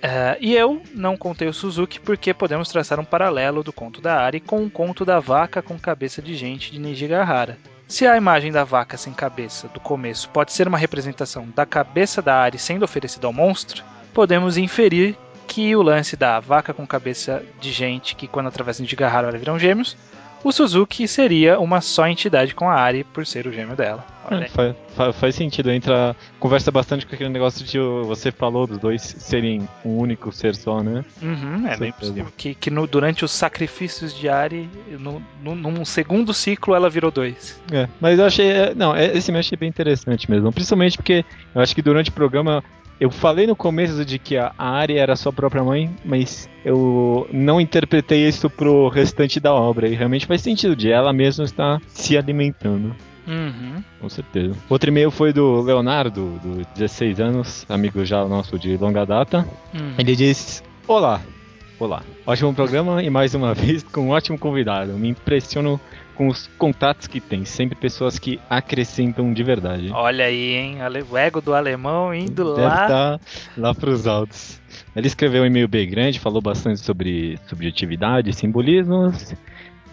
Uh, 0.00 0.36
e 0.40 0.54
eu 0.54 0.80
não 0.94 1.14
contei 1.14 1.46
o 1.46 1.52
Suzuki 1.52 2.00
porque 2.00 2.32
podemos 2.32 2.70
traçar 2.70 2.98
um 2.98 3.04
paralelo 3.04 3.62
do 3.62 3.70
conto 3.70 4.00
da 4.00 4.18
Ari 4.22 4.40
com 4.40 4.64
o 4.64 4.70
conto 4.70 5.04
da 5.04 5.20
vaca 5.20 5.60
com 5.60 5.78
cabeça 5.78 6.22
de 6.22 6.34
gente 6.34 6.72
de 6.72 6.78
Nijigahara. 6.78 7.58
Se 7.86 8.06
a 8.06 8.16
imagem 8.16 8.50
da 8.50 8.64
vaca 8.64 8.96
sem 8.96 9.12
cabeça 9.12 9.68
do 9.68 9.80
começo 9.80 10.30
pode 10.30 10.52
ser 10.52 10.66
uma 10.68 10.78
representação 10.78 11.48
da 11.54 11.66
cabeça 11.66 12.22
da 12.22 12.36
Ari 12.36 12.56
sendo 12.56 12.84
oferecida 12.84 13.26
ao 13.26 13.32
monstro, 13.32 13.84
podemos 14.14 14.56
inferir 14.56 15.18
que 15.50 15.74
o 15.74 15.82
lance 15.82 16.16
da 16.16 16.38
vaca 16.38 16.72
com 16.72 16.86
cabeça 16.86 17.42
de 17.60 17.72
gente 17.72 18.14
que 18.14 18.28
quando 18.28 18.46
atravessa 18.46 18.82
Nijigahara 18.82 19.36
viram 19.36 19.58
gêmeos 19.58 19.96
o 20.42 20.52
Suzuki 20.52 21.06
seria 21.06 21.58
uma 21.60 21.80
só 21.80 22.06
entidade 22.06 22.54
com 22.54 22.68
a 22.68 22.74
Ari 22.74 23.04
por 23.04 23.26
ser 23.26 23.46
o 23.46 23.52
gêmeo 23.52 23.76
dela. 23.76 24.04
É, 24.30 24.48
faz, 24.48 24.76
faz, 24.94 25.16
faz, 25.16 25.34
sentido, 25.34 25.70
entra. 25.70 26.14
Conversa 26.38 26.70
bastante 26.70 27.04
com 27.04 27.14
aquele 27.14 27.28
negócio 27.30 27.64
de 27.64 27.78
você 28.06 28.30
falou 28.30 28.66
dos 28.66 28.78
dois 28.78 29.02
serem 29.02 29.68
um 29.84 29.98
único 29.98 30.32
ser 30.32 30.54
só, 30.54 30.82
né? 30.82 31.04
Uhum, 31.20 31.66
é 31.66 31.76
bem 31.76 31.92
possível. 31.92 32.26
Que, 32.36 32.54
que 32.54 32.70
no, 32.70 32.86
durante 32.86 33.24
os 33.24 33.32
sacrifícios 33.32 34.14
de 34.14 34.28
Ari, 34.28 34.68
no, 34.98 35.22
no, 35.42 35.54
num 35.54 35.84
segundo 35.84 36.32
ciclo, 36.32 36.74
ela 36.74 36.88
virou 36.88 37.10
dois. 37.10 37.60
É, 37.72 37.88
mas 38.00 38.18
eu 38.18 38.24
achei. 38.24 38.48
É, 38.50 38.74
não, 38.74 38.94
é, 38.94 39.16
esse 39.16 39.32
me 39.32 39.38
achei 39.38 39.58
bem 39.58 39.68
interessante 39.68 40.30
mesmo. 40.30 40.52
Principalmente 40.52 40.96
porque 40.96 41.24
eu 41.54 41.60
acho 41.60 41.74
que 41.74 41.82
durante 41.82 42.10
o 42.10 42.12
programa 42.14 42.62
eu 43.00 43.10
falei 43.10 43.46
no 43.46 43.56
começo 43.56 44.04
de 44.04 44.18
que 44.18 44.36
a 44.36 44.52
Ari 44.58 44.98
era 44.98 45.16
sua 45.16 45.32
própria 45.32 45.64
mãe, 45.64 45.90
mas 46.04 46.50
eu 46.62 47.26
não 47.32 47.58
interpretei 47.58 48.28
isso 48.28 48.50
pro 48.50 48.88
restante 48.88 49.40
da 49.40 49.54
obra. 49.54 49.88
E 49.88 49.94
realmente 49.94 50.26
faz 50.26 50.42
sentido 50.42 50.76
de 50.76 50.92
ela 50.92 51.10
mesma 51.10 51.44
estar 51.44 51.80
se 51.88 52.18
alimentando. 52.18 52.94
Uhum. 53.26 53.82
Com 54.00 54.08
certeza. 54.08 54.54
Outro 54.68 54.90
e-mail 54.90 55.10
foi 55.10 55.32
do 55.32 55.62
Leonardo, 55.62 56.38
do 56.42 56.66
16 56.74 57.20
anos, 57.20 57.66
amigo 57.70 58.04
já 58.04 58.22
nosso 58.26 58.58
de 58.58 58.76
longa 58.76 59.06
data. 59.06 59.46
Uhum. 59.72 59.94
Ele 59.96 60.14
diz: 60.14 60.62
Olá, 60.86 61.22
olá. 61.78 62.02
Ótimo 62.26 62.52
programa 62.52 63.02
e 63.02 63.08
mais 63.08 63.34
uma 63.34 63.54
vez 63.54 63.82
com 63.82 64.08
um 64.08 64.10
ótimo 64.10 64.38
convidado. 64.38 64.92
Me 64.92 65.08
impressiono 65.08 65.80
com 66.20 66.28
os 66.28 66.50
contatos 66.58 67.06
que 67.06 67.18
tem, 67.18 67.46
sempre 67.46 67.74
pessoas 67.74 68.18
que 68.18 68.38
acrescentam 68.50 69.32
de 69.32 69.42
verdade. 69.42 69.90
Olha 69.90 70.26
aí, 70.26 70.52
hein? 70.52 70.76
O 71.10 71.16
ego 71.16 71.40
do 71.40 71.54
alemão 71.54 72.14
indo 72.14 72.56
Deve 72.56 72.68
lá. 72.68 72.86
Tá 72.86 73.20
lá 73.56 73.74
pros 73.74 74.06
altos. 74.06 74.60
Ele 74.94 75.06
escreveu 75.06 75.42
um 75.42 75.46
e-mail 75.46 75.66
bem 75.66 75.88
grande, 75.88 76.20
falou 76.20 76.42
bastante 76.42 76.80
sobre 76.80 77.38
subjetividade 77.48 78.34
simbolismos. 78.34 79.34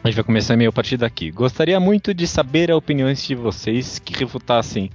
A 0.03 0.09
gente 0.09 0.15
vai 0.17 0.23
começar 0.25 0.55
e-mail 0.55 0.69
a 0.69 0.73
partir 0.73 0.97
daqui. 0.97 1.32
Gostaria 1.32 1.80
muito 1.80 2.13
de 2.13 2.28
saber 2.28 2.69
a 2.71 2.75
opinião 2.75 3.13
de 3.13 3.34
vocês 3.34 3.97
que 3.97 4.13
refutassem 4.13 4.89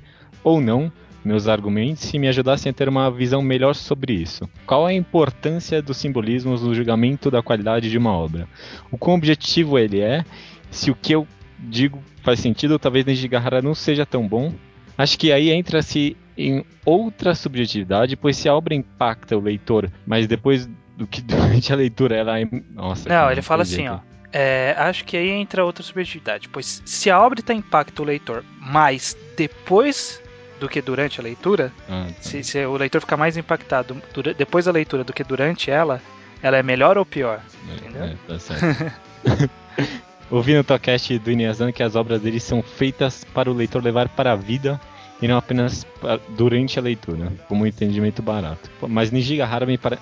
ou 0.45 0.61
não 0.61 0.93
meus 1.25 1.49
argumentos 1.49 2.13
e 2.13 2.19
me 2.19 2.29
ajudassem 2.29 2.69
a 2.69 2.73
ter 2.75 2.89
uma 2.89 3.11
visão 3.11 3.41
melhor 3.41 3.75
sobre 3.75 4.13
isso. 4.13 4.47
Qual 4.67 4.85
a 4.85 4.93
importância 4.93 5.81
dos 5.81 5.97
simbolismos 5.97 6.63
no 6.63 6.75
julgamento 6.75 7.31
da 7.31 7.43
qualidade 7.43 7.89
de 7.89 7.97
uma 7.97 8.13
obra? 8.13 8.47
O 8.91 8.99
quão 8.99 9.17
objetivo 9.17 9.79
ele 9.79 10.01
é 10.01 10.25
se 10.73 10.91
o 10.91 10.95
que 10.95 11.13
eu 11.13 11.29
digo 11.59 12.03
faz 12.25 12.41
sentido, 12.41 12.79
talvez 12.79 13.05
Nijigahara 13.05 13.63
não 13.63 13.75
seja 13.75 14.05
tão 14.05 14.27
bom. 14.27 14.53
Acho 14.99 15.19
que 15.19 15.31
aí 15.31 15.51
entra-se 15.51 16.17
em 16.37 16.65
outra 16.85 17.35
subjetividade, 17.35 18.17
pois 18.17 18.37
se 18.37 18.49
a 18.49 18.55
obra 18.55 18.75
impacta 18.75 19.37
o 19.37 19.41
leitor, 19.41 19.91
mas 20.07 20.27
depois 20.27 20.69
do 20.97 21.07
que 21.07 21.21
durante 21.23 21.73
a 21.73 21.77
leitura 21.77 22.17
ela 22.17 22.41
é... 22.41 22.49
Nossa, 22.71 23.09
Não, 23.09 23.31
ele 23.31 23.43
fala 23.43 23.63
assim, 23.63 23.87
ó. 23.89 24.01
É, 24.33 24.75
acho 24.79 25.05
que 25.05 25.17
aí 25.17 25.29
entra 25.29 25.65
outra 25.65 25.83
subjetividade, 25.83 26.49
pois 26.49 26.83
se 26.87 27.11
a 27.11 27.21
obra 27.21 27.41
está 27.41 27.53
impacta 27.53 28.01
o 28.01 28.05
leitor, 28.05 28.43
mas 28.59 29.15
depois 29.37 30.23
do 30.59 30.69
que 30.69 30.81
durante 30.81 31.21
a 31.21 31.23
leitura, 31.23 31.71
ah, 31.89 32.07
tá. 32.07 32.15
se, 32.21 32.43
se, 32.43 32.65
o 32.65 32.77
leitor 32.77 33.01
ficar 33.03 33.19
mais 33.19 33.37
impactado 33.37 34.01
depois 34.39 34.65
da 34.65 34.73
leitura 34.73 35.05
do 35.05 35.13
que 35.13 35.23
durante 35.23 35.71
ela, 35.71 36.01
ela 36.43 36.57
é 36.57 36.63
melhor 36.63 36.97
ou 36.97 37.05
pior? 37.05 37.43
É, 37.69 37.75
entendeu? 37.75 38.05
É, 38.05 38.17
tá 38.27 38.39
certo. 38.39 38.95
Ouvi 40.33 40.55
no 40.55 40.65
podcast 40.65 41.19
do 41.19 41.31
Inezan 41.31 41.73
que 41.73 41.83
as 41.83 41.95
obras 41.95 42.23
dele 42.23 42.41
são 42.41 42.63
feitas 42.63 43.23
para 43.23 43.51
o 43.51 43.53
leitor 43.53 43.85
levar 43.85 44.09
para 44.09 44.33
a 44.33 44.35
vida 44.35 44.81
e 45.21 45.29
não 45.29 45.37
apenas 45.37 45.87
durante 46.31 46.79
a 46.79 46.83
leitura, 46.83 47.31
como 47.47 47.65
um 47.65 47.67
entendimento 47.67 48.23
barato. 48.23 48.71
Mas 48.89 49.11
Nijigahara 49.11 49.67
me, 49.67 49.77
para... 49.77 49.99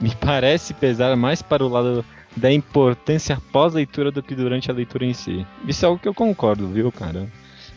me 0.00 0.14
parece 0.14 0.72
pesar 0.74 1.16
mais 1.16 1.42
para 1.42 1.64
o 1.64 1.68
lado 1.68 2.04
da 2.36 2.52
importância 2.52 3.36
pós-leitura 3.50 4.12
do 4.12 4.22
que 4.22 4.36
durante 4.36 4.70
a 4.70 4.74
leitura 4.74 5.06
em 5.06 5.12
si. 5.12 5.44
Isso 5.66 5.84
é 5.84 5.88
algo 5.88 6.00
que 6.00 6.06
eu 6.06 6.14
concordo, 6.14 6.68
viu, 6.68 6.92
cara? 6.92 7.26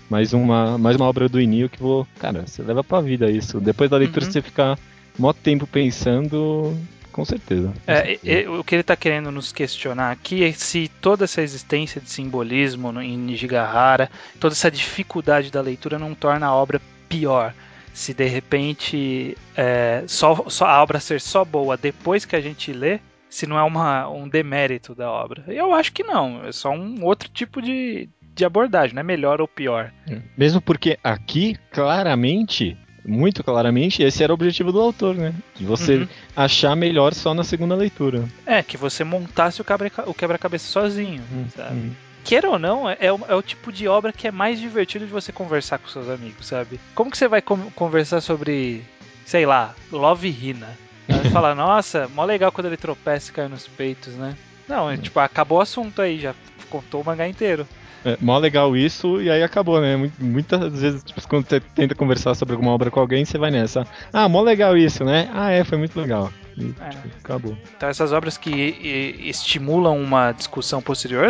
Mais 0.07 0.33
uma, 0.33 0.77
mais 0.77 0.97
uma 0.97 1.05
obra 1.07 1.27
do 1.27 1.41
Inio 1.41 1.67
que 1.67 1.81
vou. 1.81 2.07
Cara, 2.19 2.45
você 2.45 2.61
leva 2.61 2.83
pra 2.83 3.01
vida 3.01 3.31
isso. 3.31 3.59
Depois 3.59 3.89
da 3.89 3.97
leitura 3.97 4.23
uhum. 4.23 4.31
você 4.31 4.41
ficar 4.43 4.77
mó 5.17 5.33
tempo 5.33 5.65
pensando, 5.65 6.77
com 7.17 7.25
certeza. 7.25 7.73
É, 7.87 8.47
o 8.47 8.63
que 8.63 8.75
ele 8.75 8.81
está 8.81 8.95
querendo 8.95 9.31
nos 9.31 9.51
questionar 9.51 10.11
aqui 10.11 10.43
é 10.43 10.51
se 10.51 10.87
toda 11.01 11.23
essa 11.23 11.41
existência 11.41 11.99
de 11.99 12.11
simbolismo 12.11 13.01
em 13.01 13.17
Nijigahara, 13.17 14.07
toda 14.39 14.53
essa 14.53 14.69
dificuldade 14.69 15.51
da 15.51 15.59
leitura 15.59 15.97
não 15.97 16.13
torna 16.13 16.45
a 16.45 16.53
obra 16.53 16.79
pior. 17.09 17.55
Se 17.91 18.13
de 18.13 18.25
repente 18.27 19.35
é, 19.55 20.03
só, 20.05 20.47
só, 20.47 20.67
a 20.67 20.83
obra 20.83 20.99
ser 20.99 21.19
só 21.19 21.43
boa 21.43 21.75
depois 21.75 22.23
que 22.23 22.35
a 22.35 22.39
gente 22.41 22.71
lê, 22.71 22.99
se 23.27 23.47
não 23.47 23.57
é 23.57 23.63
uma, 23.63 24.07
um 24.07 24.29
demérito 24.29 24.93
da 24.93 25.09
obra. 25.09 25.43
Eu 25.47 25.73
acho 25.73 25.91
que 25.93 26.03
não, 26.03 26.45
é 26.45 26.51
só 26.51 26.69
um 26.69 27.03
outro 27.03 27.29
tipo 27.29 27.63
de, 27.63 28.07
de 28.35 28.45
abordagem, 28.45 28.93
não 28.93 28.99
é 28.99 29.03
melhor 29.03 29.41
ou 29.41 29.47
pior. 29.47 29.91
É. 30.07 30.21
Mesmo 30.37 30.61
porque 30.61 30.99
aqui, 31.03 31.57
claramente, 31.71 32.77
muito 33.07 33.41
claramente, 33.41 34.03
esse 34.03 34.21
era 34.21 34.33
o 34.33 34.35
objetivo 34.35 34.71
do 34.71 34.81
autor, 34.81 35.15
né? 35.15 35.33
De 35.55 35.65
você 35.65 35.99
uhum. 35.99 36.07
achar 36.35 36.75
melhor 36.75 37.13
só 37.13 37.33
na 37.33 37.43
segunda 37.43 37.73
leitura. 37.73 38.25
É, 38.45 38.61
que 38.61 38.75
você 38.75 39.05
montasse 39.05 39.61
o 39.61 40.13
quebra-cabeça 40.13 40.67
sozinho, 40.67 41.23
uhum. 41.31 41.45
sabe? 41.55 41.75
Uhum. 41.75 41.91
Queira 42.25 42.49
ou 42.49 42.59
não, 42.59 42.89
é, 42.89 42.97
é, 42.99 43.13
o, 43.13 43.19
é, 43.29 43.35
o, 43.35 43.41
tipo 43.41 43.71
de 43.71 43.87
obra 43.87 44.11
que 44.11 44.27
é 44.27 44.31
mais 44.31 44.59
divertido 44.59 45.05
de 45.05 45.11
você 45.11 45.31
conversar 45.31 45.79
com 45.79 45.87
seus 45.87 46.09
amigos, 46.09 46.45
sabe? 46.45 46.77
Como 46.93 47.09
que 47.09 47.17
você 47.17 47.29
vai 47.29 47.41
conversar 47.41 48.19
sobre, 48.19 48.83
sei 49.25 49.45
lá, 49.45 49.73
Love 49.89 50.27
Hina? 50.27 50.77
Você 51.07 51.29
fala, 51.29 51.55
nossa, 51.55 52.09
mó 52.13 52.25
legal 52.25 52.51
quando 52.51 52.67
ele 52.67 52.75
tropeça 52.75 53.31
e 53.31 53.33
cai 53.33 53.47
nos 53.47 53.65
peitos, 53.65 54.13
né? 54.15 54.35
Não, 54.67 54.91
é, 54.91 54.97
tipo, 54.97 55.17
acabou 55.21 55.59
o 55.59 55.61
assunto 55.61 56.01
aí, 56.01 56.19
já 56.19 56.35
contou 56.69 57.01
o 57.01 57.05
mangá 57.05 57.25
inteiro. 57.25 57.65
É, 58.05 58.17
mó 58.21 58.37
legal 58.37 58.75
isso, 58.75 59.21
e 59.21 59.29
aí 59.29 59.43
acabou, 59.43 59.81
né? 59.81 60.09
Muitas 60.19 60.79
vezes, 60.79 61.03
tipo, 61.03 61.21
quando 61.27 61.47
você 61.47 61.59
tenta 61.59 61.95
conversar 61.95 62.35
sobre 62.35 62.53
alguma 62.53 62.71
obra 62.71 62.91
com 62.91 62.99
alguém, 62.99 63.25
você 63.25 63.37
vai 63.37 63.51
nessa. 63.51 63.85
Ah, 64.13 64.29
mó 64.29 64.41
legal 64.41 64.77
isso, 64.77 65.03
né? 65.03 65.29
Ah, 65.33 65.51
é, 65.51 65.63
foi 65.63 65.77
muito 65.77 65.99
legal. 65.99 66.31
E, 66.57 66.73
é. 66.79 66.89
tipo, 66.89 67.07
acabou. 67.19 67.57
Então 67.75 67.89
essas 67.89 68.11
obras 68.11 68.37
que 68.37 68.49
e, 68.49 69.29
estimulam 69.29 70.01
uma 70.01 70.31
discussão 70.31 70.81
posterior 70.81 71.29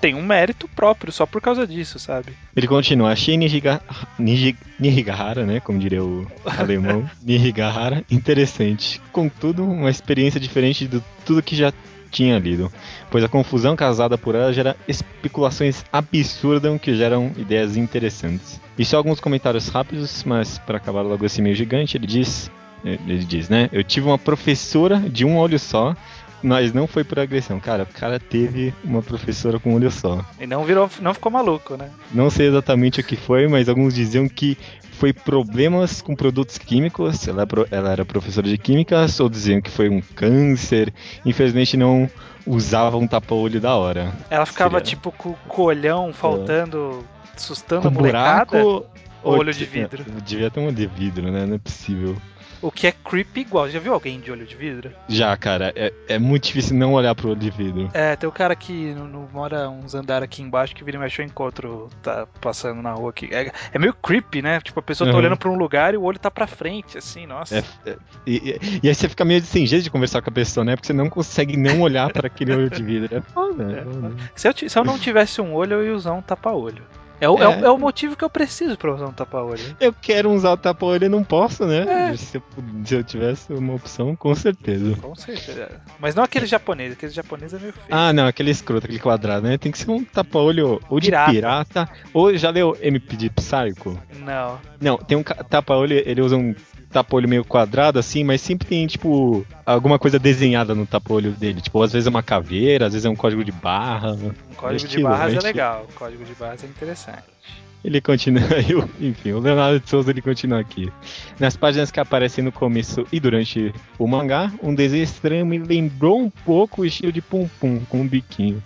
tem 0.00 0.14
um 0.14 0.22
mérito 0.22 0.68
próprio 0.68 1.10
só 1.12 1.24
por 1.24 1.40
causa 1.40 1.66
disso, 1.66 1.98
sabe? 1.98 2.32
Ele 2.54 2.66
continua, 2.66 3.12
achei 3.12 3.36
Nihiga, 3.36 3.80
Nihigahara, 4.18 5.46
né, 5.46 5.60
como 5.60 5.78
diria 5.78 6.04
o 6.04 6.26
alemão, 6.44 7.08
Nihigahara, 7.22 8.04
interessante. 8.10 9.00
Contudo, 9.12 9.64
uma 9.64 9.90
experiência 9.90 10.38
diferente 10.38 10.86
de 10.86 11.02
tudo 11.24 11.42
que 11.42 11.56
já 11.56 11.72
tinha 12.16 12.38
lido, 12.38 12.72
pois 13.10 13.22
a 13.22 13.28
confusão 13.28 13.76
causada 13.76 14.16
por 14.16 14.34
ela 14.34 14.50
gera 14.50 14.74
especulações 14.88 15.84
absurdas 15.92 16.80
que 16.80 16.94
geram 16.94 17.30
ideias 17.36 17.76
interessantes. 17.76 18.58
E 18.78 18.84
só 18.86 18.96
alguns 18.96 19.20
comentários 19.20 19.68
rápidos, 19.68 20.24
mas 20.24 20.58
para 20.58 20.78
acabar 20.78 21.02
logo 21.02 21.26
esse 21.26 21.42
meio 21.42 21.54
gigante, 21.54 21.96
ele 21.96 22.06
diz, 22.06 22.50
ele 22.82 23.18
diz, 23.18 23.50
né? 23.50 23.68
Eu 23.70 23.84
tive 23.84 24.06
uma 24.06 24.18
professora 24.18 24.98
de 24.98 25.26
um 25.26 25.36
olho 25.36 25.58
só, 25.58 25.94
mas 26.42 26.72
não 26.72 26.86
foi 26.86 27.04
por 27.04 27.18
agressão. 27.18 27.58
Cara, 27.60 27.84
o 27.84 27.86
cara 27.86 28.18
teve 28.18 28.72
uma 28.84 29.02
professora 29.02 29.58
com 29.58 29.72
um 29.72 29.74
olho 29.74 29.90
só. 29.90 30.24
E 30.40 30.46
não 30.46 30.64
virou, 30.64 30.88
não 31.00 31.14
ficou 31.14 31.30
maluco, 31.30 31.76
né? 31.76 31.90
Não 32.12 32.30
sei 32.30 32.48
exatamente 32.48 33.00
o 33.00 33.04
que 33.04 33.16
foi, 33.16 33.48
mas 33.48 33.68
alguns 33.68 33.94
diziam 33.94 34.28
que 34.28 34.56
foi 34.92 35.12
problemas 35.12 36.00
com 36.00 36.14
produtos 36.14 36.58
químicos. 36.58 37.26
Ela, 37.28 37.42
é 37.42 37.76
ela 37.76 37.92
era 37.92 38.04
professora 38.04 38.48
de 38.48 38.58
químicas, 38.58 39.20
ou 39.20 39.28
diziam 39.28 39.60
que 39.60 39.70
foi 39.70 39.88
um 39.88 40.00
câncer. 40.00 40.92
Infelizmente 41.24 41.76
não 41.76 42.08
usava 42.46 42.96
um 42.96 43.06
tapa-olho 43.06 43.60
da 43.60 43.74
hora. 43.74 44.12
Ela 44.30 44.46
ficava 44.46 44.78
Seria... 44.78 44.84
tipo 44.84 45.12
com 45.12 45.30
o 45.30 45.36
colhão 45.48 46.12
faltando, 46.12 47.04
é. 47.32 47.36
assustando 47.36 47.82
com 47.82 47.88
a 47.88 47.90
molecada. 47.90 48.44
Buraco, 48.44 48.86
ou 49.22 49.38
olho 49.38 49.52
de 49.52 49.64
vidro? 49.64 50.04
Devia 50.24 50.50
ter 50.50 50.60
um 50.60 50.66
olho 50.66 50.74
de 50.74 50.86
vidro, 50.86 51.30
né? 51.30 51.44
Não 51.44 51.56
é 51.56 51.58
possível. 51.58 52.16
O 52.62 52.70
que 52.72 52.86
é 52.86 52.92
creepy 52.92 53.40
igual. 53.42 53.68
Já 53.68 53.78
viu 53.78 53.92
alguém 53.92 54.18
de 54.18 54.30
olho 54.32 54.46
de 54.46 54.56
vidro? 54.56 54.90
Já, 55.08 55.36
cara, 55.36 55.72
é, 55.76 55.92
é 56.08 56.18
muito 56.18 56.44
difícil 56.44 56.76
não 56.76 56.94
olhar 56.94 57.14
pro 57.14 57.28
olho 57.30 57.38
de 57.38 57.50
vidro. 57.50 57.90
É, 57.92 58.16
tem 58.16 58.28
o 58.28 58.32
cara 58.32 58.56
que 58.56 58.94
não, 58.94 59.06
não 59.06 59.28
mora 59.32 59.68
uns 59.68 59.94
andares 59.94 60.24
aqui 60.24 60.42
embaixo 60.42 60.74
que 60.74 60.82
vira 60.82 60.96
e 60.96 61.00
mexe 61.00 61.20
eu 61.20 61.26
encontro, 61.26 61.88
tá 62.02 62.26
passando 62.40 62.80
na 62.82 62.92
rua 62.92 63.10
aqui. 63.10 63.28
É, 63.32 63.52
é 63.72 63.78
meio 63.78 63.92
creepy, 63.94 64.40
né? 64.42 64.60
Tipo, 64.60 64.80
a 64.80 64.82
pessoa 64.82 65.06
tá 65.08 65.12
Uhum. 65.14 65.20
olhando 65.20 65.36
pra 65.36 65.50
um 65.50 65.56
lugar 65.56 65.94
e 65.94 65.96
o 65.96 66.02
olho 66.02 66.18
tá 66.18 66.30
pra 66.30 66.46
frente, 66.46 66.96
assim, 66.98 67.26
nossa. 67.26 67.58
É, 67.58 67.64
é, 67.90 67.96
e, 68.26 68.58
e- 68.82 68.88
aí 68.88 68.94
você 68.94 69.08
fica 69.08 69.24
meio 69.24 69.42
sem 69.42 69.66
jeito 69.66 69.84
de 69.84 69.90
conversar 69.90 70.22
com 70.22 70.30
a 70.30 70.32
pessoa, 70.32 70.64
né? 70.64 70.74
Porque 70.76 70.86
você 70.86 70.92
não 70.92 71.08
consegue 71.10 71.56
não 71.56 71.80
olhar 71.82 72.10
para 72.12 72.26
aquele 72.26 72.54
olho 72.54 72.70
de 72.70 72.82
vidro. 72.82 73.16
É 73.16 73.20
foda, 73.20 73.72
é 73.78 73.84
foda. 73.84 74.16
Se, 74.34 74.48
eu, 74.48 74.68
se 74.70 74.78
eu 74.78 74.84
não 74.84 74.98
tivesse 74.98 75.40
um 75.40 75.52
olho, 75.54 75.74
eu 75.74 75.84
ia 75.86 75.94
usar 75.94 76.12
um 76.14 76.22
tapa-olho. 76.22 76.82
É 77.20 77.28
o, 77.28 77.38
é. 77.38 77.48
o- 77.48 77.52
É. 77.52 77.60
é 77.62 77.70
o 77.70 77.78
motivo 77.78 78.14
que 78.16 78.24
eu 78.24 78.28
preciso 78.30 78.76
pra 78.76 78.92
usar 78.94 79.06
um 79.06 79.12
tapa-olho. 79.12 79.60
Eu 79.80 79.92
quero 79.92 80.30
usar 80.32 80.52
o 80.52 80.56
tapa-olho 80.56 81.04
e 81.06 81.08
não 81.08 81.24
posso, 81.24 81.64
né? 81.64 82.10
É. 82.12 82.16
Se, 82.16 82.36
eu, 82.36 82.42
se 82.84 82.94
eu 82.94 83.02
tivesse 83.04 83.52
uma 83.52 83.74
opção, 83.74 84.14
com 84.14 84.34
certeza. 84.34 84.96
Com 84.96 85.14
certeza. 85.14 85.80
Mas 85.98 86.14
não 86.14 86.22
aquele 86.22 86.46
japonês, 86.46 86.92
aquele 86.92 87.12
japonês 87.12 87.54
é 87.54 87.58
meio 87.58 87.72
feio. 87.72 87.86
Ah, 87.90 88.12
não, 88.12 88.26
aquele 88.26 88.50
escroto, 88.50 88.84
aquele 88.86 88.98
quadrado, 89.00 89.46
né? 89.46 89.56
Tem 89.58 89.72
que 89.72 89.78
ser 89.78 89.90
um 89.90 90.04
tapa-olho 90.04 90.80
ou 90.90 91.00
de 91.00 91.06
Pirata. 91.06 91.32
pirata. 91.32 91.88
ou 92.12 92.36
já 92.36 92.50
leu 92.50 92.76
MP 92.82 93.16
de 93.16 93.30
Psycho? 93.30 93.98
Não. 94.24 94.58
Não, 94.80 94.96
tem 94.98 95.16
um 95.16 95.22
tapa-olho, 95.22 96.02
ele 96.04 96.20
usa 96.20 96.36
um 96.36 96.54
tapa-olho 96.96 97.28
meio 97.28 97.44
quadrado 97.44 97.98
assim, 97.98 98.24
mas 98.24 98.40
sempre 98.40 98.66
tem, 98.66 98.86
tipo, 98.86 99.46
alguma 99.64 99.98
coisa 99.98 100.18
desenhada 100.18 100.74
no 100.74 100.86
tapa-olho 100.86 101.32
dele. 101.32 101.60
Tipo, 101.60 101.82
às 101.82 101.92
vezes 101.92 102.06
é 102.06 102.10
uma 102.10 102.22
caveira, 102.22 102.86
às 102.86 102.94
vezes 102.94 103.04
é 103.04 103.10
um 103.10 103.16
código 103.16 103.44
de 103.44 103.52
barra. 103.52 104.12
Um 104.12 104.54
código 104.56 104.88
de 104.88 105.02
barras 105.02 105.34
é 105.34 105.40
legal. 105.40 105.86
O 105.90 105.92
código 105.92 106.24
de 106.24 106.34
barras 106.34 106.64
é 106.64 106.66
interessante. 106.66 107.35
Ele 107.84 108.00
continua, 108.00 108.42
eu- 108.68 108.88
enfim, 109.00 109.32
o 109.32 109.38
Leonardo 109.38 109.78
de 109.80 109.88
Souza 109.88 110.10
ele 110.10 110.20
continua 110.22 110.58
aqui. 110.60 110.90
Nas 111.38 111.56
páginas 111.56 111.90
que 111.90 112.00
aparecem 112.00 112.42
no 112.42 112.50
começo 112.50 113.06
e 113.12 113.20
durante 113.20 113.72
o 113.98 114.06
mangá, 114.08 114.52
um 114.62 114.74
desenho 114.74 115.04
estranho 115.04 115.46
me 115.46 115.58
lembrou 115.58 116.20
um 116.20 116.28
pouco 116.30 116.82
o 116.82 116.84
estilo 116.84 117.12
de 117.12 117.22
Pum 117.22 117.48
Pum, 117.60 117.80
com 117.88 118.00
um 118.00 118.08
biquinho. 118.08 118.62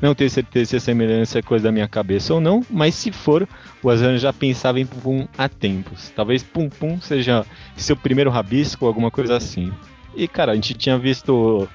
Não 0.00 0.14
tenho 0.14 0.30
certeza 0.30 0.70
se 0.70 0.76
a 0.76 0.80
semelhança 0.80 1.38
é 1.38 1.42
coisa 1.42 1.64
da 1.64 1.72
minha 1.72 1.86
cabeça 1.86 2.34
ou 2.34 2.40
não, 2.40 2.64
mas 2.70 2.94
se 2.94 3.12
for, 3.12 3.46
o 3.82 3.90
Azan 3.90 4.16
já 4.18 4.32
pensava 4.32 4.80
em 4.80 4.86
Pum 4.86 4.98
Pum 5.00 5.28
há 5.38 5.48
tempos. 5.48 6.10
Talvez 6.16 6.42
Pum 6.42 6.68
Pum 6.68 7.00
seja 7.00 7.44
seu 7.76 7.96
primeiro 7.96 8.30
rabisco 8.30 8.84
ou 8.84 8.88
alguma 8.88 9.10
coisa 9.10 9.36
assim. 9.36 9.72
E 10.16 10.26
cara, 10.26 10.52
a 10.52 10.54
gente 10.54 10.74
tinha 10.74 10.98
visto 10.98 11.68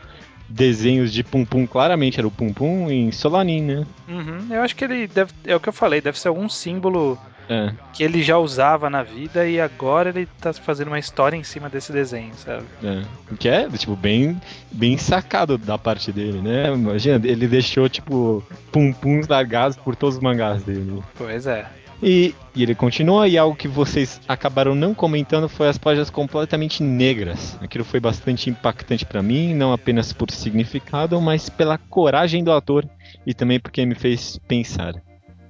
desenhos 0.50 1.14
de 1.14 1.24
Pum 1.24 1.46
Pum, 1.46 1.66
claramente 1.68 2.20
era 2.20 2.28
o 2.28 2.32
Pum 2.32 2.52
Pum 2.52 2.90
em 2.90 3.12
Solanin, 3.12 3.62
né? 3.62 3.86
Uhum. 4.08 4.48
Eu 4.50 4.62
acho 4.62 4.76
que 4.76 4.84
ele 4.84 5.08
deve. 5.08 5.32
É 5.46 5.56
o 5.56 5.60
que 5.60 5.70
eu 5.70 5.74
falei, 5.74 6.02
deve 6.02 6.20
ser 6.20 6.28
algum 6.28 6.50
símbolo 6.50 7.18
É. 7.48 7.72
que 7.94 8.04
ele 8.04 8.22
já 8.22 8.38
usava 8.38 8.90
na 8.90 9.02
vida 9.04 9.48
e 9.48 9.60
agora 9.60 10.10
ele 10.10 10.28
tá 10.40 10.54
fazendo 10.54 10.90
uma 10.90 11.00
história 11.00 11.36
em 11.36 11.44
cima 11.44 11.68
desse 11.70 11.92
desenho, 11.92 12.32
sabe? 12.36 12.64
É, 12.84 13.02
que 13.40 13.48
é, 13.50 13.68
tipo, 13.70 13.96
bem, 13.96 14.40
bem 14.72 14.98
sacado 14.98 15.58
da 15.58 15.78
parte 15.78 16.12
dele, 16.12 16.42
né? 16.42 16.72
Imagina, 16.74 17.20
ele 17.28 17.48
deixou, 17.48 17.88
tipo, 17.90 18.44
pum-puns 18.72 19.28
largados 19.28 19.78
por 19.78 19.96
todos 19.96 20.16
os 20.18 20.22
mangás 20.22 20.62
dele. 20.64 21.02
Pois 21.18 21.48
é. 21.48 21.66
E, 22.02 22.34
e 22.56 22.64
ele 22.64 22.74
continua, 22.74 23.28
e 23.28 23.38
algo 23.38 23.56
que 23.56 23.68
vocês 23.68 24.22
acabaram 24.28 24.74
não 24.74 24.94
comentando 24.94 25.50
foi 25.50 25.68
as 25.68 25.78
páginas 25.78 26.10
completamente 26.10 26.82
negras. 26.82 27.58
Aquilo 27.62 27.84
foi 27.84 28.00
bastante 28.00 28.50
impactante 28.50 29.06
pra 29.06 29.22
mim, 29.22 29.54
não 29.54 29.74
apenas 29.74 30.14
por 30.14 30.32
significado, 30.32 31.20
mas 31.20 31.50
pela 31.50 31.78
coragem 31.78 32.44
do 32.44 32.52
autor 32.52 32.90
e 33.26 33.34
também 33.34 33.60
porque 33.60 33.86
me 33.86 33.96
fez 33.96 34.40
pensar. 34.48 34.94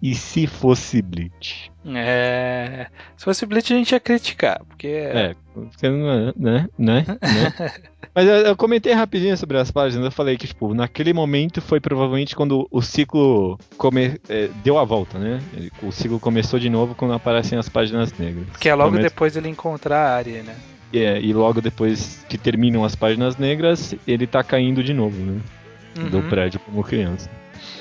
E 0.01 0.15
se 0.15 0.47
fosse 0.47 1.01
Bleach? 1.01 1.69
É. 1.85 2.87
Se 3.17 3.25
fosse 3.25 3.45
Bleach 3.45 3.73
a 3.73 3.75
gente 3.77 3.91
ia 3.91 3.99
criticar, 3.99 4.61
porque. 4.65 4.87
É, 4.87 5.35
você 5.53 5.89
não- 5.89 6.33
né, 6.37 6.67
né, 6.77 7.05
né? 7.21 7.71
Mas 8.15 8.27
eu, 8.27 8.35
eu 8.35 8.55
comentei 8.55 8.93
rapidinho 8.93 9.35
sobre 9.37 9.57
as 9.57 9.69
páginas, 9.71 10.05
eu 10.05 10.11
falei 10.11 10.37
que, 10.37 10.47
tipo, 10.47 10.73
naquele 10.73 11.13
momento 11.13 11.61
foi 11.61 11.79
provavelmente 11.79 12.35
quando 12.35 12.67
o 12.71 12.81
ciclo 12.81 13.57
come, 13.77 14.19
é, 14.29 14.49
deu 14.63 14.77
a 14.77 14.85
volta, 14.85 15.17
né? 15.19 15.41
Ele- 15.53 15.71
O 15.83 15.91
ciclo 15.91 16.19
começou 16.19 16.59
de 16.59 16.69
novo 16.69 16.95
quando 16.95 17.13
aparecem 17.13 17.57
as 17.59 17.67
páginas 17.69 18.13
negras. 18.17 18.45
Que 18.59 18.69
é 18.69 18.75
logo 18.75 18.91
Começa- 18.91 19.09
depois 19.09 19.33
dele 19.33 19.49
encontrar 19.49 19.97
a 19.99 20.15
Ari, 20.15 20.41
né? 20.43 20.55
é, 20.93 21.19
e 21.21 21.33
logo 21.33 21.61
depois 21.61 22.25
que 22.27 22.37
terminam 22.37 22.83
as 22.83 22.95
páginas 22.95 23.37
negras, 23.37 23.93
ele 24.07 24.25
tá 24.25 24.43
caindo 24.43 24.81
de 24.83 24.93
novo, 24.93 25.17
né? 25.23 25.39
Do 26.09 26.17
Uhum. 26.19 26.29
prédio 26.29 26.59
como 26.61 26.83
criança. 26.83 27.29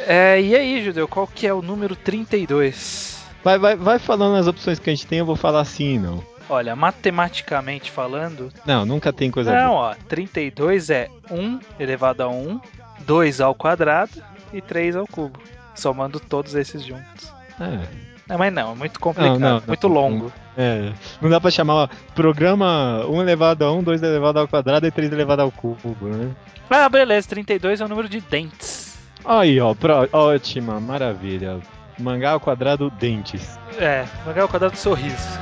É, 0.07 0.41
e 0.41 0.55
aí, 0.55 0.85
Judeu, 0.85 1.09
qual 1.09 1.27
que 1.27 1.47
é 1.47 1.53
o 1.53 1.63
número 1.63 1.97
32? 1.97 3.19
Vai, 3.43 3.59
vai, 3.59 3.77
vai 3.77 3.99
falando 3.99 4.37
as 4.37 4.47
opções 4.47 4.79
que 4.79 4.91
a 4.91 4.95
gente 4.95 5.07
tem, 5.07 5.19
eu 5.21 5.27
vou 5.27 5.37
falar 5.37 5.65
sim 5.65 5.99
não. 5.99 6.23
Olha, 6.51 6.75
matematicamente 6.75 7.91
falando, 7.91 8.51
Não, 8.65 8.87
nunca 8.87 9.13
tem 9.13 9.31
coisa 9.31 9.55
não, 9.55 9.73
boa. 9.75 9.91
ó, 9.91 9.95
32 10.09 10.89
é 10.89 11.09
1 11.31 11.61
elevado 11.79 12.23
a 12.23 12.29
1, 12.29 12.59
2 13.01 13.41
ao 13.43 13.55
quadrado 13.55 14.13
e 14.53 14.61
3 14.63 14.97
ao 14.97 15.07
cubo. 15.07 15.39
Somando 15.75 16.19
todos 16.19 16.55
esses 16.55 16.83
juntos. 16.83 17.33
É. 17.61 17.87
Não, 18.27 18.39
mas 18.39 18.53
não, 18.53 18.73
é 18.73 18.75
muito 18.75 18.99
complicado, 18.99 19.39
Não, 19.39 19.57
não, 19.57 19.63
muito 19.67 19.89
não, 19.89 19.95
longo. 19.95 20.33
É, 20.57 20.91
não 21.21 21.29
dá 21.31 21.41
pra 21.41 21.51
chamar 21.51 21.75
ó, 21.75 21.89
programa 22.15 23.05
1 23.07 23.21
elevado 23.23 23.65
a 23.65 23.73
1, 23.73 23.83
2 23.83 24.03
elevado 24.03 24.39
ao 24.39 24.49
quadrado 24.49 24.87
e 24.87 24.91
3 24.91 25.13
elevado 25.13 25.43
ao 25.43 25.51
cubo, 25.53 25.95
né? 26.09 26.31
Ah, 26.69 26.89
beleza, 26.89 27.29
32 27.29 27.81
é 27.81 27.85
o 27.85 27.89
número 27.89 28.09
de 28.09 28.21
dentes. 28.21 28.88
Aí, 29.29 29.61
ó, 29.61 29.75
pró- 29.75 30.09
ótima, 30.13 30.81
maravilha. 30.81 31.59
Mangá 31.99 32.31
ao 32.31 32.41
quadrado, 32.41 32.91
dentes. 32.99 33.59
É, 33.79 34.05
mangá 34.25 34.43
ao 34.43 34.49
quadrado 34.49 34.77
sorriso. 34.77 35.39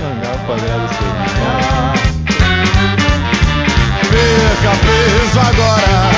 Mangá 0.00 0.30
ao 0.30 0.38
quadrado, 0.46 0.88
sorriso. 0.94 2.44
Perca 4.10 4.70
peso 4.84 5.40
agora, 5.40 6.10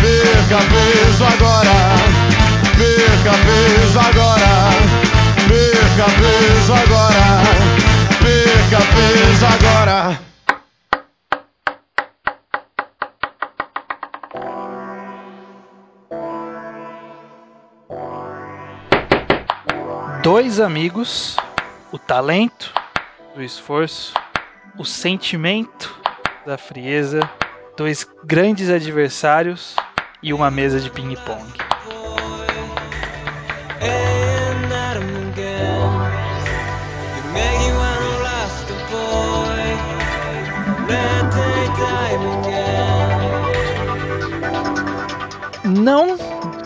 perca 0.00 0.58
peso 0.72 1.24
agora, 1.24 1.78
perca 2.76 3.32
peso 3.46 3.98
agora, 4.00 4.52
perca 5.48 6.06
peso 6.20 6.72
agora, 6.74 7.42
perca 8.20 8.78
peso 8.94 9.46
agora. 9.46 10.31
Dois 20.22 20.60
amigos, 20.60 21.36
o 21.90 21.98
talento 21.98 22.72
do 23.34 23.42
esforço, 23.42 24.14
o 24.78 24.84
sentimento 24.84 26.00
da 26.46 26.56
frieza, 26.56 27.28
dois 27.76 28.06
grandes 28.24 28.70
adversários 28.70 29.74
e 30.22 30.32
uma 30.32 30.48
mesa 30.48 30.78
de 30.78 30.88
ping-pong. 30.90 31.42
Não 45.64 46.21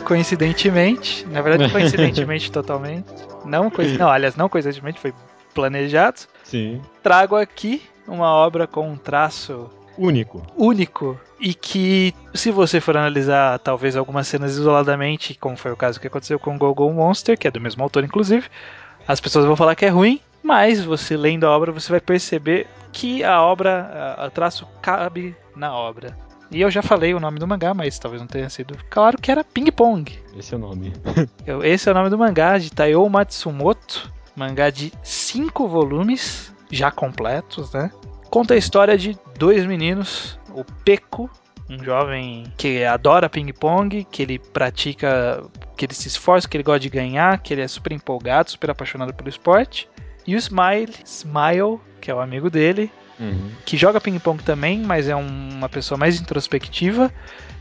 coincidentemente, 0.07 1.27
na 1.27 1.43
verdade 1.43 1.71
coincidentemente 1.73 2.51
totalmente, 2.53 3.07
não, 3.45 3.71
coinc- 3.71 3.99
não, 3.99 4.09
aliás, 4.11 4.37
não 4.37 4.49
coincidentemente, 4.49 4.99
foi 5.01 5.13
planejado. 5.55 6.21
Sim. 6.45 6.81
Trago 7.03 7.37
aqui 7.37 7.83
uma 8.07 8.29
obra 8.31 8.67
com 8.67 8.89
um 8.91 8.97
traço 8.97 9.69
Único. 9.99 10.43
único 10.57 11.19
e 11.41 11.53
que, 11.55 12.15
se 12.35 12.51
você 12.51 12.81
for 12.81 12.97
analisar 12.97 13.59
talvez 13.59 13.97
algumas 13.97 14.27
cenas 14.29 14.53
isoladamente, 14.53 15.35
como 15.39 15.57
foi 15.57 15.73
o 15.73 15.77
caso 15.77 15.99
que 16.01 16.07
aconteceu 16.07 16.39
com 16.39 16.57
Go-Go 16.59 16.93
Monster, 16.93 17.37
que 17.39 17.49
é 17.49 17.51
do 17.51 17.61
mesmo 17.61 17.83
autor 17.83 18.05
inclusive, 18.05 18.47
as 19.09 19.21
pessoas 19.21 19.45
vão 19.47 19.57
falar 19.57 19.75
que 19.75 19.85
é 19.85 19.89
ruim, 19.89 20.21
mas 20.43 20.85
você 20.85 21.17
lendo 21.17 21.47
a 21.47 21.51
obra 21.51 21.73
você 21.73 21.91
vai 21.91 22.01
perceber 22.01 22.67
que 22.93 23.23
a 23.25 23.43
obra, 23.43 24.17
o 24.27 24.31
traço 24.31 24.67
cabe 24.81 25.35
na 25.55 25.75
obra. 25.75 26.17
E 26.51 26.61
eu 26.61 26.71
já 26.71 26.83
falei 26.83 27.13
o 27.15 27.21
nome 27.21 27.39
do 27.39 27.47
mangá, 27.47 27.75
mas 27.75 27.99
talvez 27.99 28.21
não 28.21 28.29
tenha 28.29 28.49
sido 28.49 28.77
claro 28.89 29.19
que 29.19 29.31
era 29.31 29.43
Ping 29.43 29.71
Pong. 29.71 30.19
Esse 30.37 30.55
é 30.55 30.57
o 30.57 30.61
nome. 30.61 30.93
Esse 31.65 31.89
é 31.89 31.93
o 31.93 31.95
nome 31.95 32.11
do 32.11 32.19
mangá 32.19 32.59
de 32.59 32.71
Taiyo 32.71 33.09
Matsumoto, 33.09 34.11
mangá 34.37 34.71
de 34.71 34.93
cinco 35.03 35.67
volumes, 35.67 36.55
já 36.71 36.91
completos, 36.91 37.73
né? 37.73 37.91
Conta 38.31 38.55
a 38.55 38.57
história 38.57 38.97
de 38.97 39.17
dois 39.39 39.65
meninos, 39.67 40.39
o 40.51 40.65
Peco, 40.85 41.31
um 41.69 41.83
jovem 41.83 42.45
que 42.57 42.85
adora 42.85 43.29
ping-pong, 43.29 44.05
que 44.05 44.23
ele 44.23 44.39
pratica, 44.39 45.43
que 45.77 45.85
ele 45.85 45.95
se 45.95 46.09
esforça, 46.09 46.49
que 46.49 46.57
ele 46.57 46.65
gosta 46.65 46.81
de 46.81 46.89
ganhar, 46.89 47.39
que 47.41 47.55
ele 47.55 47.63
é 47.63 47.69
super 47.69 47.93
empolgado, 47.93 48.51
super 48.51 48.71
apaixonado 48.71 49.13
pelo 49.13 49.29
esporte, 49.29 49.89
e 50.27 50.35
o 50.35 50.39
Smile, 50.39 50.95
Smile, 51.05 51.81
que 52.01 52.11
é 52.11 52.15
o 52.15 52.21
amigo 52.21 52.51
dele, 52.51 52.91
Uhum. 53.19 53.51
que 53.65 53.77
joga 53.77 54.01
ping-pong 54.01 54.43
também, 54.43 54.79
mas 54.81 55.09
é 55.09 55.17
um- 55.17 55.49
uma 55.55 55.69
pessoa 55.69 55.97
mais 55.97 56.21
introspectiva 56.21 57.11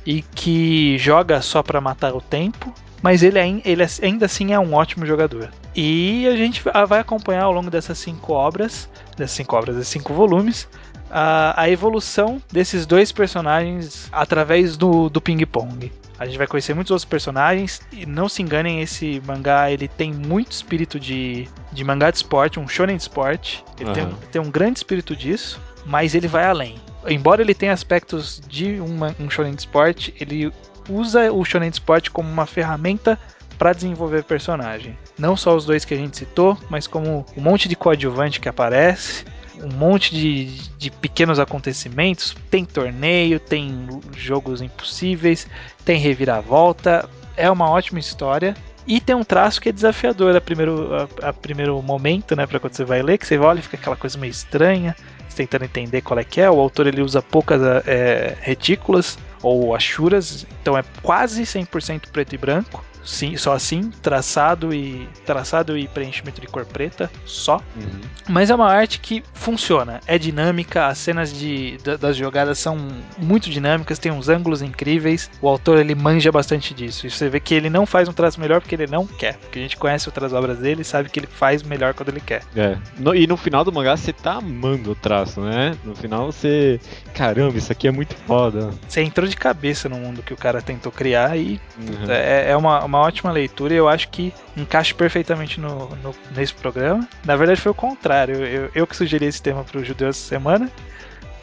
e 0.05 0.21
que 0.21 0.97
joga 0.97 1.41
só 1.41 1.63
pra 1.63 1.79
matar 1.79 2.13
o 2.13 2.19
tempo, 2.21 2.73
mas 3.01 3.23
ele, 3.23 3.39
ain- 3.39 3.61
ele 3.63 3.83
ainda 4.01 4.25
assim 4.25 4.51
é 4.53 4.59
um 4.59 4.73
ótimo 4.73 5.05
jogador. 5.05 5.49
E 5.75 6.27
a 6.27 6.35
gente 6.35 6.61
va- 6.61 6.85
vai 6.85 6.99
acompanhar 6.99 7.43
ao 7.43 7.51
longo 7.53 7.69
dessas 7.69 7.97
cinco 7.97 8.33
obras 8.33 8.89
dessas 9.17 9.35
cinco 9.37 9.55
obras, 9.55 9.75
desses 9.77 9.91
cinco 9.91 10.13
volumes, 10.13 10.67
a, 11.09 11.61
a 11.61 11.69
evolução 11.69 12.41
desses 12.51 12.85
dois 12.85 13.11
personagens 13.13 14.09
através 14.11 14.75
do, 14.75 15.09
do 15.09 15.21
ping-pong. 15.21 15.89
A 16.17 16.25
gente 16.25 16.37
vai 16.37 16.47
conhecer 16.47 16.73
muitos 16.73 16.91
outros 16.91 17.05
personagens 17.05 17.81
e 17.91 18.05
não 18.05 18.29
se 18.29 18.41
enganem, 18.41 18.81
esse 18.81 19.21
mangá 19.25 19.69
ele 19.69 19.87
tem 19.87 20.13
muito 20.13 20.51
espírito 20.51 20.99
de, 20.99 21.47
de 21.71 21.83
mangá 21.83 22.09
de 22.09 22.17
esporte, 22.17 22.59
um 22.59 22.67
shonen 22.67 22.95
de 22.95 23.03
esporte. 23.03 23.63
Ele 23.79 23.91
tem, 23.91 24.03
Aham. 24.03 24.13
tem 24.31 24.41
um 24.41 24.49
grande 24.49 24.79
espírito 24.79 25.15
disso, 25.15 25.61
mas 25.85 26.15
ele 26.15 26.27
vai 26.27 26.45
além. 26.45 26.75
Embora 27.07 27.41
ele 27.41 27.53
tenha 27.53 27.73
aspectos 27.73 28.41
de 28.47 28.79
uma, 28.79 29.15
um 29.19 29.29
shonen 29.29 29.53
de 29.53 29.61
esporte, 29.61 30.13
ele 30.19 30.51
usa 30.89 31.31
o 31.31 31.43
shonen 31.43 31.69
de 31.69 31.75
esporte 31.75 32.09
como 32.09 32.29
uma 32.29 32.45
ferramenta 32.45 33.19
para 33.57 33.73
desenvolver 33.73 34.23
personagem. 34.23 34.97
Não 35.17 35.35
só 35.35 35.55
os 35.55 35.65
dois 35.65 35.85
que 35.85 35.93
a 35.93 35.97
gente 35.97 36.17
citou, 36.17 36.57
mas 36.69 36.87
como 36.87 37.25
um 37.35 37.41
monte 37.41 37.67
de 37.67 37.75
coadjuvante 37.75 38.39
que 38.39 38.49
aparece, 38.49 39.25
um 39.63 39.73
monte 39.75 40.13
de, 40.13 40.45
de 40.77 40.91
pequenos 40.91 41.39
acontecimentos. 41.39 42.35
Tem 42.49 42.65
torneio, 42.65 43.39
tem 43.39 43.87
jogos 44.15 44.61
impossíveis, 44.61 45.47
tem 45.83 45.99
reviravolta. 45.99 47.09
É 47.35 47.49
uma 47.49 47.69
ótima 47.69 47.99
história. 47.99 48.55
E 48.87 48.99
tem 49.01 49.15
um 49.15 49.23
traço 49.23 49.59
que 49.59 49.69
é 49.69 49.71
desafiador 49.71 50.35
a 50.35 50.41
primeiro, 50.41 50.89
a, 50.93 51.29
a 51.29 51.33
primeiro 51.33 51.81
momento, 51.81 52.35
né? 52.35 52.45
Pra 52.45 52.59
quando 52.59 52.75
você 52.75 52.85
vai 52.85 53.01
ler, 53.01 53.17
que 53.17 53.25
você 53.25 53.37
olha 53.37 53.59
e 53.59 53.61
fica 53.61 53.77
aquela 53.77 53.95
coisa 53.95 54.17
meio 54.17 54.29
estranha, 54.29 54.95
tentando 55.35 55.65
entender 55.65 56.01
qual 56.01 56.19
é 56.19 56.23
que 56.23 56.39
é. 56.39 56.49
O 56.49 56.59
autor 56.59 56.85
ele 56.85 57.01
usa 57.01 57.21
poucas 57.21 57.61
é, 57.87 58.37
retículas 58.41 59.17
ou 59.41 59.75
achuras, 59.75 60.45
então 60.61 60.77
é 60.77 60.83
quase 61.01 61.43
100% 61.43 62.09
preto 62.11 62.33
e 62.33 62.37
branco. 62.37 62.83
Sim, 63.05 63.37
só 63.37 63.53
assim, 63.53 63.91
traçado 64.01 64.73
e 64.73 65.07
traçado 65.25 65.77
e 65.77 65.87
preenchimento 65.87 66.41
de 66.41 66.47
cor 66.47 66.65
preta, 66.65 67.09
só. 67.25 67.57
Uhum. 67.75 68.01
Mas 68.27 68.49
é 68.49 68.55
uma 68.55 68.67
arte 68.71 68.99
que 68.99 69.23
funciona, 69.33 69.99
é 70.07 70.17
dinâmica, 70.17 70.87
as 70.87 70.97
cenas 70.97 71.31
de, 71.31 71.77
da- 71.83 71.97
das 71.97 72.17
jogadas 72.17 72.57
são 72.57 72.77
muito 73.17 73.49
dinâmicas, 73.49 73.99
tem 73.99 74.11
uns 74.11 74.27
ângulos 74.29 74.61
incríveis. 74.61 75.29
O 75.41 75.47
autor 75.47 75.77
ele 75.79 75.93
manja 75.93 76.31
bastante 76.31 76.73
disso. 76.73 77.05
E 77.05 77.11
você 77.11 77.29
vê 77.29 77.39
que 77.39 77.53
ele 77.53 77.69
não 77.69 77.85
faz 77.85 78.07
um 78.09 78.13
traço 78.13 78.39
melhor 78.39 78.59
porque 78.61 78.75
ele 78.75 78.87
não 78.87 79.05
quer. 79.05 79.35
Porque 79.37 79.59
a 79.59 79.61
gente 79.61 79.77
conhece 79.77 80.09
outras 80.09 80.33
obras 80.33 80.57
dele 80.57 80.81
e 80.81 80.85
sabe 80.85 81.09
que 81.09 81.19
ele 81.19 81.27
faz 81.27 81.61
melhor 81.63 81.93
quando 81.93 82.09
ele 82.09 82.19
quer. 82.21 82.41
É. 82.55 82.77
No- 82.97 83.13
e 83.15 83.27
no 83.27 83.37
final 83.37 83.63
do 83.63 83.71
mangá 83.71 83.95
você 83.95 84.11
tá 84.11 84.33
amando 84.33 84.91
o 84.91 84.95
traço, 84.95 85.41
né? 85.41 85.75
No 85.83 85.95
final 85.95 86.31
você. 86.31 86.79
Caramba, 87.13 87.57
isso 87.57 87.71
aqui 87.71 87.87
é 87.87 87.91
muito 87.91 88.15
foda. 88.25 88.71
Você 88.87 89.01
entrou 89.01 89.27
de 89.27 89.35
cabeça 89.35 89.87
no 89.87 89.97
mundo 89.97 90.23
que 90.23 90.33
o 90.33 90.37
cara 90.37 90.61
tentou 90.61 90.91
criar 90.91 91.37
e 91.37 91.59
Uhum. 91.77 92.09
é, 92.09 92.51
é 92.51 92.57
uma, 92.57 92.83
uma 92.85 92.94
ótima 92.99 93.31
leitura 93.31 93.73
e 93.73 93.77
eu 93.77 93.87
acho 93.87 94.09
que 94.09 94.33
encaixa 94.57 94.93
perfeitamente 94.95 95.59
no, 95.59 95.89
no- 95.97 96.15
nesse 96.35 96.53
programa. 96.53 97.07
Na 97.25 97.35
verdade 97.35 97.59
foi 97.61 97.71
o 97.71 97.75
contrário. 97.75 98.35
Eu, 98.43 98.69
eu 98.73 98.87
que 98.87 98.95
sugeri 98.95 99.25
esse 99.25 99.41
tema 99.41 99.63
para 99.63 99.79
o 99.79 99.83
judeu 99.85 100.09
essa 100.09 100.19
semana. 100.27 100.69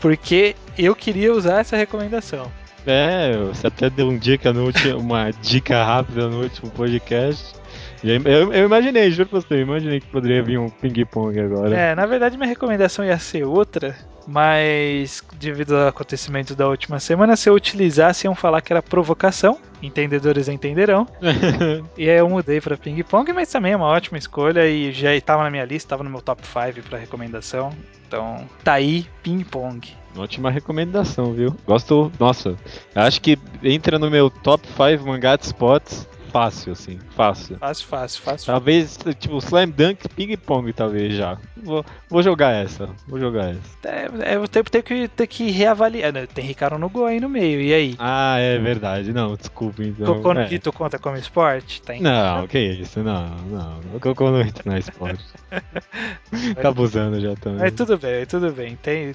Porque 0.00 0.56
eu 0.76 0.94
queria 0.96 1.32
usar 1.32 1.60
essa 1.60 1.76
recomendação. 1.76 2.50
É, 2.86 3.36
você 3.36 3.68
até 3.68 3.88
deu 3.88 4.08
um 4.08 4.18
dica 4.18 4.52
no 4.52 4.64
último, 4.64 4.98
uma 4.98 5.30
dica 5.30 5.84
rápida 5.84 6.28
no 6.28 6.42
último 6.42 6.70
podcast. 6.72 7.54
Eu, 8.02 8.52
eu 8.52 8.64
imaginei, 8.66 9.12
juro 9.12 9.28
pra 9.28 9.40
você, 9.40 9.54
eu 9.54 9.60
imaginei 9.60 10.00
que 10.00 10.06
poderia 10.08 10.42
vir 10.42 10.58
um 10.58 10.68
ping-pong 10.68 11.38
agora. 11.38 11.72
É, 11.76 11.94
na 11.94 12.04
verdade 12.04 12.36
minha 12.36 12.48
recomendação 12.48 13.04
ia 13.04 13.16
ser 13.20 13.44
outra, 13.44 13.94
mas 14.26 15.22
devido 15.34 15.76
aos 15.76 15.88
acontecimentos 15.88 16.54
da 16.54 16.68
última 16.68 17.00
semana, 17.00 17.36
se 17.36 17.48
eu 17.48 17.54
utilizasse 17.54 18.26
iam 18.26 18.34
falar 18.34 18.60
que 18.60 18.72
era 18.72 18.82
provocação, 18.82 19.58
entendedores 19.82 20.48
entenderão. 20.48 21.06
E 21.96 22.08
aí 22.08 22.18
eu 22.18 22.28
mudei 22.28 22.60
pra 22.60 22.76
ping 22.76 23.02
pong, 23.02 23.32
mas 23.32 23.50
também 23.50 23.72
é 23.72 23.76
uma 23.76 23.86
ótima 23.86 24.18
escolha 24.18 24.66
e 24.66 24.92
já 24.92 25.14
estava 25.14 25.42
na 25.42 25.50
minha 25.50 25.64
lista, 25.64 25.86
estava 25.86 26.02
no 26.02 26.10
meu 26.10 26.20
top 26.20 26.42
5 26.46 26.88
pra 26.88 26.98
recomendação. 26.98 27.72
Então, 28.06 28.46
tá 28.62 28.74
aí 28.74 29.06
ping 29.22 29.42
pong. 29.44 29.88
Ótima 30.16 30.50
recomendação, 30.50 31.32
viu? 31.32 31.56
Gosto. 31.66 32.12
Nossa, 32.18 32.56
acho 32.94 33.20
que 33.20 33.38
entra 33.62 33.98
no 33.98 34.10
meu 34.10 34.28
top 34.28 34.66
5 34.66 35.06
mangá 35.06 35.36
de 35.36 35.46
spots 35.46 36.06
fácil, 36.32 36.72
assim, 36.72 36.98
fácil. 37.14 37.58
Fácil, 37.58 37.86
fácil, 37.86 38.22
fácil. 38.22 38.46
Talvez, 38.46 38.98
tipo, 39.18 39.36
Slam 39.38 39.68
Dunk 39.68 40.08
Ping 40.08 40.34
Pong, 40.38 40.72
talvez 40.72 41.14
já. 41.14 41.36
Vou, 41.56 41.84
vou 42.08 42.22
jogar 42.22 42.52
essa, 42.52 42.88
vou 43.06 43.20
jogar 43.20 43.50
essa. 43.50 43.60
É, 43.84 44.32
é, 44.32 44.36
eu 44.36 44.48
tenho, 44.48 44.64
tenho 44.64 44.82
que, 44.82 45.08
ter 45.08 45.26
que 45.26 45.50
reavaliar. 45.50 46.12
né? 46.12 46.26
Tem 46.26 46.44
Ricardo 46.44 46.78
no 46.78 46.88
gol 46.88 47.06
aí 47.06 47.20
no 47.20 47.28
meio, 47.28 47.60
e 47.60 47.74
aí? 47.74 47.94
Ah, 47.98 48.38
é 48.38 48.58
verdade. 48.58 49.12
Não, 49.12 49.36
desculpa, 49.36 49.84
então. 49.84 50.06
Cocô 50.06 50.32
no 50.32 50.40
é. 50.40 50.58
Conta 50.74 50.98
como 50.98 51.16
esporte? 51.16 51.82
Tem. 51.82 52.00
Não, 52.00 52.46
que 52.46 52.58
isso, 52.58 53.00
não, 53.00 53.28
não. 53.50 53.80
O 53.94 54.00
Cocô 54.00 54.30
não 54.30 54.40
entra 54.40 54.62
na 54.64 54.78
esporte. 54.78 55.24
tá 56.60 56.68
abusando 56.68 57.20
já 57.20 57.34
também. 57.36 57.60
Mas 57.60 57.72
tudo 57.74 57.98
bem, 57.98 58.24
tudo 58.24 58.50
bem. 58.52 58.76
Tem, 58.76 59.14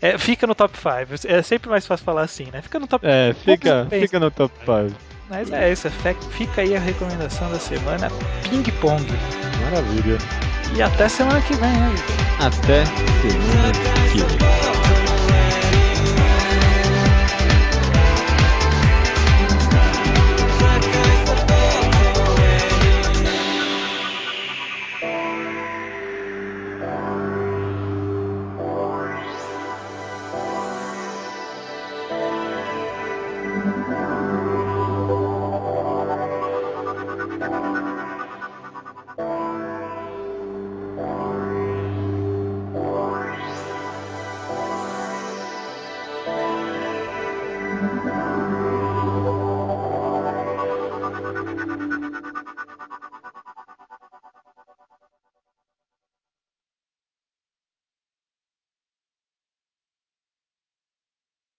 é, 0.00 0.16
fica 0.18 0.46
no 0.46 0.54
top 0.54 0.76
5. 0.76 1.26
É 1.26 1.42
sempre 1.42 1.68
mais 1.68 1.86
fácil 1.86 2.04
falar 2.04 2.22
assim, 2.22 2.46
né? 2.52 2.62
Fica 2.62 2.78
no 2.78 2.86
top 2.86 3.04
É, 3.06 3.32
fica, 3.32 3.86
fica 3.90 4.20
no 4.20 4.30
top 4.30 4.54
5. 4.60 5.13
Mas 5.30 5.50
é 5.52 5.72
isso, 5.72 5.88
fe- 5.90 6.16
fica 6.30 6.60
aí 6.60 6.76
a 6.76 6.80
recomendação 6.80 7.50
da 7.50 7.58
semana: 7.58 8.10
ping 8.48 8.62
pong. 8.80 9.04
Maravilha. 9.62 10.18
E 10.76 10.82
até 10.82 11.08
semana 11.08 11.40
que 11.42 11.54
vem, 11.54 11.70
né? 11.72 11.94
Até 12.40 12.84
semana 12.84 13.72
que 14.12 14.18
vem. 14.18 14.83